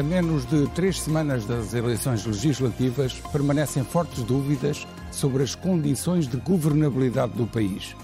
A 0.00 0.02
menos 0.02 0.46
de 0.46 0.66
três 0.68 0.98
semanas 0.98 1.44
das 1.44 1.74
eleições 1.74 2.24
legislativas, 2.24 3.20
permanecem 3.30 3.84
fortes 3.84 4.22
dúvidas 4.22 4.88
sobre 5.12 5.42
as 5.42 5.54
condições 5.54 6.26
de 6.26 6.38
governabilidade 6.38 7.34
do 7.34 7.46
país. 7.46 7.94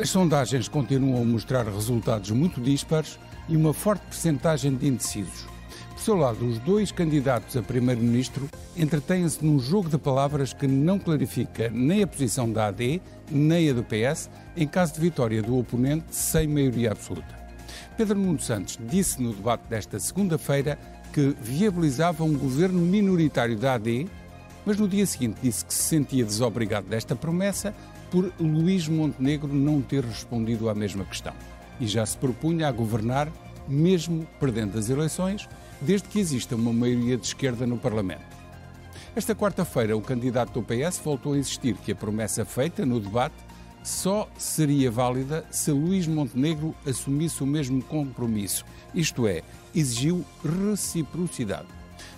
As 0.00 0.08
sondagens 0.08 0.68
continuam 0.68 1.20
a 1.20 1.24
mostrar 1.26 1.66
resultados 1.66 2.30
muito 2.30 2.62
dispares 2.62 3.18
e 3.46 3.58
uma 3.58 3.74
forte 3.74 4.06
percentagem 4.06 4.74
de 4.74 4.88
indecisos. 4.88 5.44
Por 5.90 6.00
seu 6.00 6.14
lado, 6.14 6.46
os 6.46 6.58
dois 6.60 6.90
candidatos 6.90 7.58
a 7.58 7.62
primeiro-ministro 7.62 8.48
entretêm-se 8.74 9.44
num 9.44 9.58
jogo 9.58 9.90
de 9.90 9.98
palavras 9.98 10.54
que 10.54 10.66
não 10.66 10.98
clarifica 10.98 11.68
nem 11.68 12.04
a 12.04 12.06
posição 12.06 12.50
da 12.50 12.68
AD, 12.68 13.02
nem 13.30 13.68
a 13.68 13.74
do 13.74 13.84
PS, 13.84 14.30
em 14.56 14.66
caso 14.66 14.94
de 14.94 15.00
vitória 15.00 15.42
do 15.42 15.58
oponente 15.58 16.06
sem 16.10 16.48
maioria 16.48 16.92
absoluta. 16.92 17.44
Pedro 17.96 18.18
Nuno 18.18 18.40
Santos 18.40 18.78
disse 18.88 19.22
no 19.22 19.32
debate 19.32 19.68
desta 19.68 20.00
segunda-feira 20.00 20.76
que 21.14 21.32
viabilizava 21.40 22.24
um 22.24 22.36
governo 22.36 22.80
minoritário 22.80 23.56
da 23.56 23.74
AD, 23.74 24.08
mas 24.66 24.76
no 24.76 24.88
dia 24.88 25.06
seguinte 25.06 25.38
disse 25.40 25.64
que 25.64 25.72
se 25.72 25.84
sentia 25.84 26.24
desobrigado 26.24 26.88
desta 26.88 27.14
promessa 27.14 27.72
por 28.10 28.32
Luís 28.40 28.88
Montenegro 28.88 29.54
não 29.54 29.80
ter 29.80 30.04
respondido 30.04 30.68
à 30.68 30.74
mesma 30.74 31.04
questão. 31.04 31.32
E 31.78 31.86
já 31.86 32.04
se 32.04 32.18
propunha 32.18 32.66
a 32.66 32.72
governar, 32.72 33.30
mesmo 33.68 34.26
perdendo 34.40 34.76
as 34.76 34.90
eleições, 34.90 35.48
desde 35.80 36.08
que 36.08 36.18
exista 36.18 36.56
uma 36.56 36.72
maioria 36.72 37.16
de 37.16 37.26
esquerda 37.26 37.64
no 37.64 37.78
Parlamento. 37.78 38.34
Esta 39.14 39.36
quarta-feira, 39.36 39.96
o 39.96 40.02
candidato 40.02 40.60
do 40.60 40.62
PS 40.62 40.98
voltou 40.98 41.34
a 41.34 41.38
insistir 41.38 41.76
que 41.76 41.92
a 41.92 41.96
promessa 41.96 42.44
feita 42.44 42.84
no 42.84 42.98
debate 42.98 43.36
só 43.84 44.28
seria 44.36 44.90
válida 44.90 45.44
se 45.48 45.70
Luís 45.70 46.08
Montenegro 46.08 46.74
assumisse 46.84 47.40
o 47.44 47.46
mesmo 47.46 47.80
compromisso, 47.84 48.64
isto 48.92 49.28
é, 49.28 49.42
exigiu 49.74 50.24
reciprocidade. 50.42 51.68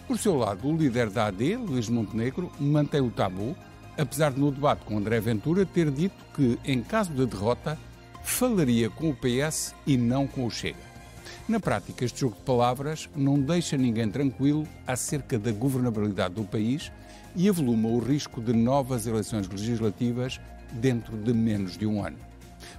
Por 0.06 0.18
seu 0.18 0.36
lado, 0.36 0.68
o 0.68 0.76
líder 0.76 1.10
da 1.10 1.26
AD, 1.26 1.56
Luís 1.56 1.88
Montenegro, 1.88 2.50
mantém 2.60 3.00
o 3.00 3.10
tabu, 3.10 3.56
apesar 3.98 4.32
de 4.32 4.38
no 4.38 4.52
debate 4.52 4.84
com 4.84 4.98
André 4.98 5.18
Ventura 5.20 5.66
ter 5.66 5.90
dito 5.90 6.24
que, 6.34 6.58
em 6.64 6.82
caso 6.82 7.12
de 7.12 7.26
derrota, 7.26 7.78
falaria 8.22 8.90
com 8.90 9.10
o 9.10 9.16
PS 9.16 9.74
e 9.86 9.96
não 9.96 10.26
com 10.26 10.46
o 10.46 10.50
Chega. 10.50 10.86
Na 11.48 11.60
prática, 11.60 12.04
este 12.04 12.20
jogo 12.20 12.36
de 12.36 12.42
palavras 12.42 13.08
não 13.14 13.40
deixa 13.40 13.76
ninguém 13.76 14.10
tranquilo 14.10 14.66
acerca 14.86 15.38
da 15.38 15.52
governabilidade 15.52 16.34
do 16.34 16.44
país 16.44 16.90
e 17.34 17.48
avoluma 17.48 17.88
o 17.88 17.98
risco 17.98 18.40
de 18.40 18.52
novas 18.52 19.06
eleições 19.06 19.48
legislativas 19.48 20.40
dentro 20.72 21.16
de 21.16 21.32
menos 21.32 21.76
de 21.76 21.86
um 21.86 22.04
ano. 22.04 22.16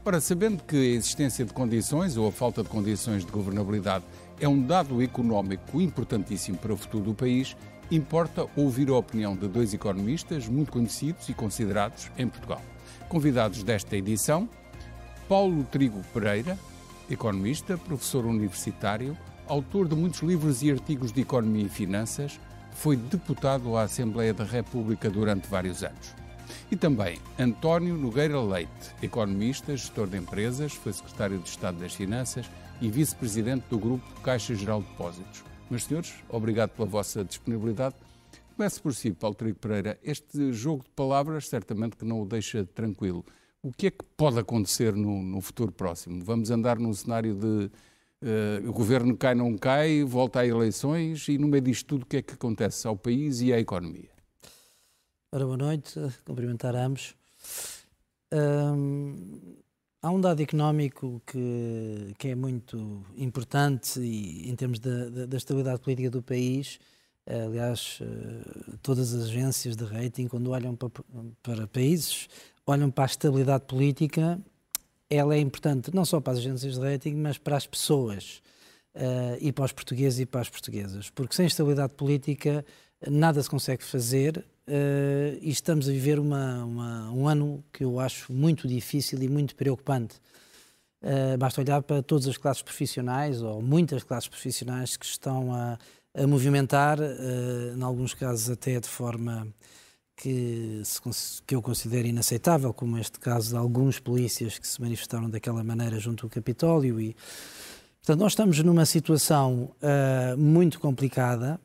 Ora, 0.03 0.19
sabendo 0.19 0.63
que 0.63 0.75
a 0.75 0.95
existência 0.95 1.45
de 1.45 1.53
condições 1.53 2.17
ou 2.17 2.27
a 2.27 2.31
falta 2.31 2.63
de 2.63 2.69
condições 2.69 3.25
de 3.25 3.31
governabilidade 3.31 4.03
é 4.39 4.47
um 4.47 4.61
dado 4.61 5.01
económico 5.01 5.81
importantíssimo 5.81 6.57
para 6.57 6.73
o 6.73 6.77
futuro 6.77 7.05
do 7.05 7.13
país, 7.13 7.55
importa 7.89 8.45
ouvir 8.55 8.89
a 8.89 8.95
opinião 8.95 9.35
de 9.35 9.47
dois 9.47 9.73
economistas 9.73 10.47
muito 10.47 10.71
conhecidos 10.71 11.27
e 11.29 11.33
considerados 11.33 12.11
em 12.17 12.27
Portugal. 12.27 12.61
Convidados 13.07 13.63
desta 13.63 13.95
edição, 13.95 14.47
Paulo 15.27 15.63
Trigo 15.65 16.01
Pereira, 16.13 16.57
economista, 17.09 17.77
professor 17.77 18.25
universitário, 18.25 19.17
autor 19.47 19.87
de 19.87 19.95
muitos 19.95 20.21
livros 20.21 20.61
e 20.61 20.71
artigos 20.71 21.11
de 21.11 21.21
economia 21.21 21.65
e 21.65 21.69
finanças, 21.69 22.39
foi 22.71 22.95
deputado 22.95 23.75
à 23.75 23.83
Assembleia 23.83 24.33
da 24.33 24.43
República 24.43 25.09
durante 25.09 25.47
vários 25.47 25.83
anos. 25.83 26.13
E 26.69 26.75
também 26.75 27.17
António 27.39 27.95
Nogueira 27.97 28.39
Leite, 28.39 28.93
economista, 29.01 29.75
gestor 29.75 30.07
de 30.07 30.17
empresas, 30.17 30.73
foi 30.73 30.93
secretário 30.93 31.39
de 31.39 31.49
Estado 31.49 31.79
das 31.79 31.93
Finanças 31.93 32.45
e 32.81 32.89
vice-presidente 32.89 33.65
do 33.69 33.79
Grupo 33.79 34.21
Caixa 34.21 34.53
Geral 34.53 34.81
de 34.81 34.87
Depósitos. 34.89 35.43
Meus 35.69 35.83
senhores, 35.83 36.13
obrigado 36.29 36.69
pela 36.71 36.87
vossa 36.87 37.23
disponibilidade. 37.23 37.95
Comece 38.55 38.79
por 38.79 38.93
si, 38.93 39.11
Paulo 39.11 39.35
Trigo 39.35 39.59
Pereira. 39.59 39.99
Este 40.03 40.53
jogo 40.53 40.83
de 40.83 40.89
palavras 40.91 41.47
certamente 41.47 41.97
que 41.97 42.05
não 42.05 42.21
o 42.21 42.25
deixa 42.25 42.65
tranquilo. 42.65 43.25
O 43.61 43.71
que 43.71 43.87
é 43.87 43.91
que 43.91 44.03
pode 44.15 44.39
acontecer 44.39 44.95
no, 44.95 45.21
no 45.21 45.41
futuro 45.41 45.71
próximo? 45.71 46.23
Vamos 46.23 46.49
andar 46.51 46.79
num 46.79 46.93
cenário 46.93 47.35
de 47.35 47.71
uh, 48.21 48.69
o 48.69 48.71
governo 48.71 49.15
cai, 49.17 49.35
não 49.35 49.57
cai, 49.57 50.03
volta 50.03 50.39
a 50.39 50.47
eleições 50.47 51.27
e 51.27 51.37
no 51.37 51.47
meio 51.47 51.63
disto 51.63 51.85
tudo 51.85 52.03
o 52.03 52.05
que 52.05 52.17
é 52.17 52.21
que 52.21 52.33
acontece 52.33 52.87
ao 52.87 52.95
país 52.95 53.41
e 53.41 53.51
à 53.51 53.59
economia? 53.59 54.09
Ora, 55.31 55.45
boa 55.45 55.57
noite, 55.57 55.99
cumprimentar 56.25 56.75
ambos. 56.75 57.15
Há 60.01 60.11
um 60.11 60.21
dado 60.21 60.41
económico 60.41 61.21
que, 61.25 62.13
que 62.17 62.29
é 62.29 62.35
muito 62.35 63.03
importante 63.17 63.99
e, 63.99 64.49
em 64.49 64.55
termos 64.55 64.79
da, 64.79 65.09
da, 65.09 65.25
da 65.25 65.37
estabilidade 65.37 65.79
política 65.81 66.09
do 66.09 66.21
país. 66.21 66.79
Aliás, 67.29 67.99
eh, 68.01 68.77
todas 68.81 69.13
as 69.13 69.25
agências 69.25 69.75
de 69.75 69.83
rating, 69.83 70.29
quando 70.29 70.49
olham 70.51 70.73
para, 70.77 70.89
para 71.43 71.67
países, 71.67 72.29
olham 72.65 72.89
para 72.89 73.03
a 73.03 73.07
estabilidade 73.07 73.65
política. 73.65 74.39
Ela 75.09 75.35
é 75.35 75.39
importante 75.39 75.93
não 75.93 76.05
só 76.05 76.21
para 76.21 76.33
as 76.33 76.39
agências 76.39 76.75
de 76.75 76.79
rating, 76.79 77.15
mas 77.15 77.37
para 77.37 77.57
as 77.57 77.67
pessoas 77.67 78.41
uh, 78.95 79.37
e 79.41 79.51
para 79.51 79.65
os 79.65 79.73
portugueses 79.73 80.19
e 80.19 80.25
para 80.25 80.39
as 80.39 80.49
portuguesas. 80.49 81.09
Porque 81.09 81.35
sem 81.35 81.45
estabilidade 81.45 81.93
política 81.95 82.65
nada 83.05 83.41
se 83.41 83.49
consegue 83.49 83.83
fazer 83.83 84.37
uh, 84.67 85.37
e 85.41 85.49
estamos 85.49 85.87
a 85.87 85.91
viver 85.91 86.19
uma, 86.19 86.63
uma, 86.65 87.11
um 87.11 87.27
ano 87.27 87.63
que 87.71 87.83
eu 87.83 87.99
acho 87.99 88.31
muito 88.31 88.67
difícil 88.67 89.21
e 89.21 89.27
muito 89.27 89.55
preocupante. 89.55 90.15
Uh, 91.01 91.37
basta 91.37 91.61
olhar 91.61 91.81
para 91.83 92.01
todas 92.01 92.27
as 92.27 92.37
classes 92.37 92.63
profissionais, 92.63 93.41
ou 93.41 93.61
muitas 93.61 94.03
classes 94.03 94.27
profissionais 94.27 94.97
que 94.97 95.05
estão 95.05 95.53
a, 95.53 95.77
a 96.15 96.27
movimentar, 96.27 96.99
uh, 96.99 97.77
em 97.77 97.83
alguns 97.83 98.13
casos 98.13 98.49
até 98.49 98.79
de 98.79 98.87
forma 98.87 99.47
que, 100.15 100.81
se, 100.83 100.99
que 101.45 101.53
eu 101.53 101.61
considero 101.61 102.07
inaceitável, 102.07 102.73
como 102.73 102.97
este 102.97 103.19
caso 103.19 103.51
de 103.51 103.57
alguns 103.57 103.99
polícias 103.99 104.57
que 104.57 104.67
se 104.67 104.81
manifestaram 104.81 105.29
daquela 105.29 105.63
maneira 105.63 105.99
junto 105.99 106.25
ao 106.25 106.29
Capitólio. 106.29 106.99
E, 106.99 107.15
portanto, 107.99 108.19
nós 108.19 108.31
estamos 108.31 108.59
numa 108.63 108.85
situação 108.85 109.71
uh, 109.75 110.35
muito 110.35 110.79
complicada 110.79 111.59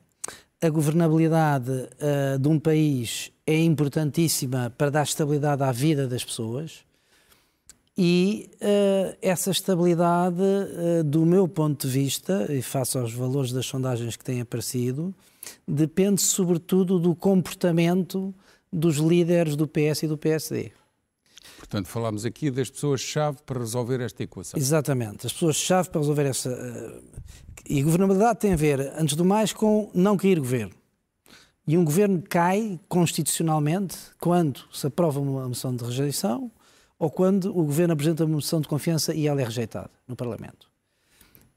a 0.63 0.69
governabilidade 0.69 1.71
uh, 1.71 2.39
de 2.39 2.47
um 2.47 2.57
país 2.57 3.31
é 3.45 3.61
importantíssima 3.61 4.73
para 4.77 4.89
dar 4.89 5.03
estabilidade 5.03 5.61
à 5.61 5.73
vida 5.73 6.07
das 6.07 6.23
pessoas 6.23 6.85
e 7.97 8.49
uh, 8.55 9.17
essa 9.21 9.51
estabilidade, 9.51 10.41
uh, 10.41 11.03
do 11.03 11.25
meu 11.25 11.49
ponto 11.49 11.85
de 11.85 11.93
vista, 11.93 12.47
e 12.49 12.61
face 12.61 12.97
aos 12.97 13.13
valores 13.13 13.51
das 13.51 13.65
sondagens 13.65 14.15
que 14.15 14.23
têm 14.23 14.39
aparecido, 14.39 15.13
depende 15.67 16.21
sobretudo 16.21 16.97
do 16.97 17.13
comportamento 17.13 18.33
dos 18.71 18.95
líderes 18.95 19.57
do 19.57 19.67
PS 19.67 20.03
e 20.03 20.07
do 20.07 20.17
PSD. 20.17 20.71
Portanto, 21.57 21.87
falámos 21.87 22.25
aqui 22.25 22.49
das 22.49 22.69
pessoas-chave 22.69 23.39
para 23.45 23.59
resolver 23.59 23.99
esta 23.99 24.23
equação. 24.23 24.57
Exatamente, 24.57 25.27
as 25.27 25.33
pessoas-chave 25.33 25.89
para 25.89 25.99
resolver 25.99 26.25
essa. 26.25 27.01
E 27.67 27.81
governabilidade 27.81 28.39
tem 28.39 28.53
a 28.53 28.57
ver, 28.57 28.93
antes 28.97 29.15
do 29.15 29.23
mais, 29.23 29.53
com 29.53 29.89
não 29.93 30.17
cair 30.17 30.39
governo. 30.39 30.73
E 31.65 31.77
um 31.77 31.85
governo 31.85 32.21
cai 32.21 32.77
constitucionalmente 32.89 33.95
quando 34.19 34.61
se 34.71 34.85
aprova 34.85 35.19
uma 35.19 35.47
moção 35.47 35.73
de 35.73 35.83
rejeição 35.83 36.51
ou 36.99 37.09
quando 37.09 37.57
o 37.57 37.63
governo 37.63 37.93
apresenta 37.93 38.25
uma 38.25 38.35
moção 38.35 38.59
de 38.59 38.67
confiança 38.67 39.13
e 39.13 39.27
ela 39.27 39.41
é 39.41 39.45
rejeitada 39.45 39.89
no 40.07 40.15
Parlamento. 40.15 40.69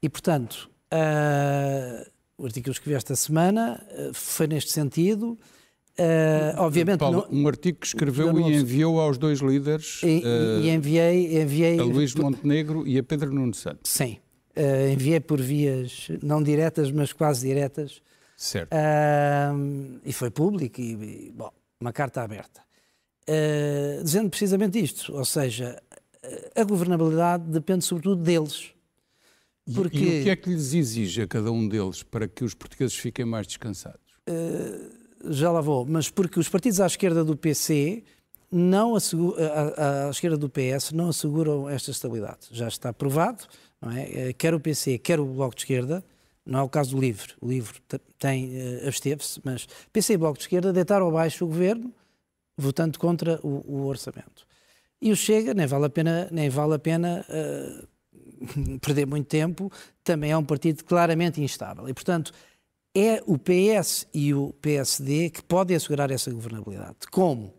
E, 0.01 0.07
portanto, 0.07 0.69
uh, 0.93 2.09
o 2.37 2.45
artigo 2.45 2.65
que 2.65 2.69
eu 2.69 2.73
escrevi 2.73 2.95
esta 2.95 3.15
semana 3.15 3.85
uh, 3.91 4.13
foi 4.13 4.47
neste 4.47 4.71
sentido. 4.71 5.37
Uh, 5.99 6.55
obviamente, 6.57 6.99
Paulo, 6.99 7.27
não, 7.29 7.41
um 7.41 7.47
artigo 7.47 7.79
que 7.79 7.87
escreveu 7.87 8.39
e 8.39 8.55
enviou 8.55 9.01
aos 9.01 9.17
dois 9.17 9.39
líderes 9.39 10.01
e, 10.03 10.21
e 10.63 10.69
enviei, 10.69 11.41
enviei 11.41 11.79
a 11.79 11.83
Luís 11.83 12.13
Montenegro 12.13 12.87
e 12.87 12.97
a 12.97 13.03
Pedro 13.03 13.33
Nuno 13.33 13.53
Santos. 13.53 13.91
Sim, 13.91 14.19
uh, 14.57 14.89
enviei 14.91 15.19
por 15.19 15.39
vias 15.39 16.09
não 16.21 16.41
diretas, 16.41 16.91
mas 16.91 17.13
quase 17.13 17.47
diretas, 17.47 18.01
Certo. 18.37 18.71
Uh, 18.71 19.99
e 20.05 20.13
foi 20.13 20.29
público, 20.29 20.79
e, 20.79 20.93
e, 20.93 21.31
bom, 21.35 21.51
uma 21.81 21.91
carta 21.91 22.21
aberta. 22.21 22.61
Uh, 23.27 24.03
dizendo 24.03 24.29
precisamente 24.29 24.79
isto, 24.79 25.13
ou 25.13 25.25
seja, 25.25 25.81
a 26.55 26.63
governabilidade 26.63 27.45
depende 27.45 27.83
sobretudo 27.83 28.21
deles. 28.21 28.71
Porque... 29.73 29.97
E, 29.97 30.17
e 30.17 30.21
o 30.21 30.23
que 30.25 30.29
é 30.29 30.35
que 30.35 30.49
lhes 30.51 30.73
exige 30.73 31.23
a 31.23 31.27
cada 31.27 31.51
um 31.51 31.67
deles 31.67 32.03
para 32.03 32.27
que 32.27 32.43
os 32.43 32.53
portugueses 32.53 32.95
fiquem 32.95 33.25
mais 33.25 33.47
descansados? 33.47 33.99
Uh, 34.29 35.33
já 35.33 35.51
lá 35.51 35.59
vou, 35.59 35.83
mas 35.83 36.11
porque 36.11 36.39
os 36.39 36.47
partidos 36.47 36.79
à 36.79 36.85
esquerda 36.85 37.23
do 37.23 37.35
PC 37.35 38.03
não 38.51 38.95
asseguram, 38.95 39.43
à, 39.43 40.07
à 40.07 40.09
esquerda 40.11 40.37
do 40.37 40.47
PS 40.47 40.91
não 40.91 41.09
asseguram 41.09 41.67
esta 41.67 41.89
estabilidade. 41.89 42.47
Já 42.51 42.67
está 42.67 42.93
provado, 42.93 43.45
não 43.81 43.91
é? 43.91 44.29
Eh, 44.29 44.33
quer 44.33 44.53
o 44.53 44.59
PC, 44.59 44.97
quer 44.97 45.19
o 45.19 45.25
Bloco 45.25 45.55
de 45.55 45.61
Esquerda, 45.61 46.03
não 46.45 46.59
é 46.59 46.63
o 46.63 46.69
caso 46.69 46.95
do 46.95 47.01
LIVRE, 47.01 47.33
o 47.41 47.47
LIVRE 47.49 47.79
tem, 48.17 48.55
uh, 48.55 48.87
absteve-se, 48.87 49.39
mas 49.43 49.67
PC 49.91 50.13
e 50.13 50.17
Bloco 50.17 50.37
de 50.37 50.45
Esquerda 50.45 50.71
deitaram 50.71 51.07
abaixo 51.09 51.43
o 51.43 51.47
governo, 51.47 51.93
votando 52.57 52.97
contra 52.97 53.39
o, 53.43 53.63
o 53.67 53.85
orçamento. 53.85 54.47
E 55.01 55.11
o 55.11 55.15
Chega, 55.15 55.53
nem 55.53 55.67
vale 55.67 55.85
a 55.85 55.89
pena, 55.89 56.27
nem 56.31 56.49
vale 56.49 56.75
a 56.75 56.79
pena 56.79 57.25
uh, 57.29 58.79
perder 58.79 59.05
muito 59.05 59.27
tempo, 59.27 59.71
também 60.03 60.31
é 60.31 60.37
um 60.37 60.45
partido 60.45 60.83
claramente 60.85 61.41
instável. 61.41 61.87
E, 61.87 61.93
portanto, 61.93 62.31
é 62.95 63.21
o 63.27 63.37
PS 63.37 64.07
e 64.13 64.33
o 64.33 64.53
PSD 64.53 65.29
que 65.29 65.43
podem 65.43 65.77
assegurar 65.77 66.09
essa 66.09 66.31
governabilidade. 66.31 66.95
Como? 67.11 67.53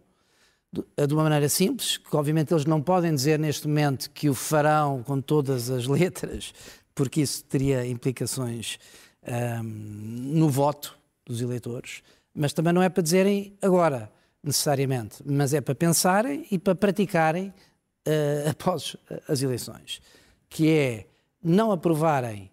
De 0.73 1.15
uma 1.15 1.23
maneira 1.23 1.49
simples, 1.49 1.97
que 1.97 2.15
obviamente 2.15 2.53
eles 2.53 2.67
não 2.67 2.83
podem 2.83 3.15
dizer 3.15 3.39
neste 3.39 3.67
momento 3.67 4.11
que 4.11 4.29
o 4.29 4.35
farão 4.35 5.03
com 5.03 5.19
todas 5.19 5.71
as 5.71 5.87
letras, 5.87 6.53
porque 6.95 7.23
isso 7.23 7.43
teria 7.45 7.87
implicações 7.87 8.79
um, 9.27 9.33
ehm, 9.33 9.63
no 9.63 10.51
voto 10.51 10.99
dos 11.25 11.41
eleitores, 11.41 12.03
mas 12.35 12.53
também 12.53 12.73
não 12.73 12.83
é 12.83 12.89
para 12.89 13.03
dizerem 13.03 13.57
agora 13.63 14.13
necessariamente, 14.43 15.23
mas 15.25 15.53
é 15.55 15.61
para 15.61 15.75
pensarem 15.75 16.47
e 16.51 16.59
para 16.59 16.75
praticarem 16.75 17.49
uh, 17.49 18.49
após 18.51 18.97
as 19.27 19.43
eleições, 19.43 20.01
que 20.49 20.71
é 20.71 21.07
não 21.43 21.71
aprovarem, 21.73 22.51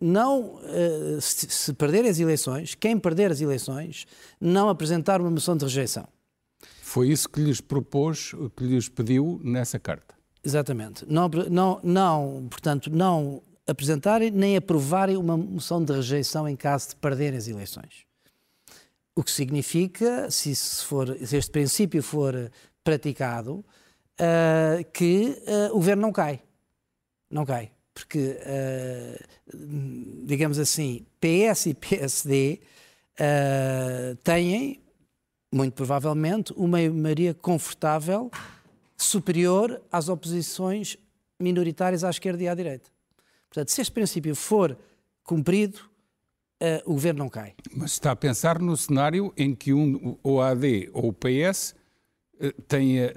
não, 0.00 0.56
uh, 0.56 1.20
se, 1.20 1.48
se 1.48 1.72
perderem 1.72 2.10
as 2.10 2.18
eleições, 2.18 2.74
quem 2.74 2.98
perder 2.98 3.32
as 3.32 3.40
eleições, 3.40 4.06
não 4.40 4.68
apresentar 4.68 5.20
uma 5.20 5.30
moção 5.30 5.56
de 5.56 5.64
rejeição. 5.64 6.06
Foi 6.86 7.08
isso 7.08 7.28
que 7.28 7.40
lhes 7.40 7.60
propôs, 7.60 8.32
que 8.56 8.62
lhes 8.62 8.88
pediu 8.88 9.40
nessa 9.42 9.76
carta. 9.76 10.14
Exatamente. 10.44 11.04
Não, 11.08 11.28
não, 11.50 11.80
não, 11.82 12.46
portanto, 12.48 12.88
não 12.88 13.42
apresentarem 13.66 14.30
nem 14.30 14.56
aprovarem 14.56 15.16
uma 15.16 15.36
moção 15.36 15.84
de 15.84 15.92
rejeição 15.92 16.48
em 16.48 16.54
caso 16.54 16.90
de 16.90 16.96
perderem 16.96 17.36
as 17.36 17.48
eleições. 17.48 18.06
O 19.16 19.24
que 19.24 19.32
significa, 19.32 20.30
se, 20.30 20.54
for, 20.84 21.08
se 21.18 21.36
este 21.36 21.50
princípio 21.50 22.00
for 22.04 22.52
praticado, 22.84 23.64
uh, 24.20 24.84
que 24.92 25.42
uh, 25.44 25.72
o 25.72 25.78
governo 25.78 26.02
não 26.02 26.12
cai. 26.12 26.40
Não 27.28 27.44
cai. 27.44 27.72
Porque, 27.92 28.38
uh, 28.46 30.24
digamos 30.24 30.60
assim, 30.60 31.04
PS 31.20 31.66
e 31.66 31.74
PSD 31.74 32.60
têm, 34.22 34.85
muito 35.52 35.74
provavelmente, 35.74 36.52
uma 36.56 36.78
maioria 36.90 37.34
confortável 37.34 38.30
superior 38.96 39.80
às 39.90 40.08
oposições 40.08 40.96
minoritárias 41.38 42.02
à 42.04 42.10
esquerda 42.10 42.42
e 42.42 42.48
à 42.48 42.54
direita. 42.54 42.90
Portanto, 43.48 43.70
se 43.70 43.80
este 43.80 43.92
princípio 43.92 44.34
for 44.34 44.76
cumprido, 45.22 45.78
uh, 46.62 46.90
o 46.90 46.94
governo 46.94 47.20
não 47.20 47.28
cai. 47.28 47.54
Mas 47.74 47.92
está 47.92 48.12
a 48.12 48.16
pensar 48.16 48.58
no 48.58 48.76
cenário 48.76 49.32
em 49.36 49.54
que 49.54 49.72
um, 49.72 50.16
o 50.22 50.40
AD 50.40 50.90
ou 50.92 51.08
o 51.08 51.12
PS 51.12 51.74
uh, 52.40 52.62
têm 52.62 53.04
a, 53.04 53.12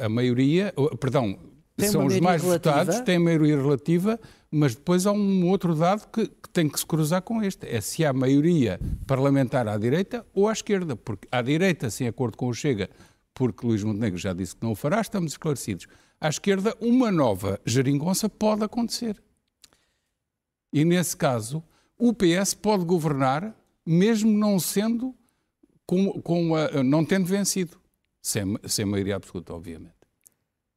a, 0.00 0.06
a 0.06 0.08
maioria, 0.08 0.72
uh, 0.76 0.96
perdão, 0.96 1.38
tem 1.76 1.88
são 1.88 2.06
os 2.06 2.18
mais 2.20 2.42
relativa. 2.42 2.74
votados, 2.74 3.00
têm 3.00 3.18
maioria 3.18 3.56
relativa, 3.56 4.18
mas 4.50 4.74
depois 4.74 5.06
há 5.06 5.12
um 5.12 5.48
outro 5.48 5.74
dado 5.74 6.06
que, 6.08 6.26
que, 6.26 6.48
tem 6.50 6.68
que 6.68 6.78
se 6.78 6.86
cruzar 6.86 7.22
com 7.22 7.42
este: 7.42 7.66
é 7.66 7.80
se 7.80 8.04
há 8.04 8.12
maioria 8.12 8.80
parlamentar 9.06 9.68
à 9.68 9.76
direita 9.76 10.26
ou 10.32 10.48
à 10.48 10.52
esquerda, 10.52 10.96
porque 10.96 11.28
à 11.30 11.42
direita, 11.42 11.90
sem 11.90 12.06
acordo 12.06 12.36
com 12.36 12.48
o 12.48 12.54
Chega, 12.54 12.88
porque 13.34 13.66
Luís 13.66 13.82
Montenegro 13.82 14.18
já 14.18 14.32
disse 14.32 14.56
que 14.56 14.62
não 14.62 14.72
o 14.72 14.76
fará, 14.76 15.00
estamos 15.00 15.32
esclarecidos. 15.32 15.86
À 16.20 16.28
esquerda, 16.28 16.74
uma 16.80 17.12
nova 17.12 17.60
geringonça 17.66 18.28
pode 18.28 18.64
acontecer. 18.64 19.22
E 20.72 20.84
nesse 20.84 21.16
caso, 21.16 21.62
o 21.98 22.12
PS 22.12 22.54
pode 22.54 22.84
governar 22.84 23.54
mesmo 23.84 24.30
não 24.32 24.58
sendo 24.58 25.14
com, 25.86 26.20
com 26.20 26.56
a, 26.56 26.82
não 26.82 27.04
tendo 27.04 27.26
vencido, 27.26 27.78
sem, 28.20 28.42
sem 28.66 28.84
maioria 28.84 29.16
absoluta, 29.16 29.54
obviamente. 29.54 29.94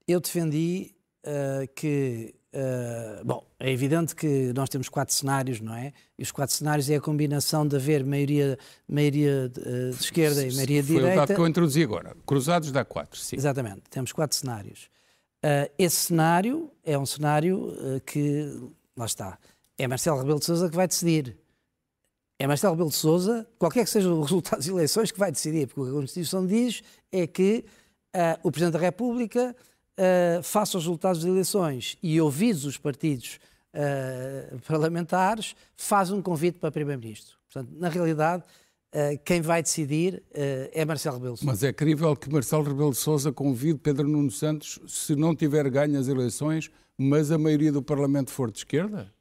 Eu 0.07 0.19
defendi 0.19 0.95
uh, 1.25 1.67
que 1.75 2.35
Uh, 2.51 3.23
bom, 3.23 3.45
é 3.59 3.71
evidente 3.71 4.15
que 4.15 4.51
nós 4.53 4.69
temos 4.69 4.89
quatro 4.89 5.13
cenários, 5.13 5.59
não 5.61 5.75
é? 5.75 5.93
E 6.17 6.23
os 6.23 6.31
quatro 6.31 6.55
cenários 6.55 6.89
é 6.89 6.95
a 6.95 7.01
combinação 7.01 7.67
de 7.67 7.75
haver 7.75 8.03
maioria, 8.03 8.57
maioria 8.87 9.49
de, 9.49 9.59
uh, 9.59 9.91
de 9.91 10.01
esquerda 10.01 10.41
e 10.43 10.53
maioria 10.53 10.81
de 10.81 10.87
direita. 10.87 11.07
Foi 11.07 11.13
o 11.13 11.27
dado 11.27 11.35
que 11.35 11.41
eu 11.41 11.47
introduzi 11.47 11.83
agora. 11.83 12.15
Cruzados 12.25 12.71
dá 12.71 12.83
quatro, 12.83 13.19
sim. 13.19 13.35
Exatamente, 13.35 13.81
temos 13.89 14.11
quatro 14.11 14.35
cenários. 14.35 14.89
Uh, 15.45 15.69
esse 15.77 15.95
cenário 15.95 16.71
é 16.83 16.97
um 16.97 17.05
cenário 17.05 17.71
que, 18.05 18.51
lá 18.97 19.05
está, 19.05 19.37
é 19.77 19.87
Marcelo 19.87 20.17
Rebelo 20.17 20.39
de 20.39 20.45
Sousa 20.45 20.69
que 20.69 20.75
vai 20.75 20.87
decidir. 20.87 21.37
É 22.39 22.47
Marcelo 22.47 22.73
Rebelo 22.73 22.89
de 22.89 22.95
Sousa, 22.95 23.47
qualquer 23.59 23.83
que 23.83 23.89
seja 23.91 24.09
o 24.09 24.21
resultado 24.23 24.57
das 24.57 24.67
eleições, 24.67 25.11
que 25.11 25.19
vai 25.19 25.31
decidir, 25.31 25.67
porque 25.67 25.81
o 25.81 25.83
que 25.85 25.89
a 25.91 26.01
Constituição 26.01 26.47
diz 26.47 26.81
é 27.11 27.27
que 27.27 27.63
uh, 28.15 28.39
o 28.41 28.51
Presidente 28.51 28.73
da 28.73 28.79
República 28.79 29.55
uh, 29.99 30.41
faça 30.41 30.77
os 30.77 30.85
resultados 30.85 31.21
das 31.21 31.29
eleições 31.29 31.97
e, 32.01 32.19
ouvidos 32.21 32.65
os 32.65 32.77
partidos 32.77 33.39
uh, 33.73 34.59
parlamentares, 34.61 35.55
faz 35.75 36.11
um 36.11 36.21
convite 36.21 36.57
para 36.57 36.71
Primeiro-Ministro. 36.71 37.37
Portanto, 37.51 37.73
na 37.77 37.89
realidade, 37.89 38.43
quem 39.23 39.39
vai 39.39 39.61
decidir 39.61 40.23
é 40.31 40.83
Marcelo 40.83 41.17
Rebelo 41.17 41.37
Sousa. 41.37 41.51
Mas 41.51 41.63
é 41.63 41.71
crível 41.71 42.15
que 42.15 42.31
Marcelo 42.31 42.63
Rebelo 42.63 42.93
Sousa 42.93 43.31
convide 43.31 43.77
Pedro 43.77 44.07
Nuno 44.07 44.31
Santos 44.31 44.79
se 44.87 45.15
não 45.15 45.35
tiver 45.35 45.69
ganho 45.69 45.99
as 45.99 46.07
eleições, 46.07 46.71
mas 46.97 47.31
a 47.31 47.37
maioria 47.37 47.71
do 47.71 47.81
Parlamento 47.81 48.31
for 48.31 48.51
de 48.51 48.59
esquerda? 48.59 49.11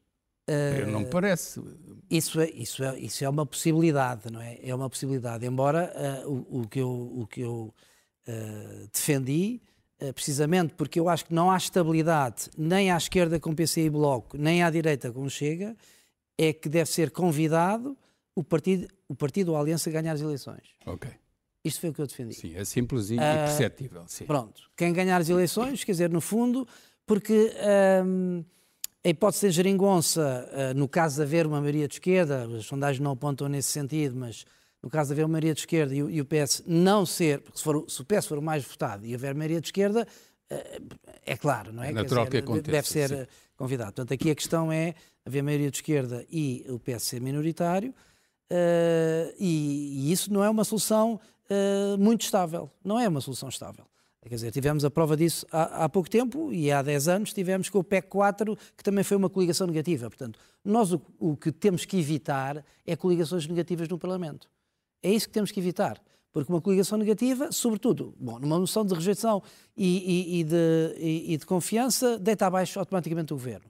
Uh, 0.48 0.90
não 0.90 1.04
parece. 1.04 1.62
Isso 2.10 2.40
é, 2.40 2.48
isso, 2.50 2.82
é, 2.82 2.98
isso 2.98 3.22
é 3.22 3.28
uma 3.28 3.44
possibilidade, 3.44 4.32
não 4.32 4.40
é? 4.40 4.58
É 4.62 4.74
uma 4.74 4.88
possibilidade. 4.88 5.44
Embora 5.44 5.92
uh, 6.24 6.30
o, 6.30 6.62
o, 6.62 6.66
que 6.66 6.80
eu, 6.80 6.88
o 6.90 7.26
que 7.26 7.42
eu 7.42 7.74
uh, 8.26 8.88
defendi, 8.90 9.60
precisamente 10.14 10.74
porque 10.74 11.00
eu 11.00 11.08
acho 11.08 11.26
que 11.26 11.34
não 11.34 11.50
há 11.50 11.56
estabilidade 11.56 12.50
nem 12.56 12.90
à 12.90 12.96
esquerda 12.96 13.40
com 13.40 13.54
PC 13.54 13.82
e 13.82 13.90
Bloco, 13.90 14.36
nem 14.36 14.62
à 14.62 14.70
direita 14.70 15.10
com 15.10 15.28
Chega, 15.28 15.76
é 16.36 16.52
que 16.52 16.68
deve 16.68 16.90
ser 16.90 17.10
convidado 17.10 17.96
o 18.34 18.44
partido, 18.44 18.86
o 19.08 19.14
partido 19.14 19.50
ou 19.50 19.56
a 19.56 19.60
Aliança 19.60 19.90
a 19.90 19.92
ganhar 19.92 20.12
as 20.12 20.20
eleições. 20.20 20.62
Ok. 20.86 21.10
Isto 21.64 21.80
foi 21.80 21.90
o 21.90 21.92
que 21.92 22.00
eu 22.00 22.06
defendi. 22.06 22.34
Sim, 22.34 22.54
é 22.54 22.64
simples 22.64 23.10
e, 23.10 23.14
e 23.14 23.18
perceptível. 23.18 24.04
Sim. 24.06 24.26
Pronto. 24.26 24.70
Quem 24.76 24.92
ganhar 24.92 25.20
as 25.20 25.28
eleições, 25.28 25.82
quer 25.82 25.92
dizer, 25.92 26.10
no 26.10 26.20
fundo, 26.20 26.66
porque. 27.06 27.52
Um, 28.04 28.44
a 29.04 29.10
hipótese 29.10 29.48
de 29.48 29.54
geringonça, 29.54 30.48
eh, 30.52 30.74
no 30.74 30.88
caso 30.88 31.16
de 31.16 31.22
haver 31.22 31.46
uma 31.46 31.60
maioria 31.60 31.86
de 31.86 31.94
esquerda, 31.94 32.48
as 32.56 32.66
sondagens 32.66 33.00
não 33.00 33.12
apontam 33.12 33.48
nesse 33.48 33.68
sentido, 33.68 34.16
mas 34.16 34.44
no 34.82 34.88
caso 34.88 35.08
de 35.08 35.14
haver 35.14 35.24
uma 35.24 35.32
maioria 35.32 35.54
de 35.54 35.60
esquerda 35.60 35.94
e 35.94 36.20
o 36.20 36.24
PS 36.24 36.62
não 36.66 37.04
ser, 37.04 37.40
porque 37.40 37.58
se, 37.58 37.64
for, 37.64 37.84
se 37.88 38.00
o 38.00 38.04
PS 38.04 38.26
for 38.26 38.38
o 38.38 38.42
mais 38.42 38.64
votado 38.64 39.04
e 39.04 39.12
houver 39.12 39.34
maioria 39.34 39.60
de 39.60 39.68
esquerda, 39.68 40.06
eh, 40.50 40.80
é 41.26 41.36
claro, 41.36 41.72
não 41.72 41.82
é? 41.82 41.90
É 41.90 41.92
natural 41.92 42.24
dizer, 42.24 42.42
que 42.42 42.44
aconteça. 42.44 42.70
Deve 42.70 42.88
ser 42.88 43.08
sim. 43.08 43.26
convidado. 43.56 43.92
Portanto, 43.92 44.12
aqui 44.14 44.30
a 44.30 44.34
questão 44.34 44.72
é 44.72 44.94
haver 45.26 45.42
maioria 45.42 45.70
de 45.70 45.76
esquerda 45.76 46.24
e 46.30 46.64
o 46.68 46.78
PS 46.78 47.02
ser 47.02 47.20
minoritário, 47.20 47.90
uh, 47.90 49.34
e, 49.38 50.06
e, 50.08 50.12
isso 50.12 50.32
não 50.32 50.42
é 50.42 50.48
uma 50.48 50.64
solução 50.64 51.20
uh, 51.50 51.98
muito 51.98 52.22
estável. 52.22 52.70
Não 52.84 52.98
é 52.98 53.08
uma 53.08 53.20
solução 53.20 53.48
estável. 53.48 53.84
Quer 54.28 54.34
dizer, 54.34 54.50
tivemos 54.50 54.84
a 54.84 54.90
prova 54.90 55.16
disso 55.16 55.46
há, 55.50 55.84
há, 55.84 55.88
pouco 55.88 56.10
tempo 56.10 56.52
e 56.52 56.70
há 56.70 56.82
10 56.82 57.08
anos 57.08 57.32
tivemos 57.32 57.70
com 57.70 57.78
o 57.78 57.84
PEC 57.84 58.08
4, 58.08 58.56
que 58.76 58.84
também 58.84 59.02
foi 59.02 59.16
uma 59.16 59.30
coligação 59.30 59.66
negativa. 59.66 60.10
Portanto, 60.10 60.38
nós 60.62 60.92
o, 60.92 61.00
o, 61.18 61.34
que 61.34 61.50
temos 61.50 61.86
que 61.86 61.98
evitar 61.98 62.62
é 62.86 62.94
coligações 62.94 63.46
negativas 63.46 63.88
no 63.88 63.98
Parlamento. 63.98 64.46
É 65.02 65.10
isso 65.10 65.26
que 65.26 65.32
temos 65.32 65.50
que 65.50 65.60
evitar. 65.60 66.00
Porque 66.32 66.52
uma 66.52 66.60
coligação 66.60 66.98
negativa, 66.98 67.50
sobretudo, 67.50 68.14
bom, 68.18 68.38
numa 68.38 68.58
moção 68.58 68.84
de 68.84 68.94
rejeição 68.94 69.42
e, 69.76 70.36
e, 70.36 70.40
e, 70.40 70.44
de, 70.44 70.94
e, 70.98 71.36
de, 71.36 71.46
confiança, 71.46 72.18
deita 72.18 72.46
abaixo 72.46 72.78
automaticamente 72.78 73.32
o 73.32 73.36
governo. 73.36 73.66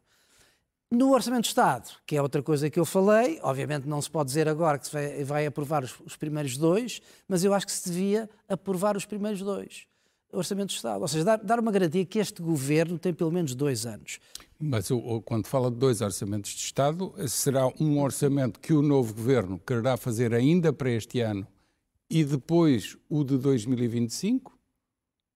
No 0.90 1.12
Orçamento 1.12 1.42
de 1.42 1.48
Estado, 1.48 1.90
que 2.06 2.16
é 2.16 2.22
outra 2.22 2.42
coisa 2.42 2.68
que 2.68 2.80
eu 2.80 2.84
falei, 2.84 3.38
obviamente 3.42 3.86
não 3.86 4.00
se 4.02 4.10
pode 4.10 4.28
dizer 4.28 4.48
agora 4.48 4.78
que 4.78 4.86
se 4.86 4.92
vai, 4.92 5.24
vai 5.24 5.46
aprovar 5.46 5.84
os, 5.84 5.94
os 6.00 6.16
primeiros 6.16 6.56
dois, 6.56 7.00
mas 7.28 7.44
eu 7.44 7.54
acho 7.54 7.66
que 7.66 7.72
se 7.72 7.90
devia 7.90 8.28
aprovar 8.48 8.96
os 8.96 9.04
primeiros 9.04 9.40
dois 9.40 9.86
Orçamento 10.32 10.68
de 10.68 10.74
Estado. 10.74 11.00
Ou 11.00 11.08
seja, 11.08 11.24
dar, 11.24 11.38
dar 11.38 11.58
uma 11.58 11.72
garantia 11.72 12.04
que 12.04 12.18
este 12.18 12.42
governo 12.42 12.98
tem 12.98 13.14
pelo 13.14 13.32
menos 13.32 13.54
dois 13.54 13.86
anos. 13.86 14.18
Mas 14.60 14.88
quando 15.24 15.46
fala 15.46 15.70
de 15.70 15.76
dois 15.76 16.00
orçamentos 16.00 16.50
de 16.50 16.62
Estado, 16.62 17.14
será 17.28 17.68
um 17.80 18.00
orçamento 18.00 18.58
que 18.58 18.72
o 18.72 18.82
novo 18.82 19.14
governo 19.14 19.60
quererá 19.64 19.96
fazer 19.96 20.34
ainda 20.34 20.72
para 20.72 20.90
este 20.90 21.20
ano 21.20 21.46
e 22.10 22.24
depois 22.24 22.96
o 23.08 23.22
de 23.22 23.38
2025? 23.38 24.58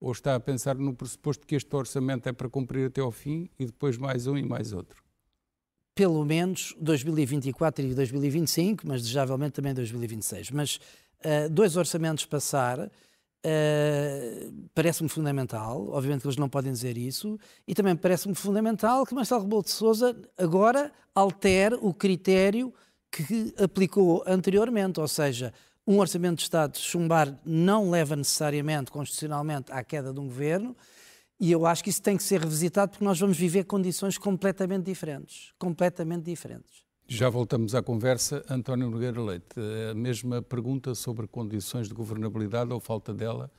Ou 0.01 0.11
está 0.11 0.35
a 0.35 0.41
pensar 0.41 0.75
no 0.75 0.93
pressuposto 0.93 1.47
que 1.47 1.55
este 1.55 1.75
orçamento 1.77 2.29
é 2.29 2.33
para 2.33 2.49
cumprir 2.49 2.89
até 2.89 3.01
ao 3.01 3.13
fim 3.13 3.49
e 3.57 3.67
depois 3.67 3.97
mais 3.97 4.27
um 4.27 4.37
e 4.37 4.43
mais 4.43 4.73
outro? 4.73 5.01
Pelo 5.95 6.25
menos 6.25 6.75
2024 6.81 7.85
e 7.85 7.95
2025, 7.95 8.89
mas 8.89 9.03
desejavelmente 9.03 9.53
também 9.53 9.73
2026. 9.73 10.51
Mas 10.51 10.77
uh, 10.77 11.49
dois 11.49 11.77
orçamentos 11.77 12.27
passar 12.27 12.91
Uh, 13.45 14.69
parece-me 14.73 15.09
fundamental, 15.09 15.89
obviamente 15.89 16.21
que 16.21 16.29
eles 16.29 16.37
não 16.37 16.49
podem 16.49 16.71
dizer 16.71 16.97
isso, 16.97 17.39
e 17.67 17.75
também 17.75 17.97
parece-me 17.97 18.37
fundamental 18.37 19.05
que 19.05 19.15
Marcelo 19.15 19.43
Rebelo 19.43 19.65
de 19.65 19.71
Sousa 19.71 20.17
agora 20.39 20.93
altere 21.13 21.77
o 21.83 21.93
critério 21.93 22.73
que 23.11 23.53
aplicou 23.59 24.23
anteriormente, 24.27 25.01
ou 25.01 25.09
seja, 25.09 25.53
um 25.85 25.99
orçamento 25.99 26.37
de 26.37 26.43
Estado 26.43 26.79
chumbar 26.79 27.37
não 27.45 27.91
leva 27.91 28.15
necessariamente, 28.15 28.93
constitucionalmente, 28.93 29.73
à 29.73 29.83
queda 29.83 30.13
de 30.13 30.21
um 30.21 30.27
governo, 30.27 30.77
e 31.41 31.51
eu 31.51 31.67
acho 31.67 31.83
que 31.83 31.91
isso 31.91 32.01
tem 32.01 32.17
que 32.17 32.23
ser 32.23 32.41
revisitado 32.41 32.93
porque 32.93 33.05
nós 33.05 33.19
vamos 33.19 33.37
viver 33.37 33.65
condições 33.65 34.17
completamente 34.17 34.85
diferentes, 34.85 35.53
completamente 35.59 36.23
diferentes. 36.23 36.85
Já 37.09 37.29
voltamos 37.29 37.75
à 37.75 37.83
conversa. 37.83 38.45
António 38.49 38.89
Nogueira 38.89 39.21
Leite, 39.21 39.61
a 39.91 39.95
mesma 39.95 40.41
pergunta 40.41 40.95
sobre 40.95 41.27
condições 41.27 41.89
de 41.89 41.95
governabilidade 41.95 42.73
ou 42.73 42.81
falta 42.81 43.13
dela 43.13 43.51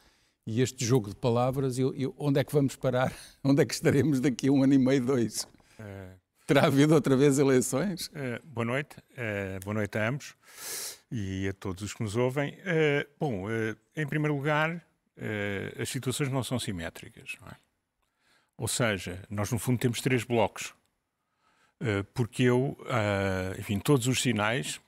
e 0.45 0.61
este 0.61 0.83
jogo 0.83 1.09
de 1.09 1.15
palavras, 1.15 1.77
e, 1.77 1.81
e 1.81 2.13
onde 2.17 2.39
é 2.39 2.43
que 2.43 2.51
vamos 2.51 2.75
parar? 2.75 3.13
Onde 3.43 3.61
é 3.61 3.65
que 3.65 3.73
estaremos 3.73 4.19
daqui 4.19 4.49
a 4.49 4.51
um 4.51 4.63
ano 4.63 4.73
e 4.73 4.77
meio, 4.77 5.05
dois? 5.05 5.43
Uh, 5.79 6.19
Terá 6.45 6.65
havido 6.65 6.93
outra 6.93 7.15
vez 7.15 7.39
eleições? 7.39 8.07
Uh, 8.07 8.45
boa 8.45 8.65
noite, 8.65 8.97
uh, 8.97 9.63
boa 9.63 9.73
noite 9.73 9.97
a 9.97 10.09
ambos 10.09 10.35
e 11.09 11.47
a 11.47 11.53
todos 11.53 11.83
os 11.83 11.93
que 11.93 12.03
nos 12.03 12.17
ouvem. 12.17 12.57
bom, 13.19 13.45
em 13.95 14.07
primeiro 14.07 14.35
lugar, 14.35 14.83
as 15.79 15.87
situações 15.87 16.29
não 16.29 16.43
são 16.43 16.57
simétricas, 16.57 17.35
não 17.39 17.49
é? 17.49 17.55
Ou 18.57 18.67
seja, 18.67 19.21
nós 19.29 19.51
no 19.51 19.59
fundo 19.59 19.77
temos 19.77 20.01
três 20.01 20.23
blocos 20.23 20.73
eh, 20.73 20.82
porque 22.13 22.43
eu, 22.43 22.77
eh, 22.87 23.55
enfim, 23.59 23.79
todos 23.79 24.07
os 24.07 24.21
sinais 24.21 24.79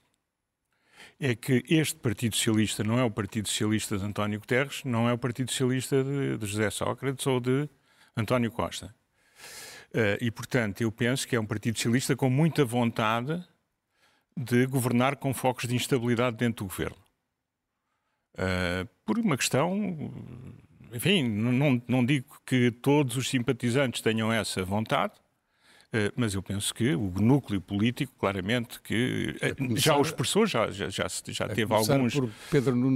é 1.20 1.34
que 1.34 1.62
este 1.68 1.96
Partido 1.96 2.34
Socialista 2.36 2.82
não 2.82 2.98
é 2.98 3.04
o 3.04 3.10
Partido 3.10 3.48
Socialista 3.48 3.98
de 3.98 4.04
António 4.04 4.40
Guterres, 4.40 4.82
não 4.84 5.08
é 5.08 5.12
o 5.12 5.18
Partido 5.18 5.50
Socialista 5.50 6.02
de, 6.02 6.38
de 6.38 6.46
José 6.46 6.70
Sócrates 6.70 7.26
ou 7.26 7.38
de 7.40 7.68
António 8.16 8.50
Costa. 8.50 8.94
Eh, 9.92 10.18
e, 10.22 10.30
portanto, 10.30 10.80
eu 10.80 10.90
penso 10.90 11.28
que 11.28 11.36
é 11.36 11.40
um 11.40 11.46
Partido 11.46 11.76
Socialista 11.76 12.16
com 12.16 12.30
muita 12.30 12.64
vontade 12.64 13.44
de 14.36 14.66
governar 14.66 15.16
com 15.16 15.34
focos 15.34 15.66
de 15.66 15.74
instabilidade 15.74 16.36
dentro 16.36 16.64
do 16.64 16.68
governo. 16.68 16.96
Por 19.06 19.18
uma 19.18 19.34
questão, 19.34 20.12
enfim, 20.92 21.22
não, 21.22 21.82
não 21.88 22.04
digo 22.04 22.38
que 22.44 22.70
todos 22.70 23.16
os 23.16 23.30
simpatizantes 23.30 24.02
tenham 24.02 24.30
essa 24.30 24.62
vontade, 24.62 25.14
eh, 25.14 25.25
mas 26.14 26.34
eu 26.34 26.42
penso 26.42 26.74
que 26.74 26.94
o 26.94 27.12
núcleo 27.20 27.60
político, 27.60 28.12
claramente, 28.18 28.80
que 28.80 29.36
eh, 29.40 29.54
começar, 29.54 29.80
já 29.80 29.98
os 29.98 30.08
expressou, 30.08 30.46
já, 30.46 30.70
já, 30.70 30.88
já, 30.88 31.06
já 31.28 31.48
teve 31.48 31.72
alguns. 31.72 32.14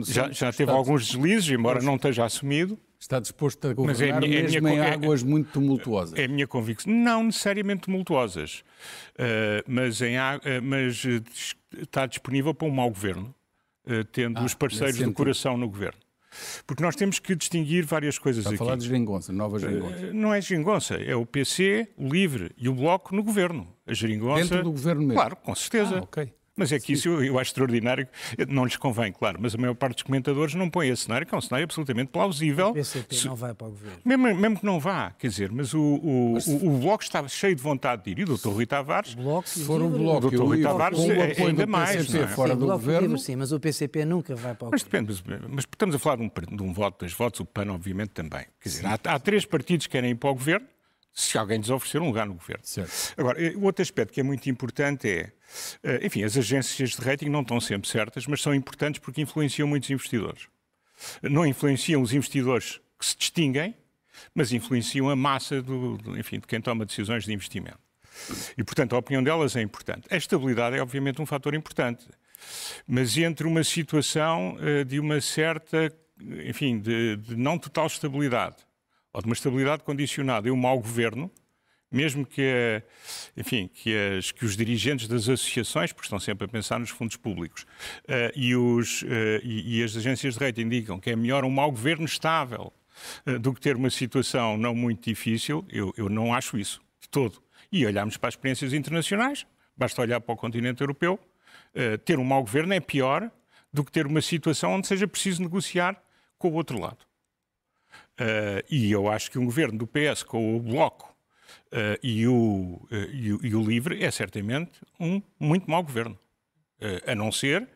já, 0.06 0.30
já 0.30 0.52
teve 0.52 0.70
alguns 0.70 1.06
deslizes, 1.06 1.50
embora 1.50 1.82
não 1.82 1.96
esteja 1.96 2.24
assumido. 2.24 2.78
Está 2.98 3.18
disposto 3.18 3.66
a 3.66 3.72
governar 3.72 4.22
é, 4.22 4.28
minha, 4.28 4.42
mesmo 4.42 4.68
é 4.68 4.70
minha, 4.72 4.88
em 4.88 4.90
águas 4.92 5.22
é, 5.22 5.24
muito 5.24 5.50
tumultuosas? 5.52 6.18
É 6.18 6.24
a 6.24 6.28
minha 6.28 6.46
convicção. 6.46 6.92
Não 6.92 7.24
necessariamente 7.24 7.82
tumultuosas, 7.82 8.62
uh, 9.14 9.64
mas, 9.66 10.02
em, 10.02 10.18
uh, 10.18 10.20
mas 10.62 11.06
está 11.78 12.04
disponível 12.04 12.52
para 12.52 12.68
um 12.68 12.70
mau 12.70 12.90
governo, 12.90 13.34
uh, 13.86 14.04
tendo 14.12 14.38
ah, 14.38 14.44
os 14.44 14.52
parceiros 14.52 14.98
do 14.98 15.12
coração 15.14 15.56
no 15.56 15.66
governo. 15.66 15.98
Porque 16.66 16.82
nós 16.82 16.94
temos 16.96 17.18
que 17.18 17.34
distinguir 17.34 17.84
várias 17.84 18.18
coisas 18.18 18.44
Está 18.44 18.50
aqui. 18.50 18.62
a 18.62 18.64
falar 18.64 18.76
de 18.76 18.86
geringonça, 18.86 19.32
nova 19.32 19.56
eh, 19.56 19.60
geringonça. 19.60 20.12
Não 20.12 20.34
é 20.34 20.40
geringonça, 20.40 20.94
é 20.94 21.14
o 21.14 21.26
PC, 21.26 21.88
o 21.96 22.08
LIVRE 22.08 22.50
e 22.56 22.68
o 22.68 22.74
Bloco 22.74 23.14
no 23.14 23.22
governo. 23.22 23.66
A 23.86 23.92
geringonça... 23.92 24.42
Dentro 24.42 24.62
do 24.62 24.72
governo 24.72 25.02
mesmo? 25.02 25.14
Claro, 25.14 25.36
com 25.36 25.54
certeza. 25.54 25.98
Ah, 25.98 26.02
ok. 26.02 26.32
Mas 26.60 26.72
é 26.72 26.78
que 26.78 26.88
Sim. 26.88 26.92
isso 26.92 27.08
eu, 27.08 27.24
eu, 27.24 27.38
acho 27.38 27.52
extraordinário, 27.52 28.06
não 28.46 28.66
lhes 28.66 28.76
convém, 28.76 29.10
claro, 29.10 29.38
mas 29.40 29.54
a 29.54 29.58
maior 29.58 29.74
parte 29.74 29.94
dos 29.94 30.02
comentadores 30.02 30.54
não 30.54 30.68
põe 30.68 30.90
esse 30.90 31.04
cenário, 31.04 31.26
que 31.26 31.34
é 31.34 31.38
um 31.38 31.40
cenário 31.40 31.64
absolutamente 31.64 32.10
plausível. 32.10 32.68
O 32.68 32.74
PCP 32.74 33.14
Se, 33.14 33.26
não 33.26 33.34
vai 33.34 33.54
para 33.54 33.66
o 33.66 33.70
governo. 33.70 33.98
Mesmo, 34.04 34.34
mesmo, 34.34 34.58
que 34.58 34.66
não 34.66 34.78
vá, 34.78 35.10
quer 35.18 35.28
dizer, 35.28 35.50
mas 35.50 35.72
o, 35.72 35.80
o, 35.80 36.32
mas, 36.34 36.46
o, 36.46 36.66
o 36.66 36.78
Bloco 36.78 37.02
estava 37.02 37.28
cheio 37.28 37.56
de 37.56 37.62
vontade 37.62 38.04
de 38.04 38.10
ir, 38.10 38.18
e 38.18 38.22
o 38.24 38.26
doutor 38.26 38.52
Rui 38.52 38.66
Tavares... 38.66 39.14
Bloco, 39.14 39.48
se 39.48 39.64
for 39.64 39.80
o 39.80 39.88
Bloco 39.88 40.18
o 40.18 40.20
doutor 40.20 40.44
Rui 40.48 40.60
Tavares 40.60 40.98
é, 40.98 41.42
ainda 41.42 41.66
mais. 41.66 41.96
PCP, 41.96 42.24
é? 42.24 42.26
fora 42.26 42.52
sim, 42.52 42.58
do 42.58 42.66
governo... 42.66 43.08
Livre, 43.08 43.22
sim, 43.22 43.36
mas 43.36 43.52
o 43.52 43.58
PCP 43.58 44.04
nunca 44.04 44.36
vai 44.36 44.54
para 44.54 44.68
o 44.68 44.70
mas 44.70 44.82
governo. 44.82 45.06
Depende, 45.08 45.40
mas, 45.42 45.50
mas 45.54 45.64
estamos 45.64 45.94
a 45.94 45.98
falar 45.98 46.16
de 46.16 46.24
um, 46.24 46.56
de 46.56 46.62
um 46.62 46.74
voto, 46.74 46.98
dois 47.00 47.14
votos, 47.14 47.40
o 47.40 47.46
PAN 47.46 47.72
obviamente 47.72 48.10
também. 48.10 48.44
Quer 48.60 48.68
dizer, 48.68 48.86
há, 48.86 48.98
há 49.02 49.18
três 49.18 49.46
partidos 49.46 49.86
que 49.86 49.92
querem 49.92 50.10
ir 50.10 50.16
para 50.16 50.28
o 50.28 50.34
governo, 50.34 50.66
se 51.12 51.36
alguém 51.36 51.58
lhes 51.58 51.70
oferecer 51.70 52.00
um 52.00 52.06
lugar 52.06 52.26
no 52.26 52.34
governo. 52.34 52.62
Certo. 52.64 53.14
Agora, 53.16 53.42
eh, 53.42 53.54
o 53.56 53.64
outro 53.64 53.82
aspecto 53.82 54.12
que 54.12 54.20
é 54.20 54.22
muito 54.22 54.48
importante 54.48 55.08
é, 55.08 55.12
eh, 55.20 55.32
enfim, 56.02 56.22
as 56.22 56.36
agências 56.36 56.90
de 56.90 57.00
rating 57.00 57.28
não 57.28 57.42
estão 57.42 57.60
sempre 57.60 57.88
certas, 57.88 58.26
mas 58.26 58.40
são 58.40 58.54
importantes 58.54 59.00
porque 59.00 59.20
influenciam 59.20 59.66
muitos 59.66 59.90
investidores. 59.90 60.46
Não 61.22 61.46
influenciam 61.46 62.02
os 62.02 62.12
investidores 62.12 62.80
que 62.98 63.06
se 63.06 63.16
distinguem, 63.16 63.74
mas 64.34 64.52
influenciam 64.52 65.08
a 65.08 65.16
massa 65.16 65.62
do, 65.62 65.96
do 65.96 66.18
enfim, 66.18 66.38
de 66.38 66.46
quem 66.46 66.60
toma 66.60 66.84
decisões 66.84 67.24
de 67.24 67.32
investimento. 67.32 67.78
E, 68.56 68.62
portanto, 68.62 68.94
a 68.94 68.98
opinião 68.98 69.22
delas 69.22 69.56
é 69.56 69.62
importante. 69.62 70.06
A 70.10 70.16
estabilidade 70.16 70.76
é, 70.76 70.82
obviamente, 70.82 71.22
um 71.22 71.26
fator 71.26 71.54
importante. 71.54 72.06
Mas 72.86 73.16
entre 73.16 73.46
uma 73.46 73.62
situação 73.64 74.56
uh, 74.56 74.84
de 74.84 74.98
uma 74.98 75.20
certa, 75.20 75.92
enfim, 76.46 76.78
de, 76.78 77.16
de 77.16 77.36
não 77.36 77.58
total 77.58 77.86
estabilidade 77.86 78.56
ou 79.12 79.20
de 79.20 79.26
uma 79.26 79.34
estabilidade 79.34 79.82
condicionada 79.82 80.48
e 80.48 80.50
um 80.50 80.56
mau 80.56 80.78
governo, 80.78 81.30
mesmo 81.90 82.24
que, 82.24 82.82
enfim, 83.36 83.68
que, 83.72 83.94
as, 84.16 84.30
que, 84.30 84.44
os 84.44 84.56
dirigentes 84.56 85.08
das 85.08 85.28
associações, 85.28 85.92
porque 85.92 86.06
estão 86.06 86.20
sempre 86.20 86.44
a 86.44 86.48
pensar 86.48 86.78
nos 86.78 86.90
fundos 86.90 87.16
públicos, 87.16 87.62
uh, 88.04 88.30
e, 88.36 88.54
os, 88.54 89.02
uh, 89.02 89.06
e, 89.42 89.78
e, 89.78 89.82
as 89.82 89.96
agências 89.96 90.34
de 90.34 90.44
rating 90.44 90.62
indicam 90.62 91.00
que 91.00 91.10
é 91.10 91.16
melhor 91.16 91.44
um 91.44 91.50
mau 91.50 91.70
governo 91.70 92.04
estável 92.04 92.72
uh, 93.26 93.38
do 93.38 93.52
que 93.52 93.60
ter 93.60 93.74
uma 93.74 93.90
situação 93.90 94.56
não 94.56 94.74
muito 94.74 95.08
difícil, 95.08 95.64
eu, 95.68 95.92
eu 95.96 96.08
não 96.08 96.32
acho 96.32 96.56
isso, 96.56 96.80
de 97.00 97.08
todo. 97.08 97.42
E 97.72 97.84
olhamos 97.84 98.16
para 98.16 98.28
as 98.28 98.34
experiências 98.34 98.72
internacionais, 98.72 99.44
basta 99.76 100.00
olhar 100.00 100.20
para 100.20 100.32
o 100.32 100.36
continente 100.36 100.80
europeu, 100.80 101.18
ter 102.04 102.18
um 102.18 102.24
mau 102.24 102.42
governo 102.42 102.74
é 102.74 102.80
pior 102.80 103.30
do 103.72 103.84
que 103.84 103.92
ter 103.92 104.04
uma 104.04 104.20
situação 104.20 104.72
onde 104.72 104.88
seja 104.88 105.06
preciso 105.06 105.40
negociar 105.40 106.02
com 106.36 106.48
o 106.48 106.54
outro 106.54 106.80
lado. 106.80 106.98
E 108.68 108.90
eu 108.90 109.08
acho 109.08 109.30
que 109.30 109.38
um 109.38 109.44
governo 109.44 109.78
do 109.78 109.86
PS 109.86 110.24
com 110.24 110.56
o 110.56 110.60
Bloco 110.60 111.09
e, 112.02 112.26
o, 112.26 112.80
uh, 112.90 112.94
e, 113.12 113.32
o, 113.32 113.46
e, 113.46 113.54
o, 113.54 113.62
Livre 113.62 114.02
é 114.02 114.10
certamente 114.10 114.80
um 114.98 115.22
muito 115.38 115.70
mau 115.70 115.82
governo. 115.82 116.18
a 117.06 117.14
não 117.14 117.30
ser 117.30 117.68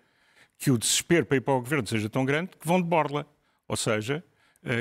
que 0.58 0.70
o 0.70 0.78
desespero 0.78 1.26
para 1.26 1.36
ir 1.36 1.40
para 1.40 1.54
o 1.54 1.60
governo 1.60 1.86
seja 1.86 2.08
tão 2.08 2.24
grande 2.24 2.50
que 2.58 2.66
vão 2.66 2.80
de 2.80 2.88
borla. 2.88 3.26
Ou 3.68 3.76
seja, 3.76 4.22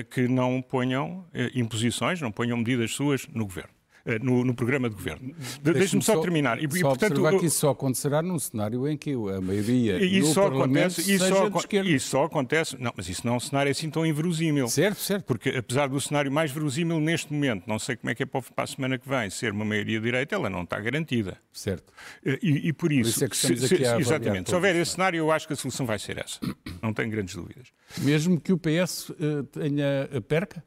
que 0.10 0.28
não 0.28 0.62
ponham 0.62 1.26
imposições, 1.54 2.22
não 2.22 2.32
ponham 2.32 2.58
medidas 2.58 2.92
suas 2.92 3.28
no 3.28 3.46
governo. 3.46 3.74
Eh, 4.06 4.20
no, 4.20 4.44
no, 4.44 4.54
programa 4.54 4.90
de 4.90 4.96
governo. 4.96 5.34
Deixe-me 5.62 6.04
só, 6.04 6.16
só, 6.16 6.22
terminar. 6.22 6.62
E, 6.62 6.70
só 6.70 6.78
e, 6.78 6.82
portanto, 6.82 7.40
que 7.40 7.46
isso 7.46 7.60
só 7.60 7.70
acontecerá 7.70 8.22
num 8.22 8.38
cenário 8.38 8.86
em 8.86 8.98
que 8.98 9.14
a 9.14 9.40
maioria 9.40 9.98
e 9.98 10.20
isso 10.20 10.34
só 10.34 10.48
acontece, 10.48 11.14
isso 11.14 11.26
só, 11.26 11.50
isso 11.86 12.10
só 12.10 12.24
acontece, 12.26 12.76
não, 12.78 12.94
mas 12.98 13.08
isso 13.08 13.26
não 13.26 13.36
é 13.36 13.38
um 13.38 13.40
cenário 13.40 13.72
assim 13.72 13.90
tão 13.90 14.06
inverosímil. 14.06 14.68
Certo, 14.68 15.00
certo. 15.00 15.24
Porque 15.24 15.52
apesar 15.52 15.88
do 15.88 16.02
cenário 16.02 16.30
mais 16.30 16.52
verosímil 16.52 17.00
neste 17.00 17.32
momento, 17.32 17.64
não 17.66 17.80
sei 17.80 17.96
como 17.96 18.10
é 18.10 18.16
que 18.16 18.24
é 18.24 18.26
para 18.26 18.42
a 18.58 18.68
semana 18.68 18.98
que 18.98 19.08
vem, 19.08 19.30
ser 19.30 19.54
uma 19.54 19.64
maioria 19.64 20.02
direita, 20.02 20.36
ela 20.36 20.50
não 20.50 20.64
está 20.64 20.78
garantida. 20.82 21.38
Certo. 21.54 21.94
Eh, 22.26 22.40
e, 22.44 22.68
e 22.68 22.74
por 22.74 22.92
isso, 22.92 23.22
por 23.22 23.32
isso 23.34 23.48
é 23.54 23.56
se, 23.56 23.68
se, 23.70 23.84
exatamente, 24.02 24.50
se 24.50 24.56
houver 24.56 24.76
esse 24.76 24.92
cenário, 24.92 25.18
eu 25.18 25.32
acho 25.32 25.48
que 25.48 25.54
a 25.54 25.56
solução 25.56 25.86
vai 25.86 25.98
ser 25.98 26.18
essa. 26.18 26.42
Não 26.82 26.94
tenho 26.94 27.10
grandes 27.10 27.36
dúvidas. 27.36 27.68
Mesmo 28.00 28.38
que 28.38 28.52
o 28.52 28.58
PS 28.58 29.12
uh, 29.12 29.16
eh, 29.18 29.44
tenha 29.50 30.22
perca? 30.28 30.62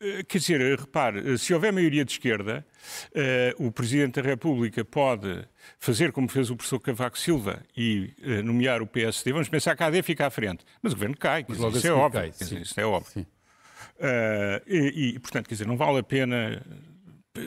Eh, 0.00 0.22
quer 0.22 0.38
dizer, 0.38 0.80
repare, 0.80 1.34
eh, 1.34 1.36
se 1.36 1.52
houver 1.52 1.70
maioria 1.72 2.06
de 2.06 2.12
esquerda, 2.12 2.64
uh, 3.58 3.66
o 3.66 3.70
Presidente 3.70 4.20
da 4.20 4.26
República 4.26 4.82
pode 4.82 5.46
fazer 5.78 6.10
como 6.10 6.26
fez 6.26 6.48
o 6.48 6.56
professor 6.56 6.80
Cavaco 6.80 7.18
Silva 7.18 7.62
e 7.76 8.14
uh, 8.22 8.42
nomear 8.42 8.80
o 8.80 8.86
PSD. 8.86 9.30
Vamos 9.30 9.50
pensar 9.50 9.76
que 9.76 9.82
a 9.82 9.86
AD 9.86 10.02
fica 10.02 10.26
à 10.26 10.30
frente. 10.30 10.64
Mas 10.80 10.94
o 10.94 10.96
governo 10.96 11.16
cai, 11.18 11.44
dizer, 11.44 11.68
isso, 11.68 11.86
é 11.86 11.92
óbvio, 11.92 12.20
cai, 12.20 12.30
dizer, 12.30 12.62
isso 12.62 12.80
é 12.80 12.86
óbvio. 12.86 13.26
Uh, 13.98 14.62
e, 14.66 15.14
e, 15.14 15.18
portanto, 15.18 15.46
quer 15.46 15.54
dizer, 15.54 15.66
não 15.66 15.76
vale 15.76 15.98
a 15.98 16.02
pena. 16.02 16.62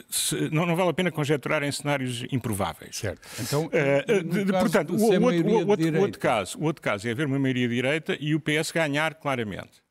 Se, 0.08 0.48
não, 0.50 0.64
não, 0.64 0.76
vale 0.76 0.90
a 0.90 0.94
pena 0.94 1.10
conjecturar 1.10 1.62
em 1.64 1.72
cenários 1.72 2.24
improváveis. 2.30 2.96
Certo. 2.96 3.20
Então, 3.40 3.68
de, 3.68 4.52
portanto, 4.52 4.94
o, 4.94 5.02
outro, 5.02 5.48
o, 5.48 5.68
outro, 5.68 6.00
outro, 6.00 6.20
caso, 6.20 6.58
o 6.58 6.64
outro 6.64 6.80
caso 6.80 7.08
é 7.08 7.10
haver 7.10 7.26
uma 7.26 7.38
maioria 7.38 7.68
direita 7.68 8.16
e 8.18 8.34
o 8.34 8.40
PS 8.40 8.70
ganhar 8.70 9.16
claramente. 9.16 9.82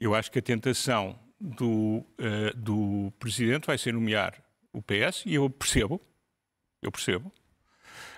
Eu 0.00 0.14
acho 0.14 0.30
que 0.30 0.38
a 0.38 0.42
tentação 0.42 1.18
do, 1.40 2.04
uh, 2.18 2.56
do 2.56 3.12
Presidente 3.18 3.66
vai 3.66 3.78
ser 3.78 3.92
nomear 3.92 4.34
o 4.72 4.82
PS, 4.82 5.24
e 5.26 5.34
eu 5.34 5.48
percebo, 5.48 6.00
eu 6.82 6.90
percebo, 6.90 7.32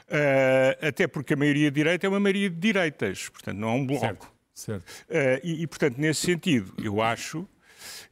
uh, 0.08 0.86
até 0.86 1.06
porque 1.06 1.34
a 1.34 1.36
maioria 1.36 1.70
de 1.70 1.74
direita 1.74 2.06
é 2.06 2.08
uma 2.08 2.20
maioria 2.20 2.50
de 2.50 2.56
direitas, 2.56 3.28
portanto 3.28 3.56
não 3.56 3.68
é 3.68 3.72
um 3.72 3.86
bloco. 3.86 4.34
Certo, 4.54 4.82
certo. 4.82 4.90
Uh, 5.08 5.40
e, 5.44 5.62
e, 5.62 5.66
portanto, 5.66 5.98
nesse 5.98 6.20
sentido, 6.26 6.74
eu 6.82 7.00
acho 7.00 7.48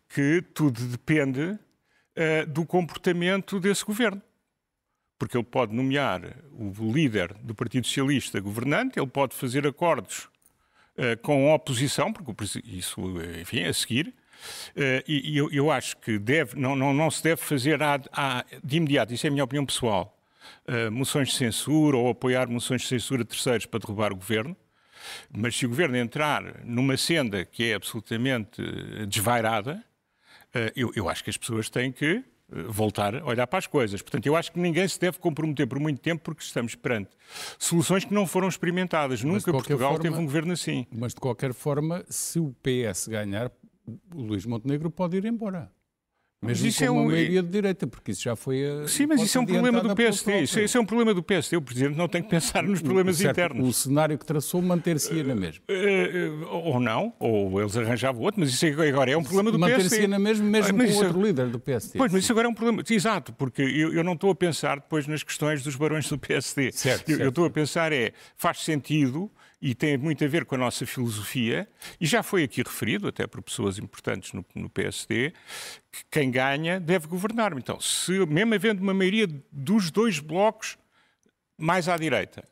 que 0.09 0.43
tudo 0.55 0.81
depende 0.87 1.59
do 2.49 2.67
comportamento 2.67 3.61
desse 3.61 3.85
governo 3.85 4.21
porque 5.19 5.37
ele 5.37 5.45
pode 5.45 5.75
nomear 5.75 6.23
o 6.53 6.93
líder 6.93 7.35
do 7.43 7.55
Partido 7.55 7.87
Socialista 7.87 8.41
governante, 8.41 8.99
ele 8.99 9.09
pode 9.09 9.35
fazer 9.35 9.67
acordos 9.67 10.29
uh, 10.97 11.21
com 11.23 11.51
a 11.51 11.55
oposição, 11.55 12.13
porque 12.13 12.33
isso, 12.65 13.01
enfim, 13.41 13.65
a 13.65 13.73
seguir. 13.73 14.15
Uh, 14.77 15.03
e, 15.07 15.37
eu, 15.37 15.51
eu, 15.51 15.71
acho 15.71 15.97
que 15.97 16.19
deve, 16.19 16.59
não, 16.59 16.77
não, 16.77 16.93
não 16.95 17.11
se 17.11 17.23
deve 17.23 17.41
fazer 17.41 17.83
a, 17.83 18.01
a, 18.13 18.45
de 18.63 18.77
imediato, 18.77 19.13
isso 19.13 19.27
é 19.27 19.29
a 19.29 19.31
minha 19.31 19.45
opinião 19.45 19.67
pessoal, 19.67 20.17
uh, 20.69 20.91
moções 20.91 21.29
de 21.29 21.35
censura 21.35 21.97
ou 21.97 22.11
apoiar 22.11 22.49
moções 22.49 22.83
de 22.83 22.89
censura 22.89 23.25
de 23.25 23.31
terceiros 23.31 23.67
para 23.67 23.81
derrubar 23.81 24.13
o 24.13 24.17
governo. 24.17 24.57
Mas 25.31 25.57
se 25.57 25.65
o 25.65 25.69
governo 25.69 25.97
entrar 25.97 26.65
numa 26.65 26.97
senda 26.97 27.45
que 27.45 27.71
é 27.71 27.75
absolutamente 27.75 28.61
desvairada, 29.07 29.83
eu, 30.75 30.91
eu 30.95 31.09
acho 31.09 31.23
que 31.23 31.31
as 31.31 31.37
pessoas 31.37 31.71
têm 31.71 31.93
que 31.93 32.23
voltar 32.69 33.15
a 33.15 33.25
olhar 33.25 33.47
para 33.47 33.59
as 33.59 33.67
coisas. 33.67 34.01
Portanto, 34.01 34.27
eu 34.27 34.35
acho 34.35 34.51
que 34.53 34.59
ninguém 34.59 34.87
se 34.89 34.99
deve 34.99 35.19
comprometer 35.19 35.67
por 35.67 35.79
muito 35.79 36.01
tempo 36.01 36.23
porque 36.23 36.43
estamos 36.43 36.75
perante 36.75 37.11
soluções 37.59 38.05
que 38.05 38.15
não 38.15 38.27
foram 38.27 38.49
experimentadas. 38.49 39.23
Mas 39.23 39.35
Nunca 39.35 39.53
Portugal 39.53 39.91
forma, 39.91 40.03
teve 40.03 40.17
um 40.17 40.25
governo 40.25 40.53
assim. 40.53 40.87
Mas, 40.91 41.15
de 41.15 41.21
qualquer 41.21 41.53
forma, 41.53 42.05
se 42.09 42.39
o 42.39 42.55
PS 42.63 43.09
ganhar, 43.09 43.51
o 44.15 44.23
Luís 44.23 44.45
Montenegro 44.47 44.91
pode 44.91 45.17
ir 45.17 45.25
embora. 45.25 45.71
Mesmo 46.41 46.69
isso 46.69 46.85
é 46.85 46.91
uma 46.91 47.03
um... 47.03 47.07
maioria 47.07 47.43
de 47.43 47.49
direita, 47.49 47.85
porque 47.85 48.13
isso 48.13 48.23
já 48.23 48.37
foi 48.37 48.65
a. 48.65 48.87
Sim, 48.87 49.07
mas 49.07 49.21
isso 49.21 49.37
é 49.37 49.41
um 49.41 49.47
problema 49.47 49.81
do 49.81 49.93
PSD. 49.93 50.41
Isso, 50.43 50.61
isso, 50.61 50.79
é 50.79 50.81
um 50.81 50.87
problema 50.87 51.13
do 51.13 51.21
PSD. 51.21 51.57
O 51.57 51.63
Presidente 51.63 51.97
não 51.97 52.07
tem 52.07 52.23
que 52.23 52.29
pensar 52.29 52.63
nos 52.63 52.81
problemas 52.81 53.17
certo, 53.17 53.33
internos. 53.33 53.69
O 53.69 53.73
cenário 53.73 54.17
que 54.17 54.25
traçou 54.25 54.63
manter-se-ia 54.63 55.25
na 55.25 55.35
mesma. 55.35 55.65
Uh, 55.69 56.45
uh, 56.45 56.49
ou 56.49 56.79
não, 56.79 57.13
ou 57.19 57.61
eles 57.61 57.77
arranjavam 57.77 58.23
outro, 58.23 58.41
mas 58.41 58.51
isso 58.51 58.65
agora 58.67 59.11
é 59.11 59.17
um 59.17 59.23
problema 59.25 59.51
do 59.51 59.59
manter 59.59 59.79
PSD. 59.79 59.97
Manter-se-ia 59.97 60.09
na 60.09 60.19
mesma, 60.21 60.45
mesmo 60.45 60.79
mas 60.79 60.93
com 60.93 60.99
outro 60.99 61.23
líder 61.23 61.49
do 61.49 61.59
PSD. 61.59 61.99
Pois, 61.99 62.13
mas 62.13 62.23
isso 62.23 62.33
agora 62.33 62.47
é 62.47 62.51
um 62.51 62.55
problema. 62.55 62.85
Exato, 62.89 63.33
porque 63.33 63.63
eu, 63.63 63.93
eu 63.93 64.05
não 64.05 64.13
estou 64.13 64.31
a 64.31 64.35
pensar 64.35 64.77
depois 64.77 65.09
nas 65.09 65.25
questões 65.25 65.65
dos 65.65 65.75
barões 65.75 66.09
do 66.09 66.17
PSD. 66.17 66.71
Certo, 66.71 67.01
eu, 67.01 67.17
certo. 67.17 67.21
eu 67.21 67.29
estou 67.31 67.47
a 67.47 67.51
pensar 67.51 67.93
é, 67.93 68.13
faz 68.37 68.61
sentido 68.63 69.29
e 69.61 69.75
tem 69.75 69.97
muito 69.97 70.25
a 70.25 70.29
ver 70.29 70.45
com 70.45 70.55
a 70.55 70.59
nossa 70.59 70.87
filosofia, 70.87 71.69
e 72.01 72.07
já 72.07 72.23
foi 72.23 72.45
aqui 72.45 72.63
referido, 72.63 73.09
até 73.09 73.27
por 73.27 73.43
pessoas 73.43 73.79
importantes 73.79 74.33
no, 74.33 74.45
no 74.55 74.69
PSD, 74.71 75.33
que 75.91 76.05
quem 76.11 76.31
ganha 76.31 76.79
deve 76.79 77.07
governar. 77.09 77.53
Então, 77.57 77.81
se 77.81 78.13
mesmo 78.27 78.55
havendo 78.55 78.83
uma 78.83 78.95
maioria 78.95 79.27
dos 79.51 79.91
dois 79.91 80.21
blocos 80.21 80.79
mais 81.57 81.89
à 81.89 81.97
direita, 81.97 82.45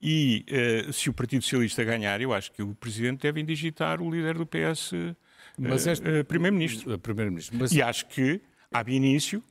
e 0.00 0.46
uh, 0.88 0.92
se 0.92 1.10
o 1.10 1.12
Partido 1.12 1.42
Socialista 1.42 1.84
ganhar, 1.84 2.20
eu 2.20 2.32
acho 2.32 2.50
que 2.52 2.62
o 2.62 2.74
Presidente 2.74 3.22
deve 3.22 3.40
indigitar 3.40 4.00
o 4.00 4.10
líder 4.10 4.38
do 4.38 4.46
PS 4.46 4.92
uh, 4.92 5.16
uh, 5.58 6.24
Primeiro-Ministro. 6.24 6.98
Primeiro 6.98 7.34
mas... 7.52 7.72
E 7.72 7.82
acho 7.82 8.06
que, 8.06 8.40
ab 8.72 8.90
início, 8.90 9.42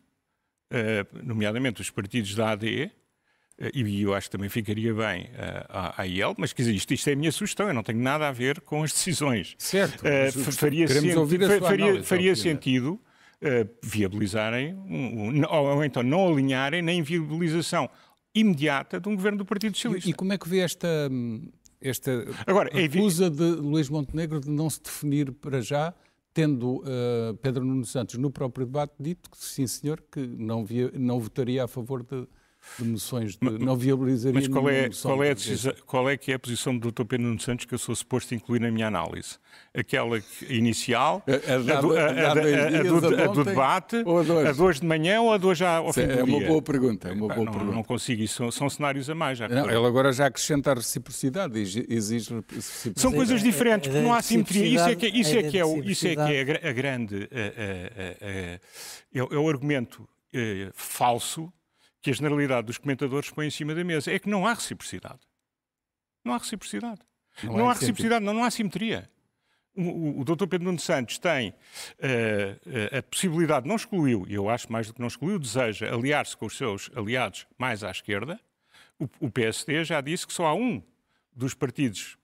nomeadamente 1.24 1.82
os 1.82 1.89
partidos 1.89 2.36
da 2.36 2.51
AD, 2.51 2.84
eh, 2.84 2.92
e 3.74 4.02
eu 4.02 4.14
acho 4.14 4.28
que 4.28 4.38
também 4.38 4.50
ficaria 4.50 4.94
bem 4.94 5.24
uh, 5.24 5.66
à, 5.70 6.02
à 6.02 6.06
IEL, 6.06 6.36
mas 6.38 6.54
quer 6.54 6.62
dizer, 6.62 6.76
isto, 6.76 6.94
isto, 6.94 7.10
é 7.10 7.14
a 7.14 7.16
minha 7.16 7.32
sugestão, 7.32 7.68
eu 7.68 7.74
não 7.74 7.82
tenho 7.82 8.00
nada 8.00 8.28
a 8.28 8.32
ver 8.32 8.62
com 8.62 8.84
as 8.84 8.92
decisões. 8.92 9.56
Certo. 9.58 10.02
Uh, 10.02 10.52
faria 10.52 10.88
senti 10.88 11.14
faria, 11.60 12.04
faria 12.04 12.36
sentido 12.36 13.02
uh, 13.42 13.70
viabilizarem, 13.82 14.76
um, 14.76 15.40
um, 15.40 15.44
ou, 15.50 15.76
ou, 15.76 15.84
então 15.84 16.04
não 16.04 16.32
alinharem 16.32 16.84
na 16.84 16.94
inviabilização 16.94 17.90
imediata 18.34 19.00
de 19.00 19.10
um 19.10 19.16
governo 19.16 19.40
do 19.40 19.46
Partido 19.46 19.76
Socialista. 19.76 20.08
E, 20.08 20.12
e 20.12 20.14
como 20.14 20.34
é 20.34 20.38
que 20.38 20.48
vê 20.48 20.60
esta, 20.60 21.10
esta 21.82 22.28
Agora, 22.46 22.70
é 22.72 22.82
recusa 22.82 23.26
é... 23.26 23.30
de 23.30 23.44
Luís 23.44 23.90
Montenegro 23.90 24.40
de 24.40 24.52
não 24.52 24.70
se 24.70 24.82
definir 24.84 25.32
para 25.32 25.62
já 25.62 25.94
tendo 26.32 26.84
uh, 26.84 27.36
Pedro 27.42 27.66
Nuno 27.66 27.84
Santos 27.84 28.15
no 28.20 28.30
próprio 28.30 28.67
debate 28.67 28.93
dito 29.00 29.28
que 29.32 29.38
sim 29.38 29.65
senhor, 29.65 30.04
que 30.12 30.20
não, 30.20 30.63
via, 30.63 30.91
não 30.93 31.20
votaria 31.20 31.63
a 31.63 31.67
favor 31.67 32.04
de, 32.04 32.28
de 32.80 32.88
moções 32.88 33.34
de 33.34 33.38
mas, 33.41 33.60
não 33.60 33.75
viabilizaria 33.75 34.34
Mas 34.34 34.47
qual 34.47 34.69
é, 34.69 34.89
qual, 34.89 35.23
é 35.23 35.32
a 35.32 35.34
decisão, 35.34 35.73
qual 35.86 36.10
é 36.10 36.17
que 36.17 36.32
é 36.32 36.36
a 36.36 36.39
posição 36.39 36.77
do 36.77 36.91
Dr. 36.91 37.06
Pedro 37.06 37.27
Nuno 37.27 37.39
Santos 37.39 37.65
que 37.65 37.73
eu 37.73 37.77
sou 37.77 37.95
suposto 37.95 38.34
incluir 38.36 38.60
na 38.60 38.71
minha 38.71 38.88
análise? 38.88 39.38
Aquela 39.73 40.21
inicial, 40.49 41.23
a, 41.27 43.27
do, 43.27 43.43
debate, 43.43 44.03
a 44.47 44.51
de 44.51 44.62
hoje 44.62 44.82
de 44.82 44.86
manhã 44.86 45.21
ou 45.21 45.34
a 45.34 45.38
de 45.38 45.45
hoje 45.45 45.65
ao 45.65 45.91
fim 45.93 46.01
É 46.01 46.23
uma 46.23 46.39
boa 46.39 46.62
pergunta. 46.62 47.10
É 47.10 47.13
uma 47.13 47.27
boa 47.27 47.45
não, 47.45 47.51
pergunta. 47.51 47.75
não 47.75 47.84
consigo, 47.84 48.21
isso 48.21 48.36
são, 48.36 48.51
são 48.51 48.69
cenários 48.69 49.10
a 49.10 49.15
mais. 49.15 49.38
Já 49.38 49.47
não, 49.47 49.65
ele 49.65 49.86
agora 49.86 50.12
já 50.13 50.27
acrescenta 50.27 50.71
a 50.71 50.75
reciprocidade, 50.75 51.60
exige 51.60 52.34
reciprocidade. 52.34 52.99
São 52.99 53.12
coisas 53.12 53.41
diferentes, 53.41 53.89
porque 53.89 54.03
não 54.03 54.13
há 54.13 54.21
simetria. 54.21 54.65
Isso 54.65 54.89
é 54.89 54.95
que, 54.95 55.08
isso 55.08 55.38
é, 55.38 55.43
que 55.43 55.58
é, 55.58 55.65
o, 55.65 55.84
isso 55.84 56.08
é, 56.08 56.15
que 56.15 56.21
é 56.21 56.69
a, 56.69 56.73
grande... 56.73 57.27
é, 57.32 58.60
o 59.13 59.49
argumento 59.49 60.08
eh, 60.34 60.69
falso 60.73 61.51
que 62.01 62.10
a 62.10 62.13
generalidade 62.13 62.67
dos 62.67 62.77
comentadores 62.77 63.29
põe 63.29 63.47
em 63.47 63.51
cima 63.51 63.73
da 63.73 63.83
mesa 63.83 64.12
é 64.12 64.19
que 64.19 64.29
não 64.29 64.45
há 64.45 64.53
reciprocidade. 64.53 65.19
Não 66.23 66.33
há 66.33 66.38
reciprocidade. 66.38 67.01
Não, 67.43 67.57
não 67.57 67.69
há 67.69 67.73
reciprocidade, 67.73 68.25
não, 68.25 68.33
não 68.33 68.43
há 68.43 68.51
simetria. 68.51 69.10
O, 69.75 69.81
o, 69.81 70.21
o 70.21 70.23
Dr. 70.25 70.47
Pedro 70.47 70.65
Nuno 70.65 70.79
Santos 70.79 71.19
tem 71.19 71.49
uh, 71.51 72.97
a 72.97 73.03
possibilidade, 73.03 73.67
não 73.67 73.75
excluiu, 73.75 74.25
e 74.27 74.33
eu 74.33 74.49
acho 74.49 74.71
mais 74.71 74.88
do 74.88 74.93
que 74.93 74.99
não 74.99 75.07
excluiu, 75.07 75.38
deseja 75.38 75.93
aliar-se 75.93 76.36
com 76.36 76.47
os 76.47 76.57
seus 76.57 76.89
aliados 76.95 77.45
mais 77.57 77.83
à 77.83 77.91
esquerda. 77.91 78.39
O, 78.99 79.07
o 79.19 79.31
PSD 79.31 79.83
já 79.83 80.01
disse 80.01 80.25
que 80.25 80.33
só 80.33 80.47
há 80.47 80.53
um 80.55 80.81
dos 81.31 81.53
partidos, 81.53 82.17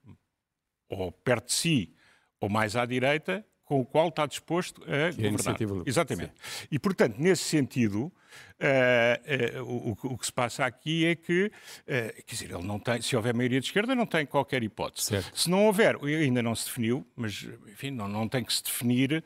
ou 0.89 1.11
perto 1.11 1.47
de 1.47 1.53
si, 1.53 1.95
ou 2.39 2.49
mais 2.49 2.75
à 2.75 2.85
direita, 2.85 3.45
com 3.65 3.79
o 3.79 3.85
qual 3.85 4.09
está 4.09 4.25
disposto 4.25 4.81
a 4.83 5.11
que 5.11 5.21
governar. 5.29 5.85
É 5.85 5.89
Exatamente. 5.89 6.33
Sim. 6.41 6.67
E, 6.71 6.79
portanto, 6.79 7.15
nesse 7.17 7.43
sentido, 7.43 8.11
uh, 8.59 9.61
uh, 9.61 9.63
o, 9.63 10.13
o, 10.13 10.17
que 10.17 10.25
se 10.25 10.33
passa 10.33 10.65
aqui 10.65 11.05
é 11.05 11.15
que, 11.15 11.45
uh, 11.45 12.23
quer 12.25 12.35
dizer, 12.35 12.51
ele 12.51 12.63
não 12.63 12.77
tem, 12.77 13.01
se 13.01 13.15
houver 13.15 13.33
maioria 13.33 13.59
de 13.59 13.67
esquerda, 13.67 13.95
não 13.95 14.05
tem 14.05 14.25
qualquer 14.25 14.63
hipótese. 14.63 15.07
Certo. 15.07 15.39
Se 15.39 15.49
não 15.49 15.65
houver, 15.65 15.97
ainda 16.03 16.41
não 16.41 16.53
se 16.55 16.65
definiu, 16.65 17.07
mas, 17.15 17.47
enfim, 17.71 17.91
não, 17.91 18.07
não 18.07 18.27
tem 18.27 18.43
que 18.43 18.53
se 18.53 18.63
definir. 18.63 19.23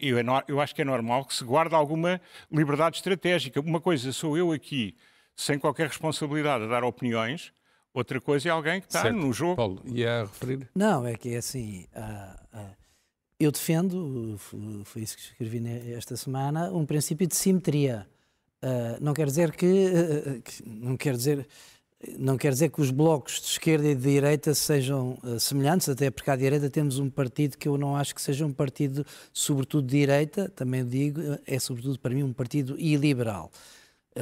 Eu, 0.00 0.18
é 0.18 0.22
eu 0.48 0.60
acho 0.60 0.74
que 0.74 0.82
é 0.82 0.84
normal 0.84 1.24
que 1.24 1.34
se 1.34 1.44
guarde 1.44 1.74
alguma 1.74 2.20
liberdade 2.50 2.96
estratégica. 2.96 3.60
Uma 3.60 3.80
coisa 3.80 4.12
sou 4.12 4.36
eu 4.36 4.52
aqui, 4.52 4.94
sem 5.34 5.58
qualquer 5.58 5.88
responsabilidade, 5.88 6.64
a 6.64 6.66
dar 6.66 6.84
opiniões. 6.84 7.52
Outra 7.94 8.20
coisa 8.20 8.48
é 8.48 8.52
alguém 8.52 8.80
que 8.80 8.86
está 8.86 9.02
certo. 9.02 9.16
no 9.16 9.32
jogo. 9.32 9.56
Paulo, 9.56 9.82
ia 9.84 10.22
referir? 10.22 10.68
Não, 10.74 11.06
é 11.06 11.14
que 11.14 11.34
é 11.34 11.36
assim. 11.36 11.86
Uh, 11.94 12.58
uh 12.58 12.81
eu 13.44 13.52
defendo, 13.52 14.36
foi 14.84 15.02
isso 15.02 15.16
que 15.16 15.22
escrevi 15.22 15.62
esta 15.92 16.16
semana, 16.16 16.70
um 16.70 16.86
princípio 16.86 17.26
de 17.26 17.34
simetria. 17.34 18.06
Uh, 18.62 18.96
não 19.00 19.12
quer 19.12 19.26
dizer 19.26 19.52
que, 19.52 19.66
uh, 19.66 20.42
que, 20.42 20.68
não 20.68 20.96
quer 20.96 21.16
dizer 21.16 21.48
não 22.18 22.36
quer 22.36 22.52
dizer 22.52 22.70
que 22.70 22.80
os 22.80 22.90
blocos 22.90 23.40
de 23.40 23.46
esquerda 23.46 23.88
e 23.88 23.94
de 23.94 24.02
direita 24.02 24.54
sejam 24.54 25.18
uh, 25.22 25.38
semelhantes, 25.38 25.88
até 25.88 26.10
porque 26.10 26.30
à 26.30 26.36
direita 26.36 26.68
temos 26.68 26.98
um 26.98 27.08
partido 27.08 27.56
que 27.56 27.68
eu 27.68 27.78
não 27.78 27.96
acho 27.96 28.14
que 28.14 28.20
seja 28.20 28.44
um 28.44 28.52
partido 28.52 29.06
sobretudo 29.32 29.86
de 29.86 29.98
direita, 29.98 30.48
também 30.48 30.84
digo, 30.84 31.20
é 31.46 31.58
sobretudo 31.58 31.98
para 31.98 32.14
mim 32.14 32.22
um 32.22 32.32
partido 32.32 32.78
iliberal. 32.78 33.52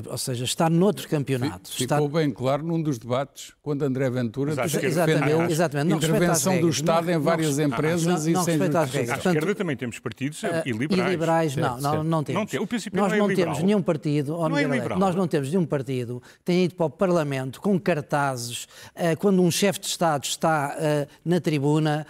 Ou 0.07 0.19
seja, 0.19 0.45
está 0.45 0.71
noutro 0.71 1.09
campeonato. 1.09 1.69
Ficou 1.69 2.07
está... 2.07 2.19
bem 2.19 2.31
claro 2.31 2.63
num 2.63 2.81
dos 2.81 2.97
debates, 2.97 3.53
quando 3.61 3.83
André 3.83 4.09
Ventura 4.09 4.53
exatamente, 4.53 5.53
exatamente, 5.53 5.97
intervenção 5.97 6.61
do 6.61 6.69
Estado 6.69 7.07
não, 7.09 7.15
em 7.15 7.19
várias 7.19 7.59
não, 7.59 7.65
empresas 7.65 8.25
não, 8.27 8.33
não, 8.33 8.41
e 8.41 8.45
sem 8.45 8.55
respeita 8.55 8.81
às 8.81 8.91
regras. 8.93 9.27
À 9.27 9.31
esquerda 9.31 9.55
também 9.57 9.77
temos 9.77 9.99
partidos 9.99 10.43
uh, 10.45 10.47
iliberais. 10.65 11.09
Iliberais, 11.09 11.57
não, 11.57 11.81
certo, 11.81 11.83
não, 11.83 12.05
não 12.05 12.23
temos. 12.23 12.53
Não, 12.53 12.63
o 12.63 12.69
nós 12.93 13.13
não, 13.19 13.31
é 13.31 13.35
temos 13.35 13.63
nenhum 13.63 13.83
partido, 13.83 14.49
não 14.49 14.57
é 14.57 14.63
liberal. 14.63 14.97
nós 14.97 15.15
não 15.17 15.27
temos 15.27 15.49
nenhum 15.51 15.67
partido 15.67 16.23
que 16.39 16.45
tenha 16.45 16.65
ido 16.65 16.77
para 16.77 16.87
o 16.87 16.91
Parlamento 16.91 17.61
com 17.61 17.79
cartazes 17.79 18.69
uh, 18.95 19.19
quando 19.19 19.43
um 19.43 19.51
chefe 19.51 19.81
de 19.81 19.87
Estado 19.87 20.23
está 20.23 20.77
uh, 20.77 21.11
na 21.25 21.41
tribuna 21.41 22.07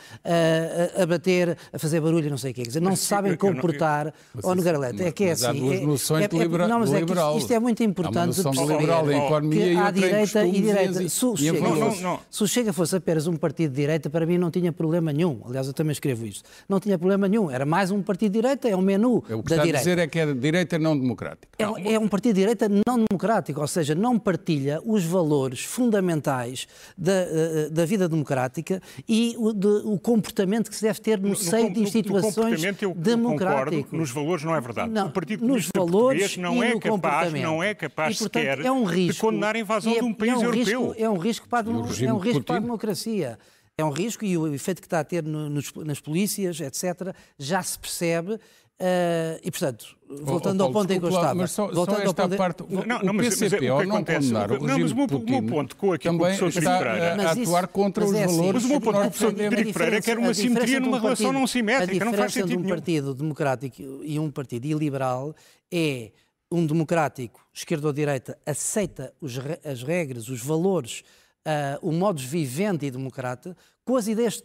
a 1.00 1.06
bater, 1.06 1.56
a 1.72 1.78
fazer 1.78 2.00
barulho 2.00 2.26
e 2.26 2.30
não 2.30 2.36
sei 2.36 2.50
o 2.50 2.54
quê. 2.54 2.62
Quer 2.62 2.68
dizer, 2.68 2.80
não 2.80 2.94
se 2.94 3.06
sabem 3.06 3.34
comportar. 3.36 4.12
Ó, 4.42 4.54
Nogarelete, 4.54 5.02
é 5.02 5.12
que 5.12 5.24
é 5.24 5.30
assim. 5.32 5.46
Há 5.46 5.52
duas 5.52 5.80
noções 5.80 6.28
de 6.28 6.38
liberal. 6.38 7.38
Isto 7.38 7.52
é 7.52 7.58
muito 7.58 7.69
muito 7.70 7.82
importante 7.84 8.42
perceber 8.42 8.66
liberal 8.78 9.06
da 9.06 9.16
economia 9.16 9.60
que 9.64 9.72
e 9.72 9.76
há 9.76 9.90
direita 9.90 10.44
e 10.46 10.60
direita. 10.60 11.02
E, 11.02 11.08
se, 11.10 11.24
o 11.24 11.36
Chega 11.36 11.60
não, 11.60 11.76
fosse, 11.76 12.02
não, 12.02 12.10
não. 12.12 12.20
se 12.30 12.42
o 12.42 12.48
Chega 12.48 12.72
fosse 12.72 12.96
apenas 12.96 13.26
um 13.26 13.36
partido 13.36 13.70
de 13.70 13.76
direita, 13.76 14.10
para 14.10 14.26
mim 14.26 14.38
não 14.38 14.50
tinha 14.50 14.72
problema 14.72 15.12
nenhum. 15.12 15.40
Aliás, 15.46 15.66
eu 15.66 15.72
também 15.72 15.92
escrevo 15.92 16.26
isto. 16.26 16.48
Não 16.68 16.80
tinha 16.80 16.98
problema 16.98 17.28
nenhum. 17.28 17.50
Era 17.50 17.64
mais 17.64 17.90
um 17.90 18.02
partido 18.02 18.32
de 18.32 18.40
direita, 18.40 18.68
é 18.68 18.76
um 18.76 18.82
menu 18.82 19.22
É 19.28 19.34
o 19.34 19.42
que 19.42 19.48
da 19.50 19.56
está 19.56 19.64
direita. 19.64 19.76
a 19.78 19.80
dizer 19.80 19.98
é 19.98 20.06
que 20.06 20.18
é 20.18 20.34
direita 20.34 20.78
não 20.78 20.98
democrática. 20.98 21.48
É, 21.58 21.92
é 21.94 21.98
um 21.98 22.08
partido 22.08 22.34
de 22.34 22.40
direita 22.40 22.68
não 22.68 23.04
democrático, 23.08 23.60
ou 23.60 23.66
seja, 23.66 23.94
não 23.94 24.18
partilha 24.18 24.80
os 24.84 25.04
valores 25.04 25.60
fundamentais 25.64 26.66
da, 26.98 27.12
eh, 27.12 27.68
da 27.70 27.84
vida 27.84 28.08
democrática 28.08 28.80
e 29.08 29.34
o, 29.38 29.52
de- 29.52 29.66
o 29.84 29.98
comportamento 29.98 30.68
que 30.70 30.76
se 30.76 30.82
deve 30.82 31.00
ter 31.00 31.18
no, 31.20 31.34
seio 31.36 31.68
com- 31.68 31.72
de 31.74 31.80
instituições 31.82 32.60
democráticas. 32.96 33.92
nos 33.92 34.10
valores 34.10 34.44
não 34.44 34.54
é 34.54 34.60
verdade. 34.60 34.90
Não, 34.90 35.06
o 35.06 35.10
Partido 35.10 35.40
nos 35.46 35.70
Comunista 35.70 35.78
valores 35.78 36.20
Português 36.20 36.36
não 36.36 36.62
é 36.62 36.74
no 36.74 36.80
capaz, 36.80 36.92
comportamento. 37.00 37.42
Não 37.60 37.62
é 37.62 37.74
capaz 37.74 38.16
e, 38.16 38.18
portanto, 38.18 38.42
sequer 38.42 38.60
é 38.64 38.70
um 38.72 38.84
de 38.86 38.94
risco, 38.94 39.26
condenar 39.26 39.54
a 39.54 39.58
invasão 39.58 39.92
é- 39.92 39.98
de 39.98 40.04
um 40.04 40.14
país 40.14 40.32
é 40.32 40.36
um 40.36 40.42
europeu. 40.42 40.86
Risco, 40.88 40.94
é 41.02 41.10
um 41.10 41.18
risco 41.18 41.48
para, 41.48 41.68
a, 41.68 41.72
o 41.72 41.74
é 41.74 41.78
um 41.78 41.82
de 42.18 42.24
risco 42.28 42.42
para 42.44 42.56
a 42.56 42.58
Putin? 42.58 42.60
democracia. 42.62 43.38
É 43.78 43.84
um 43.84 43.90
risco 43.90 44.24
e 44.24 44.36
o 44.36 44.52
efeito 44.52 44.80
que 44.80 44.86
está 44.86 45.00
a 45.00 45.04
ter 45.04 45.22
no- 45.24 45.48
nos- 45.48 45.72
nas 45.74 46.00
polícias, 46.00 46.60
etc., 46.60 47.14
já 47.38 47.62
se 47.62 47.78
percebe. 47.78 48.38
eh, 48.82 49.38
e, 49.44 49.50
portanto, 49.50 49.94
voltando 50.22 50.62
Oh, 50.62 50.64
ao 50.64 50.72
Paulo, 50.72 50.88
ponto 50.88 50.90
em 50.96 50.98
que 50.98 51.04
eu 51.04 51.10
estava. 51.10 51.34
Mas 51.34 51.50
só, 51.50 51.68
só 51.68 51.74
voltando 51.74 51.96
ao 51.96 52.02
esta 52.02 52.22
ponto 52.22 52.32
em- 52.34 52.36
parte, 52.38 52.64
Não, 52.66 52.80
o 52.80 52.86
não, 52.86 53.12
mas- 53.12 53.26
mas 53.26 53.38
PCP, 53.38 53.66
é 53.66 53.70
o 53.70 53.74
ao 53.74 53.80
que 53.82 53.86
não 53.86 53.96
acontece. 53.96 54.18
condenar 54.20 54.50
o 54.50 54.54
Não, 54.54 54.60
regime 54.62 54.82
mas 54.84 54.92
o 54.92 54.96
meu- 54.96 55.06
de 55.06 55.14
o 55.14 55.18
meu 55.18 55.26
Putin, 55.26 55.46
ponto 55.48 55.76
com 55.76 55.92
aquilo 55.92 56.14
que 56.14 56.22
o 56.22 56.26
professor 56.26 56.48
está 56.48 56.78
Pereira- 56.78 57.12
a, 57.12 57.16
Mas 57.18 57.26
a 57.26 57.32
isso- 57.32 57.42
atuar 57.42 57.66
contra 57.68 58.04
mas 58.04 58.10
os 58.14 58.16
é 58.18 58.24
assim, 58.24 58.36
valores 58.38 58.54
Mas 58.54 58.64
o 58.64 58.68
meu 58.68 58.80
que 58.80 58.84
ponto 58.86 58.94
com 58.94 59.00
o 59.00 59.10
professor. 59.10 59.34
Frederico 59.34 59.72
Pereira 59.74 59.96
é 59.96 60.00
que 60.00 60.10
era 60.10 60.20
uma 60.20 60.32
simetria 60.32 60.66
de 60.66 60.76
um 60.76 60.80
numa 60.86 60.98
relação 60.98 61.26
partido- 61.26 61.38
não 61.40 61.46
simétrica, 61.46 62.04
não 62.06 62.12
faz 62.12 62.22
A 62.22 62.26
diferença 62.26 62.32
sentido 62.48 62.58
de 62.62 62.66
um 62.66 62.68
partido 62.74 63.14
democrático 63.14 63.82
e 64.02 64.18
um 64.18 64.30
partido 64.30 64.64
iliberal 64.64 65.34
é 65.70 66.10
um 66.50 66.66
democrático, 66.66 67.40
esquerda 67.52 67.86
ou 67.86 67.92
direita, 67.92 68.36
aceita 68.44 69.12
os 69.20 69.38
as 69.64 69.82
regras, 69.82 70.28
os 70.28 70.40
valores, 70.42 71.02
ah, 71.44 71.78
o 71.80 71.92
modus 71.92 72.24
vivente 72.24 72.84
e 72.86 72.90
democrata, 72.90 73.56
com 73.84 73.96
as 73.96 74.06
ideias 74.08 74.42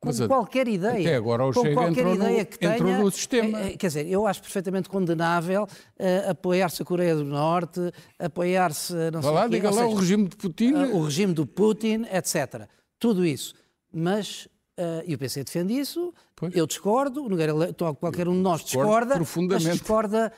com 0.00 0.08
Mas 0.08 0.20
a- 0.20 0.26
qualquer 0.26 0.66
ideia. 0.66 0.98
até 1.00 1.14
agora 1.14 1.44
o 1.46 1.52
com 1.52 1.62
Chega 1.62 1.74
qualquer 1.74 1.90
entrou 2.00 2.14
no- 2.16 2.24
ideia 2.24 2.44
que 2.44 2.66
entrou 2.66 2.88
tenha, 2.90 2.98
no 2.98 3.10
sistema. 3.12 3.60
eh, 3.60 3.66
eh, 3.68 3.76
Quer 3.76 3.86
dizer, 3.86 4.06
eu 4.08 4.26
acho 4.26 4.42
perfeitamente 4.42 4.88
condenável 4.88 5.64
eh, 5.96 6.24
apoiar-se 6.28 6.82
a 6.82 6.84
Coreia 6.84 7.14
do 7.14 7.24
Norte, 7.24 7.80
apoiar-se 8.18 8.92
não 9.12 9.20
Vá 9.20 9.22
sei 9.22 9.30
lá, 9.30 9.42
quê, 9.44 9.48
diga 9.50 9.70
lá 9.70 9.86
o 9.86 9.90
seja, 9.90 10.00
regime 10.00 10.28
de 10.28 10.36
Putin. 10.36 10.72
ah, 10.74 10.88
o 10.88 11.04
regime 11.04 11.32
do 11.32 11.46
Putin, 11.46 12.04
etc. 12.12 12.68
Tudo 12.98 13.24
isso. 13.24 13.54
Mas, 13.92 14.48
ah, 14.76 15.02
e 15.06 15.14
o 15.14 15.18
PC 15.18 15.44
defende 15.44 15.72
isso, 15.78 16.12
Pois. 16.34 16.52
eu 16.56 16.66
discordo, 16.66 17.24
o 17.24 17.28
Nogueira 17.28 17.52
qualquer 18.00 18.26
um 18.26 18.32
de 18.34 18.40
nós 18.40 18.64
discorda, 18.64 19.20
mas 19.48 19.62
discorda 19.62 20.32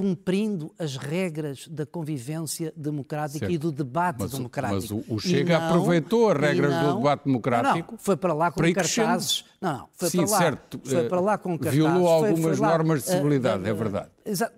cumprindo 0.00 0.70
as 0.78 0.98
regras 0.98 1.66
da 1.68 1.86
convivência 1.86 2.70
democrática 2.76 3.38
Certo. 3.38 3.52
e 3.52 3.56
do 3.56 3.72
debate 3.72 4.18
Mas 4.20 4.34
o- 4.34 4.36
democrático. 4.36 4.74
mas 4.74 4.90
o- 4.90 5.14
o 5.14 5.18
Chega 5.18 5.58
não- 5.58 5.68
aproveitou 5.68 6.28
as 6.30 6.36
regras 6.38 6.74
do 6.74 6.82
não- 6.82 6.96
debate 6.98 7.24
democrático 7.24 7.74
Não, 7.92 7.92
não, 7.92 7.98
foi 7.98 8.14
para 8.14 8.34
lá 8.34 8.50
com 8.50 8.60
para 8.60 8.74
cartazes. 8.74 9.44
Não, 9.58 9.72
não, 9.78 9.88
foi 9.94 10.10
Sim, 10.10 10.18
para 10.18 10.30
lá. 10.30 10.38
certo, 10.38 10.80
Foi 10.84 10.98
eh, 10.98 11.08
para 11.08 11.20
lá 11.20 11.38
com 11.38 11.50
cartazes. 11.58 11.74
violou 11.78 12.18
foi- 12.20 12.28
algumas 12.28 12.58
foi 12.58 12.66
lá, 12.66 12.72
normas 12.72 13.04
de 13.04 13.08
eh, 13.10 13.12
civilidade, 13.16 13.64
eh, 13.66 13.70
é 13.70 13.72
verdade. 13.72 14.08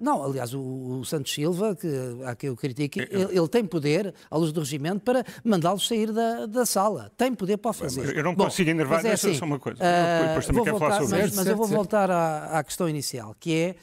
Não, 0.01 0.25
aliás, 0.25 0.53
o, 0.55 0.61
o 0.61 1.05
Santos 1.05 1.33
Silva, 1.33 1.77
que, 1.77 1.89
a 2.27 2.35
quem 2.35 2.49
eu 2.49 2.57
critico, 2.57 2.99
ele, 2.99 3.39
ele 3.39 3.49
tem 3.49 3.65
poder, 3.65 4.13
à 4.29 4.37
luz 4.37 4.51
do 4.51 4.59
regimento, 4.61 5.01
para 5.03 5.25
mandá-los 5.45 5.87
sair 5.87 6.11
da, 6.13 6.47
da 6.47 6.67
sala. 6.67 7.13
Tem 7.17 7.33
poder 7.33 7.59
para 7.59 7.71
o 7.71 7.75
fazer. 7.75 8.17
Eu 8.17 8.25
não 8.25 8.35
Bom, 8.35 8.45
consigo 8.45 8.71
enervar, 8.71 8.97
mas 9.03 9.05
é 9.05 9.13
assim, 9.13 9.35
só 9.35 9.45
uma 9.45 9.61
coisa. 9.61 9.79
ah, 9.83 10.27
Depois 10.29 10.47
também 10.47 10.65
quero 10.65 10.79
falar 10.79 11.01
sobre 11.03 11.17
mas, 11.19 11.27
isso. 11.29 11.37
mas 11.37 11.45
Certo, 11.45 11.49
eu 11.49 11.57
vou 11.57 11.67
certo. 11.67 11.77
voltar 11.77 12.11
à, 12.11 12.59
à 12.59 12.65
questão 12.65 12.89
inicial, 12.89 13.37
que 13.39 13.55
é, 13.55 13.77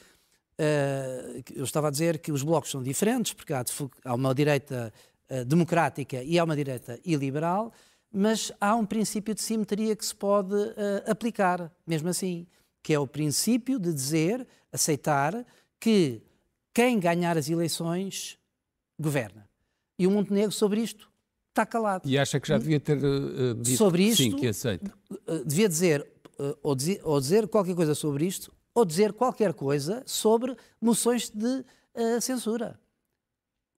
eu 1.54 1.64
estava 1.64 1.88
a 1.88 1.90
dizer 1.90 2.18
que 2.18 2.32
os 2.32 2.42
blocos 2.42 2.70
são 2.70 2.82
diferentes, 2.82 3.32
porque 3.32 3.52
há, 3.52 3.64
há 4.04 4.14
uma 4.14 4.34
direita 4.34 4.92
ah, 5.28 5.44
democrática 5.44 6.22
e 6.22 6.38
há 6.38 6.44
uma 6.44 6.56
direita 6.56 6.98
iliberal, 7.04 7.72
mas 8.12 8.52
há 8.60 8.74
um 8.74 8.86
princípio 8.86 9.34
de 9.34 9.42
simetria 9.42 9.94
que 9.94 10.06
se 10.06 10.14
pode 10.14 10.54
ah, 10.54 11.10
aplicar, 11.10 11.70
mesmo 11.86 12.08
assim, 12.08 12.46
que 12.82 12.94
é 12.94 12.98
o 12.98 13.06
princípio 13.06 13.78
de 13.78 13.92
dizer, 13.92 14.46
aceitar, 14.72 15.44
que 15.80 16.22
quem 16.72 16.98
ganhar 17.00 17.36
as 17.36 17.48
eleições 17.48 18.38
governa. 18.98 19.48
E 19.98 20.06
o 20.06 20.10
Montenegro 20.10 20.52
sobre 20.52 20.80
isto 20.80 21.10
está 21.50 21.66
calado. 21.66 22.08
E 22.08 22.18
acha 22.18 22.38
que 22.38 22.46
já 22.48 22.58
devia 22.58 22.78
ter 22.78 22.98
eh, 22.98 23.00
eh, 23.00 23.54
dito 23.54 23.78
Sobre 23.78 24.04
isto- 24.04 24.22
sim, 24.22 24.36
que 24.36 24.46
aceita. 24.46 24.92
Uh, 25.10 25.44
devia 25.44 25.68
dizer 25.68 26.06
uh, 26.38 26.56
ou, 26.62 26.74
dizer 26.74 27.00
ou 27.02 27.18
dizer 27.18 27.48
qualquer 27.48 27.74
coisa 27.74 27.94
sobre 27.94 28.26
isto, 28.26 28.52
ou 28.76 28.84
dizer 28.84 29.14
qualquer 29.14 29.54
coisa 29.54 30.02
sobre 30.04 30.54
moções 30.78 31.30
de 31.30 31.64
uh, 31.94 32.20
censura. 32.20 32.78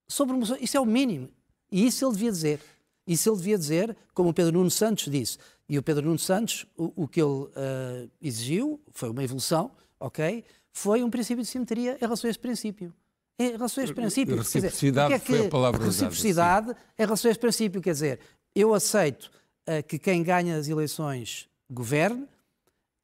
Sobre 0.09 0.35
moções, 0.37 0.61
isso 0.61 0.77
é 0.77 0.81
o 0.81 0.85
mínimo. 0.85 1.29
E 1.71 1.87
isso 1.87 2.05
ele 2.05 2.13
devia 2.15 2.33
dizer. 2.33 2.61
Isso 3.07 3.29
ele 3.31 3.37
devia 3.37 3.57
dizer, 3.57 3.97
como 4.13 4.31
o 4.31 4.35
Pedro 4.35 4.55
Nuno 4.55 4.71
Santos 4.73 5.09
disse. 5.09 5.39
E 5.69 5.79
o 5.79 5.83
Pedro 5.85 6.05
Nuno 6.05 6.19
Santos, 6.19 6.67
o, 6.77 7.05
o 7.05 7.07
que 7.07 7.21
ele 7.23 7.31
uh, 7.31 8.11
exigiu, 8.21 8.81
foi 8.91 9.09
uma 9.09 9.23
evolução, 9.23 9.71
ok? 10.01 10.45
Foi 10.73 11.05
um 11.05 11.11
princípio 11.11 11.45
de 11.45 11.49
simetria 11.49 11.95
em 11.95 12.01
relação 12.01 12.27
a 12.27 12.31
esse 12.31 12.39
princípio. 12.41 12.93
Em 13.39 13.53
relação 13.53 13.81
a 13.81 13.85
este 13.85 13.95
princípio. 13.95 14.37
Dizer, 14.37 14.59
Reciprocidade 14.63 15.15
o 15.15 15.17
que 15.21 15.23
é 15.23 15.27
foi 15.27 15.39
a 15.39 15.43
que- 15.45 15.49
palavra 15.49 15.79
usada, 15.87 15.93
Reciprocidade 16.07 16.71
em 16.99 17.05
relação 17.05 17.29
a 17.29 17.31
este 17.31 17.41
princípio. 17.41 17.81
Quer 17.81 17.93
dizer, 17.93 18.21
eu 18.53 18.75
aceito 18.75 19.31
eh, 19.65 19.81
que 19.81 19.97
quem 19.97 20.25
ganha 20.25 20.57
as 20.57 20.67
eleições 20.67 21.49
governe 21.71 22.27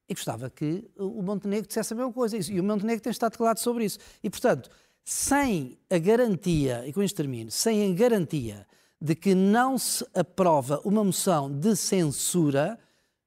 e 0.09 0.15
gostava 0.15 0.51
que 0.51 0.85
o 0.99 1.23
Montenegro 1.23 1.67
dissesse 1.67 1.93
a 1.93 1.97
mesma 1.97 2.13
coisa. 2.13 2.37
E 2.37 2.61
o 2.61 2.65
Montenegro 2.65 3.03
tem 3.03 3.11
estado 3.11 3.37
calado 3.39 3.59
sobre 3.61 3.85
isso. 3.85 3.99
E, 4.23 4.29
portanto, 4.29 4.71
sem 5.05 5.79
a 5.91 5.99
garantia, 5.99 6.87
e 6.87 6.93
com 6.93 7.03
isto 7.03 7.17
termino, 7.17 7.51
sem 7.51 7.91
a 7.91 7.95
garantia 7.95 8.67
de 9.01 9.15
que 9.15 9.35
não 9.35 9.77
se 9.77 10.07
aprova 10.15 10.81
uma 10.85 11.03
moção 11.05 11.51
de 11.51 11.77
censura, 11.77 12.79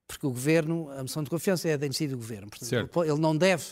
porque 0.07 0.25
o 0.25 0.29
governo, 0.31 0.89
a 0.91 1.01
moção 1.01 1.23
de 1.23 1.29
confiança 1.29 1.67
é 1.67 1.77
da 1.77 1.85
iniciativa 1.85 2.15
do 2.15 2.21
governo. 2.21 2.49
Portanto, 2.49 2.69
Certo. 2.69 3.03
ele 3.03 3.19
não 3.19 3.35
deve, 3.35 3.65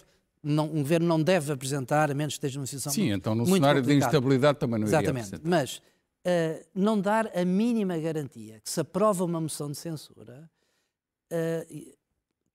não, 0.43 0.65
um 0.65 0.81
governo 0.81 1.07
não 1.07 1.21
deve 1.21 1.51
apresentar, 1.51 2.11
a 2.11 2.13
menos 2.13 2.33
que 2.33 2.37
esteja 2.37 2.59
numa 2.59 2.67
situação 2.67 2.93
Sim, 2.93 3.01
muito, 3.07 3.15
então 3.15 3.33
no 3.33 3.43
muito 3.43 3.55
cenário 3.55 3.81
de 3.81 3.87
complicada. 3.87 4.11
instabilidade 4.17 4.59
também 4.59 4.79
não 4.79 4.87
iria 4.87 4.97
Exatamente. 4.97 5.25
apresentar. 5.35 5.49
Mas 5.49 5.81
eh, 6.23 6.65
não 6.75 6.99
dar 6.99 7.31
a 7.35 7.45
mínima 7.45 7.97
garantia 7.97 8.59
que 8.59 8.69
se 8.69 8.79
aprova 8.79 9.23
uma 9.23 9.39
moção 9.41 9.71
de 9.71 9.77
censura, 9.77 10.49
eh, 11.31 11.65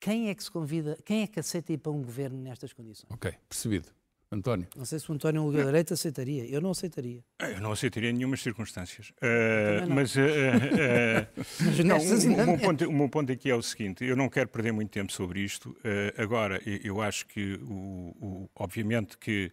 quem 0.01 0.29
é 0.31 0.35
que 0.35 0.43
se 0.43 0.51
convida, 0.51 0.99
quem 1.05 1.23
é 1.23 1.27
que 1.27 1.39
aceita 1.39 1.73
ir 1.73 1.79
para 1.79 1.93
um 1.93 2.03
governo 2.03 2.41
nestas 2.41 2.73
condições? 2.73 3.07
Ok, 3.11 3.33
percebido. 3.49 3.89
António. 4.33 4.69
Não 4.77 4.85
sei 4.85 5.01
se 5.01 5.11
o 5.11 5.15
António 5.15 5.51
Liga 5.51 5.65
Direito 5.65 5.93
aceitaria. 5.93 6.47
Eu 6.47 6.61
não 6.61 6.71
aceitaria. 6.71 7.21
Eu 7.41 7.61
não 7.61 7.73
aceitaria 7.73 8.13
nenhumas 8.13 8.41
circunstâncias. 8.41 9.11
Uh, 9.11 9.93
mas 9.93 10.15
uh, 10.15 10.21
uh, 10.21 11.45
Mas 11.65 11.79
não, 11.81 11.99
o, 11.99 12.43
o 12.45 12.47
meu 12.47 12.59
ponto, 12.59 12.89
o 12.89 12.93
meu 12.93 13.09
ponto 13.09 13.33
aqui 13.33 13.51
é 13.51 13.55
o 13.57 13.61
seguinte: 13.63 14.05
eu 14.05 14.15
não 14.15 14.29
quero 14.29 14.49
perder 14.49 14.71
muito 14.73 14.91
tempo 14.91 15.13
sobre 15.13 15.41
isto. 15.41 15.71
Uh, 15.71 16.23
agora, 16.23 16.63
eu, 16.65 17.01
acho 17.03 17.27
que, 17.27 17.55
o, 17.55 18.15
o- 18.21 18.51
obviamente, 18.55 19.19
que 19.19 19.51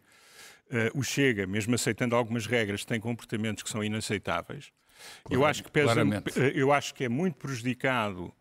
uh, 0.70 1.00
o 1.00 1.02
Chega, 1.04 1.48
mesmo 1.48 1.74
aceitando 1.74 2.16
algumas 2.16 2.46
regras, 2.46 2.86
tem 2.86 3.00
comportamentos 3.00 3.64
que 3.64 3.72
são 3.72 3.84
inaceitáveis. 3.84 4.72
eu 5.28 5.44
acho 5.44 5.64
que 5.64 5.72
pesa, 5.72 5.96
eu 6.54 6.72
acho 6.72 6.94
que 6.94 7.04
é 7.04 7.10
muito 7.10 7.36
prejudicado 7.38 8.32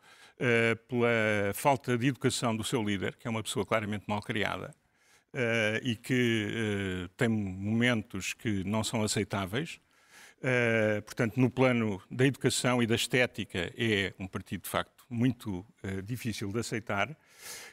uh, 0.40 0.77
pela 0.88 1.53
falta 1.55 1.96
de 1.96 2.07
educação 2.09 2.57
do 2.57 2.64
seu 2.64 2.83
líder, 2.83 3.16
que 3.16 3.27
é 3.27 3.31
uma 3.31 3.42
pessoa 3.42 3.64
claramente 3.66 4.05
mal 4.07 4.22
criada. 4.22 4.75
eh, 5.35 5.81
e 5.85 5.96
que 5.96 7.05
eh, 7.07 7.09
tem 7.16 7.29
momentos 7.29 8.33
que 8.33 8.64
não 8.64 8.83
são 8.83 9.03
aceitáveis. 9.03 9.81
Portanto, 11.05 11.40
no 11.40 11.51
plano 11.51 12.01
da 12.11 12.25
educação 12.25 12.83
e 12.83 12.87
da 12.87 12.94
estética, 12.94 13.72
é 13.77 14.14
um 14.18 14.27
partido 14.29 14.62
de 14.62 14.68
facto 14.68 15.05
muito 15.11 15.66
difícil 16.05 16.53
de 16.53 16.61
aceitar. 16.61 17.16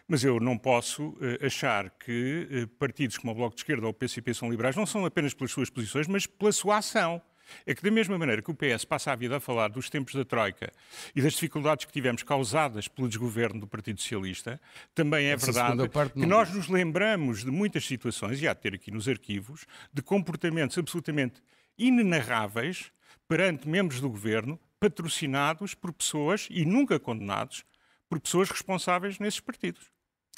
Mas 0.08 0.24
eu 0.24 0.40
não 0.40 0.58
posso 0.58 1.16
achar 1.46 1.90
que 1.92 2.68
partidos 2.80 3.18
como 3.18 3.32
o 3.32 3.36
Bloco 3.36 3.56
de 3.56 3.62
Esquerda 3.62 3.86
ou 3.86 3.92
o 3.92 3.94
PCP 3.94 4.34
são 4.34 4.50
liberais, 4.50 4.76
não 4.76 4.86
são 4.86 5.06
apenas 5.06 5.34
pelas 5.34 5.52
suas 5.52 5.70
posições, 5.70 6.08
mas 6.08 6.26
pela 6.26 6.52
sua 6.52 6.78
ação. 6.78 7.22
É 7.66 7.74
que, 7.74 7.84
da 7.84 7.92
mesma 7.92 8.18
maneira 8.18 8.42
que 8.42 8.52
o 8.52 8.56
PS 8.56 8.86
passa 8.86 9.12
a 9.12 9.16
vida 9.16 9.38
a 9.38 9.40
falar 9.40 9.70
dos 9.70 9.90
tempos 9.90 10.14
da 10.14 10.26
Troika 10.26 10.72
e 11.16 11.22
das 11.22 11.34
dificuldades 11.34 11.86
que 11.86 11.92
tivemos 11.92 12.24
causadas 12.24 12.88
pelo 12.88 13.08
desgoverno 13.08 13.60
do 13.60 13.68
Partido 13.68 14.02
Socialista, 14.02 14.60
também 14.94 15.28
é 15.28 15.32
Essa 15.32 15.52
verdade 15.52 15.90
parte 15.90 16.14
que 16.14 16.20
não 16.20 16.28
nós 16.28 16.54
nos 16.54 16.68
lembramos 16.68 17.44
de 17.44 17.52
muitas 17.52 17.86
situações, 17.86 18.42
e 18.42 18.48
há 18.48 18.54
de 18.54 18.62
ter 18.62 18.74
aqui 18.74 18.92
nos 18.92 19.08
arquivos, 19.08 19.66
de 19.94 20.02
comportamentos 20.02 20.78
absolutamente 20.78 21.42
inenarráveis 21.78 22.92
perante 23.28 23.68
membros 23.68 24.00
do 24.02 24.10
governo, 24.10 24.60
patrocinados 24.80 25.74
por 25.74 25.94
pessoas 25.94 26.48
e 26.50 26.66
nunca 26.66 27.00
condenados 27.00 27.64
por 28.10 28.20
pessoas 28.20 28.50
responsáveis 28.50 29.18
nesses 29.20 29.40
partidos. 29.40 29.92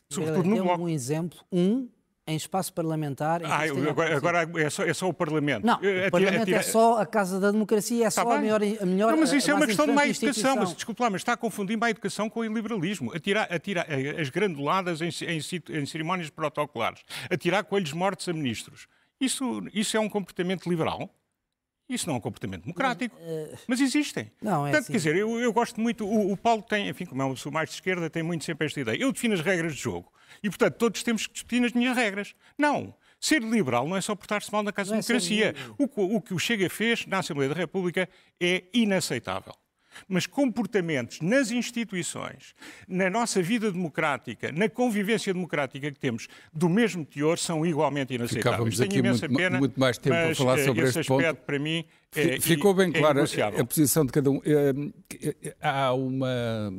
Sobretudo 0.10 0.48
no 0.48 0.64
Bloco. 0.64 0.84
um 0.84 0.90
exemplo, 0.90 1.40
um 1.52 1.90
em 2.28 2.36
espaço 2.36 2.74
parlamentar. 2.74 3.42
Em 3.42 3.46
Ah, 3.48 3.68
eu- 3.68 3.90
agora, 3.90 4.18
agora 4.18 4.50
é, 4.60 4.70
só, 4.70 4.84
é 4.84 4.94
só 4.94 5.08
o 5.08 5.14
Parlamento. 5.14 5.64
Não, 5.66 5.76
o 5.76 6.12
Parlamento 6.12 6.42
atira- 6.42 6.58
é 6.58 6.62
só 6.64 7.00
a 7.00 7.06
Casa 7.06 7.40
da 7.40 7.52
Democracia, 7.52 8.08
é 8.08 8.10
só 8.10 8.22
a 8.22 8.26
bem. 8.26 8.42
melhor, 8.42 8.62
a 8.82 8.86
melhor 8.86 9.12
Não, 9.12 9.20
mas 9.20 9.32
isso 9.32 9.50
a 9.50 9.54
é 9.54 9.56
uma 9.56 9.68
questão 9.68 9.86
de 9.86 9.92
má 9.92 10.08
educação. 10.08 10.56
Mas 10.56 10.74
desculpe 10.74 11.02
lá, 11.02 11.10
mas 11.10 11.22
está 11.22 11.34
a 11.34 11.38
confundir 11.38 11.78
má 11.78 11.90
educação 11.90 12.30
com 12.30 12.40
o 12.40 12.44
liberalismo. 12.54 13.14
Atirar, 13.16 13.48
atirar 13.54 13.86
as 14.20 14.30
granduladas 14.30 15.02
em, 15.02 15.10
em, 15.28 15.38
em 15.80 15.86
cerimónias 15.86 16.30
protocolares. 16.30 17.02
Atirar 17.30 17.64
coelhos 17.64 17.94
mortos 17.94 18.28
a 18.28 18.34
ministros. 18.34 18.88
Isso, 19.22 19.64
isso 19.74 19.96
é 19.96 20.00
um 20.00 20.10
comportamento 20.10 20.68
liberal? 20.70 21.10
Isso 21.88 22.08
não 22.08 22.16
é 22.16 22.18
um 22.18 22.22
comportamento 22.22 22.64
democrático, 22.64 23.16
mas, 23.20 23.54
uh... 23.54 23.64
mas 23.68 23.82
existem. 23.82 24.32
Não, 24.42 24.66
é 24.66 24.72
Portanto, 24.72 24.84
assim. 24.84 24.92
quer 24.92 24.98
dizer, 24.98 25.16
eu, 25.16 25.40
eu 25.40 25.54
gosto 25.54 25.80
muito, 25.80 26.06
o, 26.06 26.32
o, 26.32 26.38
Paulo 26.38 26.64
tem, 26.64 26.90
enfim, 26.90 27.06
como 27.06 27.22
é 27.22 27.26
uma 27.26 27.36
pessoa 27.36 27.54
mais 27.54 27.70
de 27.70 27.76
esquerda, 27.76 28.10
tem 28.10 28.24
muito 28.24 28.44
sempre 28.44 28.66
esta 28.66 28.80
ideia. 28.80 28.98
Eu 28.98 29.12
defino 29.12 29.34
as 29.34 29.42
regras 29.42 29.76
de 29.76 29.82
jogo 29.82 30.12
e, 30.42 30.50
portanto, 30.50 30.76
todos 30.76 31.04
temos 31.04 31.28
que 31.28 31.34
discutir 31.34 31.64
as 31.64 31.74
minhas 31.74 31.96
regras. 31.96 32.34
Não. 32.58 32.94
Ser 33.20 33.42
liberal 33.42 33.88
não 33.88 33.96
é 33.96 34.02
só 34.02 34.14
portar-se 34.16 34.52
mal 34.52 34.62
na 34.62 34.72
Casa 34.72 34.92
da 34.92 34.98
é 34.98 35.02
Democracia. 35.02 35.56
O, 35.78 36.16
o 36.18 36.22
que 36.22 36.34
o 36.34 36.40
Chega 36.40 36.70
fez 36.70 37.06
na 37.06 37.20
Assembleia 37.20 37.50
da 37.50 37.56
República 37.56 38.10
é 38.40 38.64
inaceitável 38.74 39.54
mas 40.08 40.26
comportamentos 40.26 41.20
nas 41.22 41.52
instituições, 41.52 42.54
na 42.88 43.10
nossa 43.10 43.42
vida 43.42 43.72
democrática, 43.72 44.52
na 44.52 44.70
convivência 44.70 45.34
democrática 45.34 45.92
que 45.92 46.00
temos, 46.00 46.28
do 46.54 46.70
mesmo 46.70 47.06
teor, 47.06 47.38
são 47.38 47.66
igualmente 47.66 48.14
inaceitáveis. 48.14 48.44
Ficávamos 48.44 48.82
aqui 48.82 49.02
muito, 49.02 49.38
pena, 49.38 49.58
muito, 49.58 49.80
mais 49.80 49.98
tempo 49.98 50.16
a 50.16 50.36
falar 50.36 50.60
sobre 50.60 50.84
esse 50.84 51.00
este 51.00 51.08
ponto. 51.08 51.36
para 51.36 51.60
mim 51.60 51.86
é, 52.16 52.40
Ficou 52.40 52.74
bem 52.74 52.90
é 52.90 52.94
clara 52.94 53.24
a, 53.24 53.62
a 53.62 53.66
posição 53.66 54.06
de 54.06 54.12
cada 54.12 54.32
um. 54.32 54.42
É, 54.46 55.56
há 55.62 55.94
uma 55.94 56.72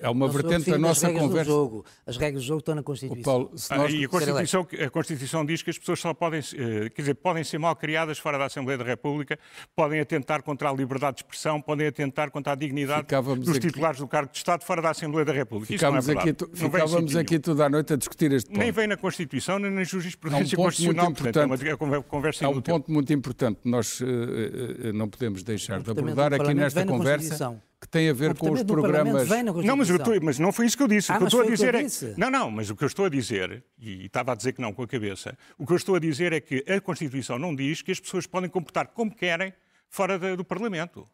é 0.00 0.08
uma 0.08 0.28
vertente 0.28 0.70
da 0.70 0.78
nossa 0.78 1.10
conversa. 1.10 1.50
Jogo. 1.50 1.84
As 2.06 2.16
regras 2.16 2.42
do 2.42 2.46
jogo 2.46 2.60
estão 2.60 2.74
na 2.74 2.82
Constituição. 2.82 3.22
Paulo, 3.22 3.50
ah, 3.70 3.90
e 3.90 4.04
a 4.04 4.08
Constituição, 4.08 4.66
a 4.86 4.90
Constituição 4.90 5.44
diz 5.46 5.62
que 5.62 5.70
as 5.70 5.78
pessoas 5.78 6.00
só 6.00 6.14
podem, 6.14 6.40
eh, 6.40 6.90
quer 6.90 7.02
dizer, 7.02 7.14
podem 7.14 7.44
ser 7.44 7.58
mal 7.58 7.74
criadas 7.74 8.18
fora 8.18 8.38
da 8.38 8.46
Assembleia 8.46 8.78
da 8.78 8.84
República, 8.84 9.38
podem 9.74 10.00
atentar 10.00 10.42
contra 10.42 10.70
a 10.70 10.72
liberdade 10.72 11.16
de 11.16 11.22
expressão, 11.22 11.60
podem 11.60 11.86
atentar 11.86 12.30
contra 12.30 12.52
a 12.52 12.56
dignidade 12.56 13.02
ficávamos 13.02 13.46
dos 13.46 13.56
aqui, 13.56 13.66
titulares 13.66 13.98
do 13.98 14.08
cargo 14.08 14.30
de 14.30 14.38
Estado 14.38 14.64
fora 14.64 14.82
da 14.82 14.90
Assembleia 14.90 15.24
da 15.24 15.32
República. 15.32 15.72
Ficávamos, 15.72 16.08
é 16.08 16.12
aqui, 16.12 16.34
ficávamos 16.52 17.16
aqui 17.16 17.38
toda 17.38 17.66
a 17.66 17.68
noite 17.68 17.92
a 17.92 17.96
discutir 17.96 18.32
este 18.32 18.48
ponto. 18.48 18.58
Nem 18.58 18.72
vem 18.72 18.86
na 18.86 18.96
Constituição, 18.96 19.58
nem 19.58 19.70
na 19.70 19.84
jurisprudência 19.84 20.58
um 20.58 20.62
constitucional. 20.62 21.06
Muito 21.06 21.22
portanto, 21.22 21.64
é 21.64 21.74
uma 21.74 22.02
conversa 22.02 22.46
Há 22.46 22.48
um 22.48 22.60
ponto 22.60 22.90
muito 22.90 23.12
importante 23.12 23.60
nós 23.64 24.00
uh, 24.00 24.04
uh, 24.04 24.92
não 24.92 25.08
podemos 25.08 25.42
deixar 25.42 25.80
de 25.80 25.90
abordar 25.90 26.34
aqui 26.34 26.54
nesta 26.54 26.84
conversa 26.84 27.62
que 27.82 27.88
tem 27.88 28.08
a 28.08 28.12
ver 28.12 28.36
com 28.36 28.52
os 28.52 28.62
programas. 28.62 29.28
Não, 29.64 29.76
mas, 29.76 29.90
estou, 29.90 30.14
mas, 30.22 30.38
não 30.38 30.52
foi 30.52 30.66
isso 30.66 30.76
que 30.76 30.84
eu 30.84 30.88
disse. 30.88 31.10
Ah, 31.10 31.16
o 31.16 31.18
que 31.18 31.24
eu 31.24 31.26
estou 31.26 31.40
a 31.40 31.46
dizer 31.46 31.74
é. 31.74 32.14
Não, 32.16 32.30
não, 32.30 32.48
mas 32.48 32.70
o 32.70 32.76
que 32.76 32.84
eu 32.84 32.86
estou 32.86 33.06
a 33.06 33.08
dizer, 33.08 33.64
e 33.76 34.06
estava 34.06 34.30
a 34.30 34.34
dizer 34.36 34.52
que 34.52 34.60
não 34.60 34.72
com 34.72 34.84
a 34.84 34.86
cabeça, 34.86 35.36
o 35.58 35.66
que 35.66 35.72
eu 35.72 35.76
estou 35.76 35.96
a 35.96 35.98
dizer 35.98 36.32
é 36.32 36.40
que 36.40 36.64
a 36.70 36.80
Constituição 36.80 37.40
não 37.40 37.52
diz 37.52 37.82
que 37.82 37.90
as 37.90 37.98
pessoas 37.98 38.24
podem 38.24 38.48
comportar 38.48 38.86
como 38.86 39.12
querem 39.12 39.52
fora 39.88 40.36
do 40.36 40.44
Parlamento. 40.44 41.08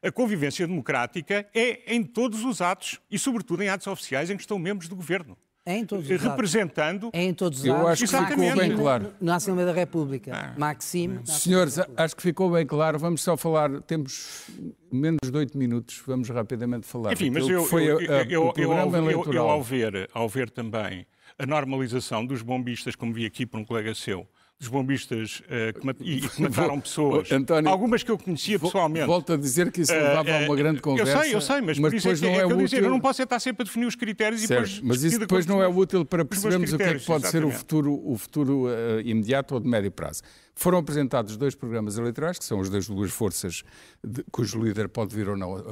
A 0.00 0.12
convivência 0.12 0.64
democrática 0.64 1.44
é 1.52 1.92
em 1.92 2.04
todos 2.04 2.44
os 2.44 2.60
atos 2.60 3.00
e, 3.10 3.18
sobretudo, 3.18 3.64
em 3.64 3.68
atos 3.68 3.88
oficiais 3.88 4.30
em 4.30 4.36
que 4.36 4.42
estão 4.42 4.60
membros 4.60 4.88
do 4.88 4.94
governo. 4.94 5.36
É 5.66 5.76
em 5.76 5.84
todos 5.84 6.08
os 6.08 6.22
representando. 6.22 7.10
É 7.12 7.24
em 7.24 7.34
todos 7.34 7.58
os 7.58 7.64
Eu 7.64 7.88
acho 7.88 8.06
que 8.06 8.16
ficou 8.16 8.56
bem 8.56 8.76
claro. 8.76 9.12
Na 9.20 9.34
Assembleia 9.34 9.66
da 9.66 9.72
República. 9.72 10.30
Ah. 10.32 10.54
Maxime. 10.56 11.18
Senhores, 11.24 11.80
acho 11.96 12.14
que 12.14 12.22
ficou 12.22 12.48
bem 12.52 12.64
claro. 12.64 13.00
Vamos 13.00 13.20
só 13.20 13.36
falar. 13.36 13.80
Temos 13.82 14.48
menos 14.92 15.18
de 15.28 15.36
oito 15.36 15.58
minutos. 15.58 16.00
Vamos 16.06 16.28
rapidamente 16.28 16.86
falar. 16.86 17.12
Enfim, 17.12 17.30
mas 17.30 17.48
eu, 17.48 17.64
foi 17.64 17.84
eu, 17.84 17.98
a, 17.98 18.02
eu, 18.22 18.52
eu, 18.54 18.54
eu, 18.56 19.32
eu, 19.32 19.48
ao 19.50 19.60
ver, 19.60 20.08
ao 20.14 20.28
ver 20.28 20.50
também 20.50 21.04
a 21.36 21.44
normalização 21.44 22.24
dos 22.24 22.42
bombistas, 22.42 22.94
como 22.94 23.12
vi 23.12 23.26
aqui 23.26 23.44
por 23.44 23.58
um 23.58 23.64
colega 23.64 23.92
seu, 23.92 24.26
dos 24.58 24.68
bombistas 24.68 25.40
uh, 25.40 25.78
que, 25.78 25.86
mat 25.86 25.96
e, 26.00 26.20
que 26.22 26.40
mataram 26.40 26.80
pessoas, 26.80 27.30
António, 27.30 27.70
algumas 27.70 28.02
que 28.02 28.10
eu 28.10 28.16
conhecia 28.16 28.58
pessoalmente. 28.58 29.06
Volto 29.06 29.34
a 29.34 29.36
dizer 29.36 29.70
que 29.70 29.82
isso 29.82 29.92
levava 29.92 30.30
uh, 30.30 30.32
uh, 30.32 30.36
a 30.36 30.40
uma 30.40 30.56
grande 30.56 30.80
conversa. 30.80 31.12
Eu 31.12 31.22
sei, 31.22 31.34
eu 31.34 31.40
sei, 31.40 31.60
mas, 31.60 31.78
mas 31.78 31.92
por 31.92 32.00
depois 32.00 32.22
é, 32.22 32.26
não 32.26 32.34
é, 32.34 32.38
é 32.38 32.46
útil. 32.46 32.64
Dizer, 32.64 32.82
eu 32.82 32.90
não 32.90 33.00
posso 33.00 33.22
estar 33.22 33.38
sempre 33.38 33.62
a 33.62 33.64
definir 33.64 33.86
os 33.86 33.94
critérios 33.94 34.40
certo, 34.40 34.52
e 34.52 34.72
depois. 34.72 34.80
Mas 34.80 35.02
isso 35.02 35.18
depois 35.18 35.46
não 35.46 35.62
é 35.62 35.68
útil 35.68 36.04
para 36.06 36.24
percebermos 36.24 36.72
o 36.72 36.78
que 36.78 36.82
é 36.82 36.94
que 36.94 37.04
pode 37.04 37.24
exatamente. 37.24 37.30
ser 37.30 37.44
o 37.44 37.50
futuro, 37.50 38.02
o 38.04 38.16
futuro 38.16 38.66
imediato 39.04 39.54
ou 39.54 39.60
de 39.60 39.68
médio 39.68 39.90
prazo. 39.90 40.22
Foram 40.54 40.78
apresentados 40.78 41.36
dois 41.36 41.54
programas 41.54 41.98
eleitorais, 41.98 42.38
que 42.38 42.44
são 42.44 42.58
os 42.58 42.70
das 42.70 42.86
duas 42.86 43.10
forças 43.10 43.62
de, 44.02 44.24
cujo 44.32 44.58
líder 44.58 44.88
pode 44.88 45.14
vir 45.14 45.28
ou 45.28 45.36
não, 45.36 45.62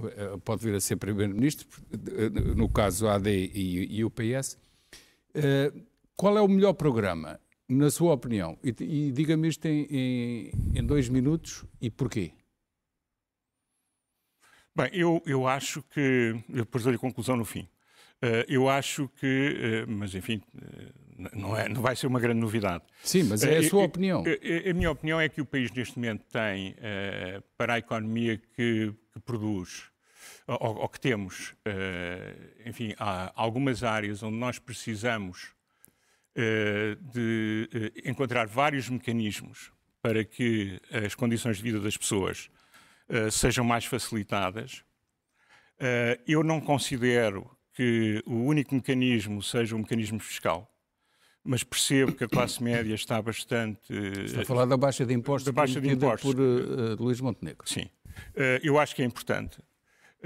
pode 0.45 0.63
vir 0.63 0.75
a 0.75 0.81
ser 0.81 0.97
primeiro-ministro, 0.97 1.67
no 2.55 2.69
caso 2.69 3.09
a 3.09 3.15
AD 3.15 3.31
e, 3.31 3.99
e 3.99 4.05
o 4.05 4.11
PS. 4.11 4.59
qual 6.15 6.37
é 6.37 6.43
o 6.43 6.49
melhor 6.49 6.75
programa? 6.75 7.41
Na 7.69 7.91
sua 7.91 8.13
opinião, 8.13 8.59
e, 8.63 8.75
e 8.81 9.13
diga-me 9.13 9.49
isto 9.49 9.67
em, 9.67 9.87
em, 9.91 10.53
em, 10.75 10.85
dois 10.85 11.09
minutos 11.09 11.65
e 11.81 11.91
porquê? 11.91 12.33
Bem, 14.77 14.91
eu, 14.93 15.23
eu 15.25 15.47
acho 15.47 15.83
que. 15.83 16.35
Eu 16.49 16.65
depois 16.65 16.83
dou-lhe 16.83 16.97
a 16.97 17.01
conclusão 17.01 17.37
no 17.37 17.45
fim. 17.45 17.69
Uh, 18.23 18.45
eu 18.49 18.69
acho 18.69 19.09
que. 19.21 19.85
Uh, 19.87 19.91
mas, 19.91 20.15
enfim, 20.15 20.43
uh, 20.57 21.39
não, 21.39 21.57
é, 21.57 21.69
não 21.69 21.81
vai 21.81 21.95
ser 21.95 22.07
uma 22.07 22.19
grande 22.19 22.41
novidade. 22.41 22.83
Sim, 23.03 23.25
mas 23.25 23.45
é 23.45 23.59
a 23.59 23.63
sua 23.63 23.85
opinião. 23.85 24.25
A, 24.69 24.75
minha 24.75 24.91
opinião 24.91 25.21
é 25.21 25.29
que 25.29 25.41
o 25.41 25.47
país, 25.47 25.71
neste 25.71 25.97
momento, 25.97 26.25
tem, 26.33 26.75
para 27.57 27.75
a 27.75 27.79
economia 27.79 28.37
que, 28.37 28.93
que 29.13 29.21
produz, 29.21 29.85
ou, 30.49 30.79
ou, 30.79 30.89
que 30.89 30.99
temos, 30.99 31.55
enfim, 32.67 32.95
há 32.99 33.33
algumas 33.37 33.85
áreas 33.85 34.25
onde 34.25 34.37
nós 34.37 34.59
precisamos 34.59 35.55
de 37.13 37.69
eh, 37.73 38.11
encontrar 38.11 38.47
vários 38.47 38.89
mecanismos 38.89 39.73
para 40.03 40.25
que 40.25 40.81
as 40.93 41.15
condições 41.15 41.59
de 41.59 41.63
vida 41.63 41.81
das 41.81 41.97
pessoas 41.97 42.51
eh, 43.09 43.31
sejam 43.31 43.65
mais 43.65 43.85
facilitadas. 43.85 44.85
Eu 46.27 46.45
não 46.45 46.61
considero 46.61 47.51
que 47.75 48.23
o 48.25 48.45
único 48.45 48.75
mecanismo 48.75 49.43
seja 49.43 49.75
o 49.75 49.79
mecanismo 49.79 50.21
fiscal 50.21 50.71
mas 51.45 51.63
percebo 51.63 52.13
que 52.13 52.25
a 52.25 52.29
classe 52.29 52.63
média 52.63 52.95
está 52.95 53.21
bastante. 53.21 53.93
Está 54.25 54.41
a 54.41 54.45
falar 54.47 54.65
da 54.65 54.79
baixa 54.79 55.05
de 55.05 55.13
impostos, 55.13 55.45
da 55.45 55.53
baixa 55.53 55.79
de 55.79 55.91
impostos. 55.91 56.33
por 56.33 56.41
uh, 56.41 56.97
Luís 56.99 57.21
Montenegro. 57.21 57.69
Sim. 57.69 57.83
Uh, 57.83 58.59
eu 58.63 58.79
acho 58.79 58.97
que 58.97 59.03
é 59.03 59.05
importante. 59.05 59.59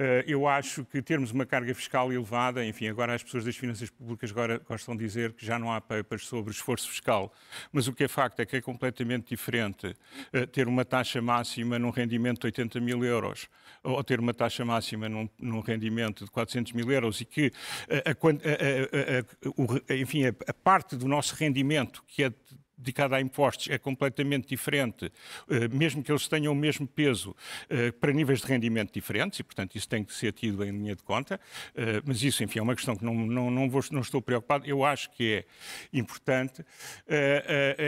Eh, 0.01 0.25
eu 0.29 0.47
acho 0.47 0.85
que 0.85 1.03
termos 1.03 1.33
uma 1.33 1.45
carga 1.45 1.75
fiscal 1.75 2.13
elevada, 2.13 2.65
enfim, 2.65 2.87
agora 2.87 3.15
as 3.15 3.23
pessoas 3.25 3.45
das 3.45 3.57
finanças 3.57 3.91
públicas 3.91 4.31
agora 4.31 4.59
gostam 4.59 4.97
de 4.97 5.05
dizer 5.05 5.33
que 5.33 5.45
já 5.45 5.59
não 5.59 5.73
há 5.73 5.81
papers 5.81 6.25
sobre 6.25 6.53
esforço 6.53 6.89
fiscal, 6.89 7.33
mas 7.73 7.89
o 7.89 7.93
que 7.93 8.05
é 8.05 8.09
facto 8.09 8.39
é 8.39 8.47
que 8.47 8.55
é 8.55 8.61
completamente 8.61 9.31
diferente 9.31 9.97
eh, 10.33 10.47
ter 10.47 10.69
uma 10.69 10.85
taxa 10.85 11.21
máxima 11.21 11.81
num 11.81 11.91
rendimento 11.91 12.43
de 12.43 12.47
80 12.47 12.79
mil 12.81 13.05
euros 13.05 13.49
ou 13.83 14.05
ter 14.05 14.21
uma 14.21 14.33
taxa 14.33 14.65
máxima 14.65 15.09
num, 15.09 15.29
num 15.37 15.61
rendimento 15.61 16.25
de 16.25 16.31
400 16.31 16.75
mil 16.75 16.89
euros 16.93 17.21
e 17.21 17.25
que, 17.25 17.53
eh, 17.89 18.05
a, 18.07 18.13
a, 18.13 19.93
a, 19.93 19.97
enfim, 19.97 20.27
a, 20.27 20.55
parte 20.55 20.95
do 20.95 21.09
nosso 21.09 21.35
rendimento 21.35 22.05
que 22.07 22.23
é 22.23 22.33
dedicada 22.79 23.17
a 23.17 23.21
impostos 23.21 23.69
é 23.69 23.77
completamente 23.77 24.49
diferente, 24.49 25.13
eh, 25.51 25.69
mesmo 25.69 26.03
que 26.03 26.11
eles 26.11 26.29
tenham 26.29 26.53
o 26.53 26.57
mesmo 26.57 26.87
peso, 26.87 27.35
eh, 27.69 27.91
para 27.91 28.13
níveis 28.13 28.41
de 28.41 28.47
rendimento 28.47 28.93
diferentes, 28.95 29.41
e, 29.41 29.43
portanto, 29.43 29.77
isso 29.77 29.89
tem 29.89 30.05
que 30.05 30.15
ser 30.15 30.33
tido 30.33 30.65
em 30.65 30.71
linha 30.71 30.95
de 30.95 31.03
conta. 31.03 31.41
Eh, 31.75 32.01
mas 32.05 32.23
isso, 32.23 32.43
enfim, 32.45 32.61
é 32.61 32.63
uma 32.63 32.75
questão 32.75 32.97
que 32.97 33.05
não, 33.05 33.15
não, 33.15 33.51
não, 33.51 33.69
vou, 33.69 33.83
não 33.91 34.01
estou 34.01 34.23
preocupado. 34.23 34.67
Eu 34.67 34.85
acho 34.85 35.11
que 35.11 35.45
é 35.93 35.99
importante, 35.99 36.65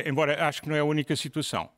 embora 0.07 0.46
acho 0.46 0.62
que 0.62 0.68
não 0.68 0.76
é 0.76 0.81
a 0.81 0.85
única 0.85 1.14
situação. 1.14 1.70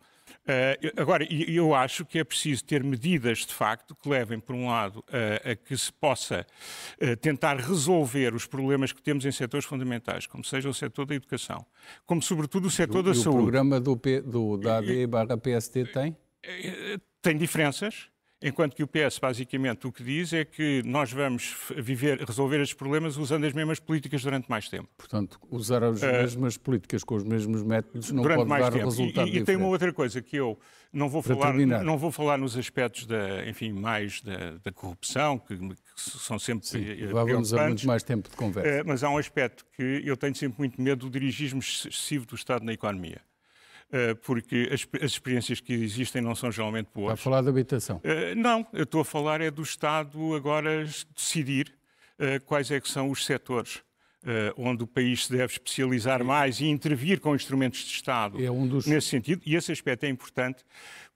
Uh, 0.45 1.01
agora, 1.01 1.25
eu 1.31 1.73
acho 1.73 2.05
que 2.05 2.19
é 2.19 2.25
preciso 2.25 2.65
ter 2.65 2.83
medidas, 2.83 3.39
de 3.47 3.55
facto, 3.55 3.95
que 3.95 4.09
levem, 4.09 4.41
por 4.41 4.57
um 4.57 4.67
lado, 4.67 5.05
a, 5.09 5.51
a 5.53 5.57
que 5.57 5.77
se 5.77 5.93
possa 5.93 6.45
uh, 7.01 7.17
tentar 7.17 7.57
resolver 7.59 8.35
os 8.35 8.45
problemas 8.45 8.93
que 8.93 9.01
temos 9.01 9.25
em 9.25 9.31
setores 9.31 9.65
fundamentais, 9.65 10.27
como 10.27 10.45
seja 10.45 10.69
o 10.69 10.75
setor 10.75 11.07
da 11.07 11.15
educação, 11.15 11.65
como, 12.05 12.21
sobretudo, 12.21 12.67
o 12.67 12.71
setor 12.71 13.03
da 13.03 13.15
saúde. 13.15 13.39
O 13.39 13.43
programa 13.43 13.81
do, 13.81 13.97
P, 13.97 14.21
do 14.21 14.57
da 14.57 14.79
AD 14.79 15.07
barra 15.07 15.37
PST 15.37 15.85
tem? 15.93 16.17
Eh, 16.43 16.99
tem 17.21 17.37
diferenças, 17.37 18.09
Enquanto 18.43 18.75
que 18.75 18.83
o 18.83 18.87
PS, 18.87 19.19
basicamente, 19.19 19.87
o 19.87 19.93
que 19.93 20.03
diz 20.03 20.33
é 20.33 20.45
que 20.45 20.83
nós 20.85 21.13
vamos 21.13 21.55
viver, 21.77 22.21
resolver 22.21 22.61
estes 22.61 22.75
problemas 22.75 23.17
usando 23.17 23.45
as 23.45 23.53
mesmas 23.53 23.79
políticas 23.79 24.23
durante 24.23 24.51
mais 24.51 24.69
tempo. 24.69 24.89
Portanto, 24.97 25.39
usar 25.51 25.83
as 25.85 26.03
uh, 26.03 26.07
mesmas 26.07 26.57
políticas 26.57 27.05
com 27.05 27.15
os 27.15 27.25
mesmos 27.25 27.63
métodos 27.63 28.11
não 28.11 28.23
pode 28.23 28.49
dar 28.49 28.73
tempo. 28.73 28.85
resultado 28.85 29.29
e, 29.29 29.35
e, 29.35 29.39
e 29.39 29.45
tem 29.45 29.57
uma 29.57 29.69
outra 29.69 29.93
coisa 29.93 30.21
que 30.21 30.37
eu 30.37 30.59
não 30.93 31.09
vou 31.09 31.23
falar, 31.23 31.55
não 31.55 31.97
vou 31.97 32.13
falar 32.13 32.37
nos 32.37 32.57
aspectos 32.57 33.07
da, 33.07 33.49
enfim, 33.49 33.73
mais 33.73 34.21
da, 34.21 34.59
da 34.63 34.73
corrupção, 34.73 35.39
que, 35.39 35.57
que, 35.57 35.77
são 35.97 36.39
sempre 36.39 36.67
Sim, 36.67 36.85
Vamos 37.11 37.55
a 37.55 37.67
muito 37.67 37.87
mais 37.87 38.03
tempo 38.03 38.29
de 38.29 38.37
conversa. 38.37 38.83
Uh, 38.83 38.85
mas 38.87 39.03
há 39.03 39.09
um 39.09 39.17
aspecto 39.17 39.65
que 39.75 40.03
eu 40.05 40.17
tenho 40.17 40.35
sempre 40.35 40.59
muito 40.59 40.81
medo 40.81 41.07
do 41.07 41.11
dirigismo 41.11 41.61
excessivo 41.61 42.27
do 42.27 42.35
Estado 42.35 42.65
na 42.65 42.73
economia. 42.73 43.21
Eh, 43.93 44.15
porque 44.15 44.71
as, 44.73 44.89
as, 45.03 45.13
experiências 45.13 45.61
que 45.61 45.75
existem 45.75 46.23
não 46.23 46.35
são 46.35 46.51
geralmente 46.51 46.89
boas. 46.95 47.13
Está 47.13 47.21
a 47.21 47.25
falar 47.25 47.43
de 47.43 47.51
habitação? 47.51 47.99
Uh, 47.99 48.35
não, 48.35 48.67
eu 48.73 48.85
estou 48.85 49.03
a 49.03 49.05
falar 49.05 49.43
é 49.43 49.51
do 49.51 49.61
Estado 49.61 50.35
agora 50.35 50.87
decidir 51.15 51.75
uh, 52.19 52.43
quais 52.47 52.71
é 52.71 52.81
que 52.81 52.89
são 52.89 53.11
os 53.11 53.25
setores 53.25 53.83
onde 54.57 54.85
o 54.85 54.87
país 54.87 55.27
se 55.27 55.33
deve 55.33 55.55
especializar 55.55 56.23
mais 56.23 56.61
e 56.61 56.67
intervir 56.67 57.19
com 57.19 57.35
instrumentos 57.35 57.81
de 57.81 57.91
Estado 57.91 58.41
é 58.41 58.49
um 58.49 58.69
dos... 58.69 58.87
nesse 58.87 59.09
sentido. 59.09 59.43
E 59.45 59.57
esse 59.57 59.73
aspecto 59.73 60.05
é 60.05 60.09
importante 60.09 60.65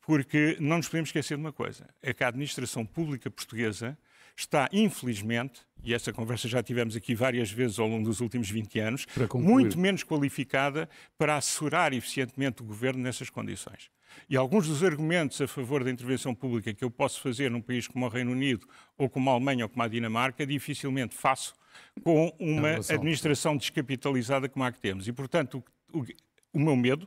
porque 0.00 0.56
não 0.58 0.78
nos 0.78 0.88
podemos 0.88 1.10
esquecer 1.10 1.36
de 1.36 1.40
uma 1.40 1.52
coisa, 1.52 1.88
é 2.02 2.12
que 2.12 2.24
a 2.24 2.26
administração 2.26 2.84
pública 2.84 3.30
portuguesa 3.30 3.96
está, 4.36 4.68
infelizmente, 4.72 5.62
e 5.82 5.94
essa 5.94 6.12
conversa 6.12 6.48
já 6.48 6.62
tivemos 6.62 6.96
aqui 6.96 7.14
várias 7.14 7.50
vezes 7.50 7.78
ao 7.78 7.86
longo 7.86 8.04
dos 8.04 8.20
últimos 8.20 8.50
20 8.50 8.80
anos, 8.80 9.06
muito 9.34 9.78
menos 9.78 10.02
qualificada 10.02 10.88
para 11.16 11.36
assessorar 11.36 11.92
eficientemente 11.92 12.62
o 12.62 12.64
governo 12.64 13.02
nessas 13.02 13.30
condições. 13.30 13.90
E 14.28 14.36
alguns 14.36 14.66
dos 14.66 14.82
argumentos 14.82 15.40
a 15.40 15.46
favor 15.46 15.84
da 15.84 15.90
intervenção 15.90 16.34
pública 16.34 16.72
que 16.72 16.84
eu 16.84 16.90
posso 16.90 17.20
fazer 17.20 17.50
num 17.50 17.60
país 17.60 17.86
como 17.86 18.04
o 18.06 18.08
Reino 18.08 18.32
Unido, 18.32 18.66
ou 18.96 19.08
como 19.08 19.30
a 19.30 19.34
Alemanha, 19.34 19.64
ou 19.64 19.68
como 19.68 19.82
a 19.82 19.88
Dinamarca, 19.88 20.46
dificilmente 20.46 21.14
faço 21.14 21.54
com 22.02 22.34
uma 22.38 22.76
administração 22.76 23.56
descapitalizada 23.56 24.48
como 24.48 24.64
a 24.64 24.72
que 24.72 24.80
temos. 24.80 25.06
E, 25.06 25.12
portanto, 25.12 25.62
o, 25.92 26.00
o, 26.00 26.06
o 26.52 26.58
meu 26.58 26.76
medo 26.76 27.06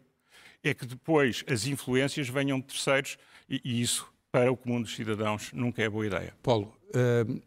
é 0.64 0.74
que 0.74 0.86
depois 0.86 1.44
as 1.48 1.66
influências 1.66 2.30
venham 2.30 2.60
de 2.60 2.68
terceiros 2.68 3.18
e, 3.50 3.62
e, 3.64 3.82
isso, 3.82 4.12
para 4.32 4.52
o 4.52 4.58
comum 4.58 4.82
dos 4.82 4.96
cidadãos, 4.96 5.52
nunca 5.54 5.82
é 5.82 5.90
boa 5.90 6.06
ideia. 6.06 6.34
Paulo, 6.42 6.76
uh, 6.90 7.42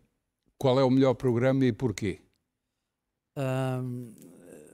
qual 0.59 0.79
é 0.79 0.85
o 0.85 0.91
melhor 0.91 1.15
programa 1.15 1.65
e 1.65 1.73
porquê? 1.73 2.21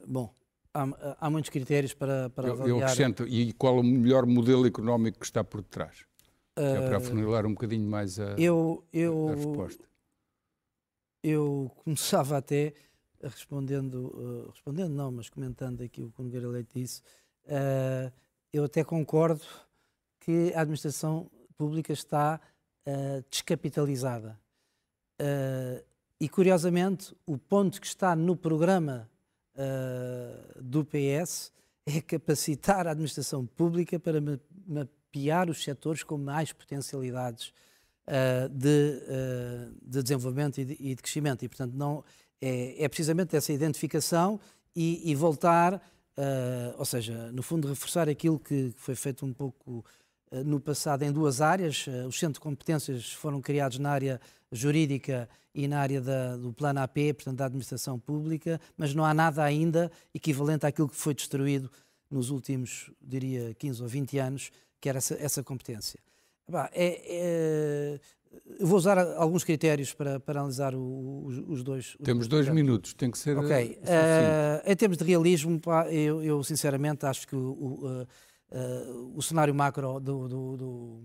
bom, 0.07 0.35
há, 0.75 1.16
há, 1.21 1.31
muitos 1.31 1.51
critérios 1.51 1.94
para, 1.94 2.29
para 2.31 2.49
eu, 2.49 2.53
avaliar. 2.55 2.79
Eu 2.79 2.85
acrescento, 2.85 3.27
e 3.27 3.53
qual 3.53 3.77
é 3.77 3.81
o 3.81 3.85
melhor 3.85 4.27
modelo 4.27 4.66
económico 4.66 5.18
que 5.18 5.25
está 5.25 5.44
por 5.44 5.62
detrás? 5.62 6.01
Uh, 6.59 6.62
é 6.62 6.87
para 6.88 6.94
ah, 6.94 6.99
afunilar 6.99 7.47
um 7.47 7.53
bocadinho 7.53 7.88
mais 7.88 8.18
a, 8.18 8.35
eu, 8.37 8.85
eu, 8.92 9.29
a 9.29 9.35
resposta. 9.35 9.85
Eu 11.23 11.71
começava 11.85 12.37
até 12.37 12.75
respondendo, 13.23 14.12
uh, 14.14 14.51
respondendo 14.51 14.92
não, 14.92 15.11
mas 15.11 15.29
comentando 15.29 15.83
aqui 15.83 16.03
o 16.03 16.11
que 16.11 16.21
o 16.21 16.25
Nogueira 16.25 16.49
Leite 16.49 16.81
disse, 16.81 17.01
uh, 17.47 18.12
eu 18.53 18.64
até 18.64 18.83
concordo 18.83 19.42
que 20.21 20.53
a 20.55 20.62
administração 20.62 21.31
pública 21.59 21.92
está 21.92 22.40
descapitalizada. 23.31 24.40
e 26.18 26.29
curiosamente, 26.29 27.14
o 27.27 27.37
ponto 27.37 27.79
que 27.79 27.87
está 27.87 28.16
no 28.16 28.35
programa 28.35 29.11
uh, 29.59 30.62
do 30.62 30.85
PS 30.85 31.53
é 31.85 32.01
capacitar 32.01 32.87
a 32.87 32.92
administração 32.92 33.44
pública 33.44 33.99
para 33.99 34.21
mapear 34.66 35.51
os 35.51 35.62
setores 35.62 36.03
com 36.03 36.16
mais 36.16 36.53
potencialidades 36.53 37.53
uh, 38.07 38.49
de, 38.51 39.03
uh, 39.03 39.75
de, 39.83 40.03
desenvolvimento 40.03 40.59
e 40.59 40.64
de, 40.64 40.77
e 40.79 40.94
de, 40.94 41.03
crescimento. 41.03 41.44
E, 41.44 41.49
portanto, 41.49 41.75
não, 41.75 42.05
é, 42.40 42.85
é 42.85 42.88
precisamente 42.88 43.35
essa 43.35 43.53
identificação 43.53 44.38
e, 44.77 45.11
e 45.11 45.14
voltar, 45.14 45.83
ou 46.77 46.85
seja, 46.85 47.31
no 47.33 47.42
fundo, 47.42 47.68
reforçar 47.68 48.09
aquilo 48.09 48.38
que 48.38 48.73
foi 48.77 48.94
feito 48.94 49.25
um 49.25 49.33
pouco 49.33 49.85
no 50.44 50.60
passado 50.60 51.02
em 51.02 51.12
duas 51.12 51.40
áreas. 51.40 51.86
Os 52.06 52.18
centros 52.18 52.34
de 52.34 52.40
competências 52.40 53.12
foram 53.12 53.40
criados 53.40 53.78
na 53.78 53.90
área 53.90 54.20
jurídica 54.50 55.28
e 55.54 55.66
na 55.66 55.80
área 55.80 56.00
da, 56.00 56.36
do 56.36 56.52
plano 56.52 56.80
AP, 56.80 56.96
portanto 57.14 57.36
da 57.36 57.46
administração 57.46 57.98
pública, 57.98 58.60
mas 58.76 58.94
não 58.94 59.04
há 59.04 59.12
nada 59.12 59.42
ainda 59.42 59.90
equivalente 60.14 60.64
àquilo 60.64 60.88
que 60.88 60.96
foi 60.96 61.14
destruído 61.14 61.70
nos 62.10 62.30
últimos, 62.30 62.90
diria, 63.00 63.54
15 63.54 63.82
ou 63.82 63.88
20 63.88 64.18
anos, 64.18 64.50
que 64.80 64.88
era 64.88 64.98
essa, 64.98 65.14
essa 65.14 65.42
competência. 65.42 66.00
Bah, 66.48 66.70
é, 66.72 67.02
é, 67.04 68.00
eu 68.58 68.66
vou 68.66 68.78
usar 68.78 68.98
alguns 69.16 69.44
critérios 69.44 69.92
para, 69.92 70.18
para 70.18 70.40
analisar 70.40 70.74
o, 70.74 71.24
os, 71.26 71.38
os, 71.48 71.62
dois. 71.62 71.96
Temos 72.02 72.22
os 72.24 72.28
dois 72.28 72.48
minutos, 72.48 72.94
tem 72.94 73.10
que 73.10 73.18
ser. 73.18 73.36
Ok. 73.36 73.78
Uh, 73.82 74.70
em 74.70 74.76
termos 74.76 74.96
de 74.96 75.04
realismo, 75.04 75.60
pá, 75.60 75.90
eu, 75.90 76.22
eu, 76.22 76.42
sinceramente 76.42 77.04
acho 77.04 77.26
que 77.26 77.36
o, 77.36 77.50
o, 77.50 78.06
uh, 78.50 79.12
o 79.14 79.22
cenário 79.22 79.54
macro 79.54 80.00
do, 80.00 80.28
do, 80.28 80.56
do, 80.56 81.02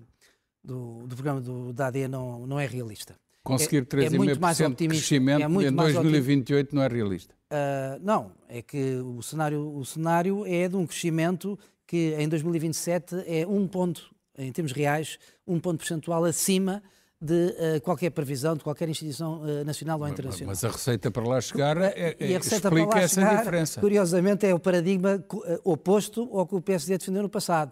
do, 0.64 1.08
do 1.08 1.16
programa 1.16 1.42
do, 1.42 1.74
da 1.74 1.88
AD 1.88 2.08
não, 2.08 2.46
não 2.48 2.60
é 2.60 2.66
realista. 2.66 3.16
Conseguir 3.44 3.86
3,5% 3.86 4.62
é, 4.62 4.66
é 4.66 4.70
de 4.70 4.88
crescimento 4.88 5.62
é 5.62 5.68
em 5.68 5.74
2028 5.74 6.76
não 6.76 6.84
é 6.84 6.88
realista? 6.88 7.36
Uh, 7.52 8.00
não, 8.02 8.32
é 8.48 8.62
que 8.62 8.96
o 8.96 9.22
cenário, 9.22 9.76
o 9.76 9.84
cenário 9.84 10.46
é 10.46 10.68
de 10.68 10.76
um 10.76 10.88
crescimento 10.88 11.60
que 11.86 12.16
em 12.18 12.28
2027 12.28 13.24
é 13.28 13.46
um 13.46 13.68
ponto, 13.68 14.16
em 14.38 14.52
termos 14.52 14.72
reais, 14.72 15.20
um 15.46 15.60
ponto 15.60 15.78
percentual 15.80 16.24
acima 16.24 16.82
de 17.24 17.56
uh, 17.78 17.82
qualquer 17.82 18.10
previsão 18.10 18.56
de 18.56 18.64
qualquer 18.64 18.90
instituição 18.90 19.42
uh, 19.42 19.64
nacional 19.64 20.00
ou 20.00 20.08
internacional. 20.10 20.50
Mas 20.50 20.64
a 20.64 20.70
receita 20.70 21.10
para 21.10 21.24
lá 21.26 21.40
chegar 21.40 21.78
é, 21.78 22.16
é, 22.20 22.32
explica 22.34 23.00
essa 23.00 23.22
chegar, 23.22 23.38
diferença. 23.38 23.80
Curiosamente 23.80 24.46
é 24.46 24.54
o 24.54 24.60
paradigma 24.60 25.24
oposto 25.64 26.30
ao 26.38 26.46
que 26.46 26.56
o 26.56 26.62
PSD 26.62 26.98
defendeu 26.98 27.24
no 27.24 27.30
passado. 27.30 27.72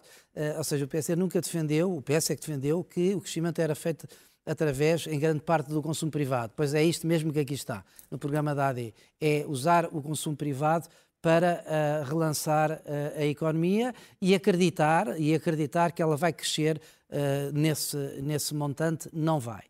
ou 0.58 0.64
seja, 0.64 0.86
o 0.86 0.88
PSD 0.88 1.16
nunca 1.18 1.42
defendeu, 1.42 1.94
o 1.94 2.02
PS 2.02 2.30
é 2.30 2.36
que 2.36 2.42
defendeu 2.42 2.82
que 2.84 3.14
o 3.14 3.20
crescimento 3.20 3.60
era 3.60 3.76
feito 3.76 4.08
através, 4.46 5.06
em 5.08 5.20
grande 5.20 5.42
parte, 5.42 5.70
do 5.70 5.82
consumo 5.82 6.12
privado. 6.12 6.54
Pois 6.56 6.74
é 6.74 6.84
isto 6.84 7.06
mesmo 7.06 7.34
que 7.34 7.40
aqui 7.40 7.54
está, 7.54 7.84
no 8.10 8.18
programa 8.18 8.56
da 8.56 8.70
AD, 8.70 8.94
é 9.20 9.46
usar 9.48 9.86
o 9.92 10.02
consumo 10.02 10.36
privado 10.36 10.88
para 11.22 11.64
uh, 11.64 12.10
relançar 12.10 12.72
uh, 12.72 13.20
a 13.20 13.26
economia 13.26 13.94
e 14.20 14.34
acreditar, 14.34 15.20
e 15.20 15.36
acreditar 15.36 15.92
que 15.92 16.02
ela 16.02 16.18
vai 16.18 16.34
crescer 16.34 16.82
uh, 17.12 17.52
nesse, 17.54 17.98
nesse 18.22 18.54
montante, 18.54 19.10
não 19.14 19.40
vai. 19.40 19.64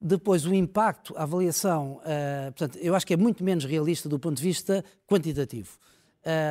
Depois, 0.00 0.46
o 0.46 0.54
impacto, 0.54 1.12
a 1.16 1.24
avaliação, 1.24 2.00
portanto, 2.56 2.78
eu 2.80 2.94
acho 2.94 3.04
que 3.04 3.14
é 3.14 3.16
muito 3.16 3.42
menos 3.42 3.64
realista 3.64 4.08
do 4.08 4.16
ponto 4.16 4.36
de 4.36 4.42
vista 4.44 4.84
quantitativo. 5.08 5.76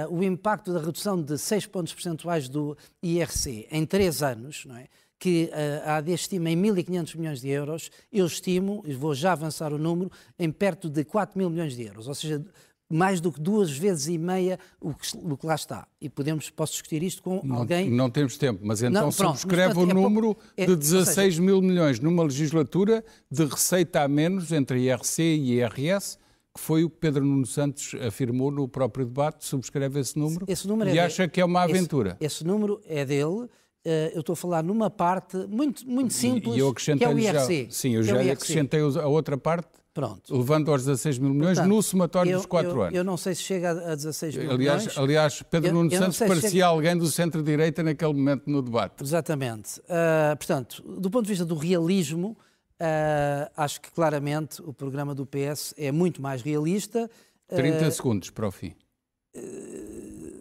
o 0.09 0.21
impacto 0.21 0.73
da 0.73 0.81
redução 0.81 1.21
de 1.21 1.37
6 1.37 1.65
pontos 1.67 1.93
percentuais 1.93 2.49
do 2.49 2.77
IRC 3.01 3.65
em 3.71 3.85
3 3.85 4.21
anos, 4.21 4.65
não 4.65 4.75
é? 4.75 4.89
que 5.19 5.49
a 5.85 5.97
AD 5.97 6.13
estima 6.13 6.49
em 6.49 6.61
1.500 6.61 7.17
milhões 7.17 7.41
de 7.41 7.49
euros, 7.49 7.89
eu 8.11 8.25
estimo, 8.25 8.83
e 8.85 8.93
vou 8.93 9.15
já 9.15 9.31
avançar 9.31 9.73
o 9.73 9.77
número, 9.77 10.11
em 10.37 10.51
perto 10.51 10.89
de 10.89 11.03
4 11.03 11.37
mil 11.37 11.49
milhões 11.49 11.75
de 11.75 11.83
euros, 11.83 12.07
ou 12.07 12.13
seja, 12.13 12.43
mais 12.89 13.19
do 13.19 13.31
que 13.31 13.39
duas 13.39 13.71
vezes 13.71 14.07
e 14.07 14.17
meia 14.17 14.59
o 14.79 14.93
que, 14.93 15.17
o 15.17 15.37
que 15.37 15.45
lá 15.45 15.55
está. 15.55 15.87
E 15.99 16.09
podemos, 16.09 16.49
posso 16.49 16.73
discutir 16.73 17.03
isto 17.03 17.21
com 17.21 17.41
não, 17.43 17.57
alguém... 17.57 17.89
Não 17.89 18.09
temos 18.09 18.37
tempo, 18.37 18.61
mas 18.63 18.81
então 18.81 19.07
não, 19.07 19.11
pronto, 19.11 19.37
subscreve 19.37 19.67
mas, 19.67 19.75
portanto, 19.75 19.95
o 19.95 19.99
é 19.99 20.03
número 20.03 20.37
é, 20.55 20.65
de 20.65 20.75
16 20.75 21.13
seja, 21.13 21.41
mil 21.41 21.61
milhões 21.61 21.99
numa 21.99 22.23
legislatura 22.23 23.03
de 23.29 23.45
receita 23.45 24.01
a 24.01 24.07
menos 24.07 24.51
entre 24.51 24.79
IRC 24.79 25.21
e 25.21 25.53
IRS, 25.55 26.17
que 26.53 26.61
foi 26.61 26.83
o 26.83 26.89
que 26.89 26.97
Pedro 26.97 27.25
Nuno 27.25 27.45
Santos 27.45 27.93
afirmou 28.05 28.49
no 28.49 28.67
próprio 28.67 29.05
debate, 29.05 29.45
subscreve 29.45 29.99
esse 29.99 30.17
número, 30.17 30.45
esse 30.47 30.67
número 30.67 30.89
e 30.89 30.97
é 30.97 31.05
acha 31.05 31.27
que 31.27 31.41
é 31.41 31.45
uma 31.45 31.63
aventura. 31.63 32.17
Esse, 32.19 32.37
esse 32.37 32.45
número 32.45 32.81
é 32.85 33.05
dele 33.05 33.47
Uh, 33.87 34.11
eu 34.13 34.19
estou 34.19 34.33
a 34.33 34.35
falar 34.35 34.61
numa 34.61 34.89
parte 34.89 35.37
muito, 35.47 35.89
muito 35.89 36.13
simples, 36.13 36.57
e 36.57 36.59
eu 36.59 36.73
que 36.73 36.91
é 36.91 37.07
o 37.07 37.17
IRC. 37.17 37.65
Já, 37.65 37.71
sim, 37.71 37.95
eu 37.95 38.03
já 38.03 38.21
é 38.21 38.31
acrescentei 38.31 38.81
a 38.81 39.07
outra 39.07 39.37
parte, 39.37 39.69
Pronto. 39.97 40.37
levando 40.37 40.71
aos 40.71 40.85
16 40.85 41.17
mil 41.17 41.33
milhões 41.33 41.57
Portanto, 41.57 41.75
no 41.75 41.81
somatório 41.81 42.31
eu, 42.33 42.37
dos 42.37 42.45
4 42.45 42.69
eu, 42.69 42.81
anos. 42.83 42.95
Eu 42.95 43.03
não 43.03 43.17
sei 43.17 43.33
se 43.33 43.41
chega 43.41 43.71
a 43.71 43.95
16 43.95 44.35
mil 44.35 44.51
aliás, 44.51 44.81
milhões. 44.83 44.97
Aliás, 44.99 45.41
Pedro 45.41 45.69
eu, 45.69 45.73
Nuno 45.73 45.89
Santos 45.89 46.19
parecia 46.19 46.49
chega... 46.51 46.65
alguém 46.67 46.95
do 46.95 47.07
centro-direita 47.07 47.81
naquele 47.81 48.13
momento 48.13 48.43
no 48.47 48.61
debate. 48.61 49.03
Exatamente. 49.03 49.79
Uh, 49.79 50.37
portanto, 50.37 50.83
do 50.83 51.09
ponto 51.09 51.23
de 51.23 51.29
vista 51.29 51.43
do 51.43 51.55
realismo, 51.55 52.37
uh, 52.79 53.51
acho 53.57 53.81
que 53.81 53.91
claramente 53.91 54.61
o 54.61 54.71
programa 54.71 55.15
do 55.15 55.25
PS 55.25 55.73
é 55.75 55.91
muito 55.91 56.21
mais 56.21 56.43
realista. 56.43 57.09
30 57.47 57.89
segundos 57.89 58.29
para 58.29 58.47
o 58.47 58.51
fim. 58.51 58.75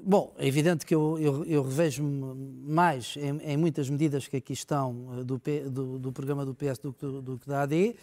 Bom, 0.05 0.35
é 0.39 0.47
evidente 0.47 0.85
que 0.85 0.95
eu, 0.95 1.19
eu, 1.19 1.45
eu 1.47 1.63
revejo-me 1.63 2.35
mais 2.63 3.17
em, 3.17 3.39
em, 3.53 3.57
muitas 3.57 3.89
medidas 3.89 4.29
que 4.29 4.37
aqui 4.37 4.53
estão 4.53 5.25
do, 5.25 5.41
do, 5.71 5.99
do 5.99 6.13
programa 6.13 6.45
do 6.45 6.55
PS 6.55 6.79
do, 6.79 6.93
do, 6.93 7.23
do 7.23 7.39
que 7.39 7.49
da 7.49 7.63
AD. 7.63 7.97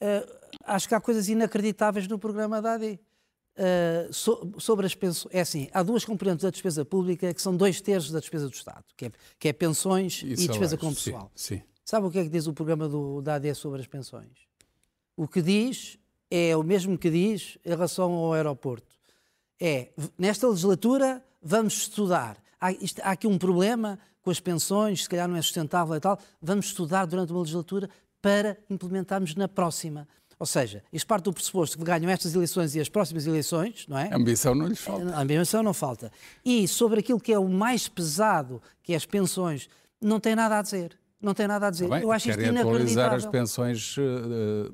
Uh, 0.00 0.48
acho 0.64 0.88
que 0.88 0.94
há 0.94 1.00
coisas 1.00 1.28
inacreditáveis 1.28 2.06
no 2.06 2.18
programa 2.18 2.60
da 2.60 2.74
AD. 2.74 2.98
Uh, 3.56 4.12
so, 4.12 4.52
sobre 4.58 4.84
as 4.84 4.94
pensões, 4.94 5.34
é 5.34 5.40
assim, 5.40 5.68
há 5.72 5.82
duas 5.82 6.04
componentes 6.04 6.42
da 6.42 6.50
despesa 6.50 6.84
pública 6.84 7.32
que 7.32 7.40
são 7.40 7.56
dois 7.56 7.80
terços 7.80 8.10
da 8.10 8.20
despesa 8.20 8.48
do 8.48 8.54
Estado, 8.54 8.84
que 8.94 9.06
é, 9.06 9.12
que 9.38 9.48
é 9.48 9.52
pensões 9.52 10.22
e, 10.22 10.32
e 10.32 10.48
despesa 10.48 10.76
com 10.76 10.92
pessoal. 10.92 11.30
Sim, 11.34 11.56
sim. 11.56 11.62
Sabe 11.84 12.06
o 12.06 12.10
que 12.10 12.18
é 12.18 12.24
que 12.24 12.28
diz 12.28 12.46
o 12.46 12.52
programa 12.52 12.88
do, 12.88 13.22
da 13.22 13.36
AD 13.36 13.54
sobre 13.54 13.80
as 13.80 13.86
pensões? 13.86 14.46
O 15.16 15.26
que 15.26 15.40
diz 15.40 15.98
é 16.30 16.56
o 16.56 16.62
mesmo 16.62 16.98
que 16.98 17.08
diz 17.08 17.56
em 17.64 17.70
relação 17.70 18.12
ao 18.12 18.34
aeroporto. 18.34 18.94
É, 19.58 19.90
nesta 20.18 20.48
legislatura 20.48 21.24
vamos 21.40 21.74
estudar. 21.74 22.36
Há, 22.60 22.72
isto, 22.72 23.00
há 23.00 23.12
aqui 23.12 23.26
um 23.26 23.38
problema 23.38 23.98
com 24.20 24.30
as 24.30 24.40
pensões, 24.40 25.04
se 25.04 25.08
calhar 25.08 25.28
não 25.28 25.36
é 25.36 25.42
sustentável 25.42 25.94
e 25.94 26.00
tal. 26.00 26.18
Vamos 26.42 26.66
estudar 26.66 27.06
durante 27.06 27.32
uma 27.32 27.40
legislatura 27.40 27.88
para 28.26 28.58
implementarmos 28.68 29.36
na 29.36 29.46
próxima. 29.46 30.08
Ou 30.36 30.46
seja, 30.46 30.82
isto 30.92 31.06
parte 31.06 31.24
do 31.24 31.32
pressuposto 31.32 31.78
que 31.78 31.84
ganham 31.84 32.10
estas 32.10 32.34
eleições 32.34 32.74
e 32.74 32.80
as 32.80 32.88
próximas 32.88 33.24
eleições, 33.24 33.86
não 33.88 33.96
é? 33.96 34.12
A 34.12 34.16
ambição 34.16 34.52
não 34.52 34.66
lhes 34.66 34.80
falta. 34.80 35.14
A 35.14 35.20
ambição 35.22 35.62
não 35.62 35.72
falta. 35.72 36.10
E 36.44 36.66
sobre 36.66 36.98
aquilo 36.98 37.20
que 37.20 37.32
é 37.32 37.38
o 37.38 37.48
mais 37.48 37.86
pesado, 37.86 38.60
que 38.82 38.92
é 38.92 38.96
as 38.96 39.06
pensões, 39.06 39.68
não 40.02 40.18
tem 40.18 40.34
nada 40.34 40.58
a 40.58 40.62
dizer 40.62 40.98
não 41.18 41.32
tem 41.32 41.48
nada 41.48 41.66
a 41.66 41.70
dizer. 41.70 41.88
Bem, 41.88 42.02
eu 42.02 42.12
acho 42.12 42.28
isto 42.28 42.40
atualizar 42.40 43.14
as 43.14 43.26
pensões 43.26 43.96
uh, 43.96 44.70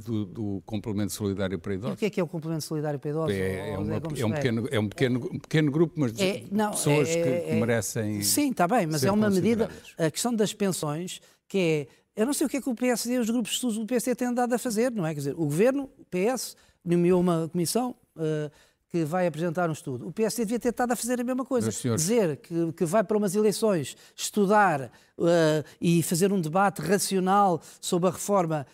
do, 0.00 0.24
do, 0.24 0.62
complemento 0.64 1.12
solidário 1.12 1.58
para 1.58 1.74
idosos. 1.74 1.94
E 1.94 1.94
o 1.94 1.98
que 1.98 2.06
é 2.06 2.10
que 2.10 2.20
é 2.20 2.22
o 2.22 2.28
complemento 2.28 2.62
solidário 2.62 2.98
para 2.98 3.10
idosos? 3.10 3.34
É, 3.34 3.70
é, 3.70 3.78
uma, 3.78 3.94
é, 3.94 3.96
um, 4.24 4.30
pequeno, 4.30 4.68
é 4.70 4.78
um, 4.78 4.88
pequeno, 4.88 5.28
um 5.32 5.38
pequeno 5.38 5.70
grupo, 5.70 5.94
mas 5.96 6.18
é, 6.18 6.44
não, 6.50 6.70
pessoas 6.70 7.08
é, 7.08 7.14
que, 7.14 7.22
que, 7.22 7.50
é, 7.50 7.60
merecem. 7.60 8.22
Sim, 8.22 8.50
está 8.52 8.68
bem, 8.68 8.86
mas 8.86 9.04
é 9.04 9.10
uma 9.10 9.28
medida. 9.28 9.68
A 9.98 10.10
questão 10.10 10.32
das 10.32 10.54
pensões, 10.54 11.20
que 11.48 11.58
é 11.58 11.86
Eu 12.20 12.26
não 12.26 12.34
sei 12.34 12.46
o 12.46 12.50
que 12.50 12.58
é 12.58 12.60
que 12.60 12.68
o 12.68 12.74
PSD 12.74 13.14
e 13.14 13.18
os 13.18 13.30
grupos 13.30 13.52
de 13.52 13.54
estudos 13.56 13.78
do 13.78 13.86
PSD 13.86 14.14
têm 14.14 14.28
andado 14.28 14.52
a 14.52 14.58
fazer, 14.58 14.92
não 14.92 15.06
é? 15.06 15.14
Quer 15.14 15.20
dizer, 15.20 15.34
o 15.36 15.44
governo, 15.46 15.88
o 15.98 16.04
PS, 16.04 16.54
nomeou 16.84 17.18
uma 17.18 17.48
comissão. 17.48 17.96
Uh, 18.14 18.50
que 18.90 19.04
vai 19.04 19.24
apresentar 19.24 19.70
um 19.70 19.72
estudo. 19.72 20.08
O 20.08 20.12
PSD 20.12 20.44
devia 20.44 20.58
ter 20.58 20.70
estado 20.70 20.90
a 20.90 20.96
fazer 20.96 21.20
a 21.20 21.22
mesma 21.22 21.44
coisa. 21.44 21.70
Dizer 21.94 22.36
que, 22.38 22.72
que 22.72 22.84
vai 22.84 23.04
para 23.04 23.16
umas 23.16 23.36
eleições 23.36 23.96
estudar 24.16 24.90
uh, 25.16 25.64
e 25.80 26.02
fazer 26.02 26.32
um 26.32 26.40
debate 26.40 26.82
racional 26.82 27.62
sobre 27.80 28.08
a 28.08 28.12
reforma 28.12 28.66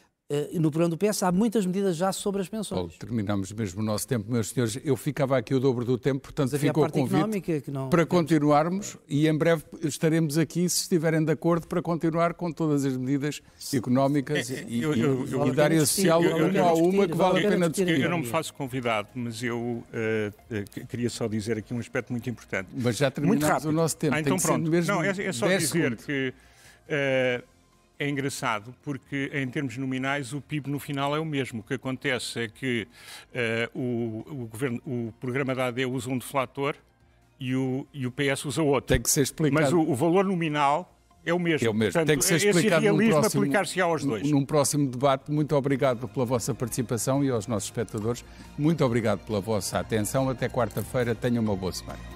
no 0.54 0.72
programa 0.72 0.96
do 0.96 0.98
PS 0.98 1.22
há 1.22 1.30
muitas 1.30 1.64
medidas 1.64 1.96
já 1.96 2.12
sobre 2.12 2.42
as 2.42 2.48
pensões. 2.48 2.76
Paulo, 2.76 2.92
terminamos 2.98 3.52
mesmo 3.52 3.80
o 3.80 3.84
nosso 3.84 4.08
tempo, 4.08 4.30
meus 4.30 4.48
senhores. 4.48 4.78
Eu 4.84 4.96
ficava 4.96 5.38
aqui 5.38 5.54
o 5.54 5.60
dobro 5.60 5.84
do 5.84 5.96
tempo, 5.96 6.20
portanto 6.20 6.58
ficou 6.58 6.84
o 6.84 6.90
convite 6.90 7.70
não... 7.70 7.88
para 7.88 8.04
continuarmos 8.04 8.96
e 9.08 9.28
em 9.28 9.36
breve 9.36 9.62
estaremos 9.82 10.36
aqui, 10.36 10.68
se 10.68 10.82
estiverem 10.82 11.24
de 11.24 11.30
acordo, 11.30 11.68
para 11.68 11.80
continuar 11.80 12.34
com 12.34 12.50
todas 12.50 12.84
as 12.84 12.96
medidas 12.96 13.40
económicas 13.72 14.50
é, 14.50 14.64
e, 14.66 14.82
eu, 14.82 14.94
eu, 14.94 15.28
eu, 15.28 15.46
e 15.46 15.52
da 15.52 15.64
área 15.64 15.80
social, 15.86 16.20
uma 16.20 16.60
a 16.60 16.72
uma, 16.74 17.06
que 17.06 17.14
vale 17.14 17.46
a 17.46 17.48
pena 17.48 17.70
discutir. 17.70 18.00
Eu 18.00 18.10
não 18.10 18.18
me 18.18 18.26
faço 18.26 18.52
convidado, 18.52 19.08
mas 19.14 19.40
eu 19.42 19.58
uh, 19.60 20.86
queria 20.88 21.08
só 21.08 21.28
dizer 21.28 21.58
aqui 21.58 21.72
um 21.72 21.78
aspecto 21.78 22.12
muito 22.12 22.28
importante. 22.28 22.68
Mas 22.74 22.96
já 22.96 23.12
terminamos 23.12 23.64
o 23.64 23.70
nosso 23.70 23.96
tempo. 23.96 24.16
Ah, 24.16 24.20
então 24.20 24.36
pronto. 24.38 24.68
Não, 24.68 25.04
é, 25.04 25.10
é 25.10 25.32
só 25.32 25.46
dizer 25.46 25.68
segundos. 25.68 26.04
que... 26.04 26.34
Uh, 26.88 27.55
é 27.98 28.08
engraçado 28.08 28.74
porque, 28.82 29.30
em 29.32 29.48
termos 29.48 29.76
nominais, 29.76 30.32
o 30.32 30.40
PIB 30.40 30.70
no 30.70 30.78
final 30.78 31.16
é 31.16 31.20
o 31.20 31.24
mesmo. 31.24 31.60
O 31.60 31.62
que 31.62 31.74
acontece 31.74 32.40
é 32.40 32.48
que 32.48 32.86
uh, 33.74 33.78
o, 33.78 34.24
o, 34.42 34.46
governo, 34.46 34.80
o 34.86 35.14
programa 35.20 35.54
da 35.54 35.66
AD 35.66 35.86
usa 35.86 36.10
um 36.10 36.18
deflator 36.18 36.74
e 37.40 37.54
o, 37.54 37.86
e 37.92 38.06
o 38.06 38.12
PS 38.12 38.44
usa 38.44 38.62
outro. 38.62 38.88
Tem 38.88 39.00
que 39.00 39.10
ser 39.10 39.22
explicado. 39.22 39.62
Mas 39.62 39.72
o, 39.72 39.80
o 39.80 39.94
valor 39.94 40.24
nominal 40.24 40.92
é 41.24 41.34
o 41.34 41.38
mesmo. 41.38 41.66
É 41.66 41.70
o 41.70 41.74
mesmo. 41.74 41.92
Portanto, 41.92 42.06
Tem 42.06 42.18
que 42.18 42.24
ser 42.24 42.36
explicado 42.36 42.66
esse 42.66 42.84
realismo 42.84 43.26
aplicar-se 43.26 43.80
aos 43.80 44.04
dois. 44.04 44.30
Num 44.30 44.44
próximo 44.44 44.88
debate, 44.88 45.30
muito 45.30 45.56
obrigado 45.56 46.06
pela 46.08 46.24
vossa 46.24 46.54
participação 46.54 47.24
e 47.24 47.30
aos 47.30 47.46
nossos 47.46 47.68
espectadores, 47.68 48.24
muito 48.56 48.84
obrigado 48.84 49.20
pela 49.26 49.40
vossa 49.40 49.78
atenção. 49.78 50.28
Até 50.28 50.48
quarta-feira. 50.48 51.14
Tenham 51.14 51.42
uma 51.42 51.56
boa 51.56 51.72
semana. 51.72 52.15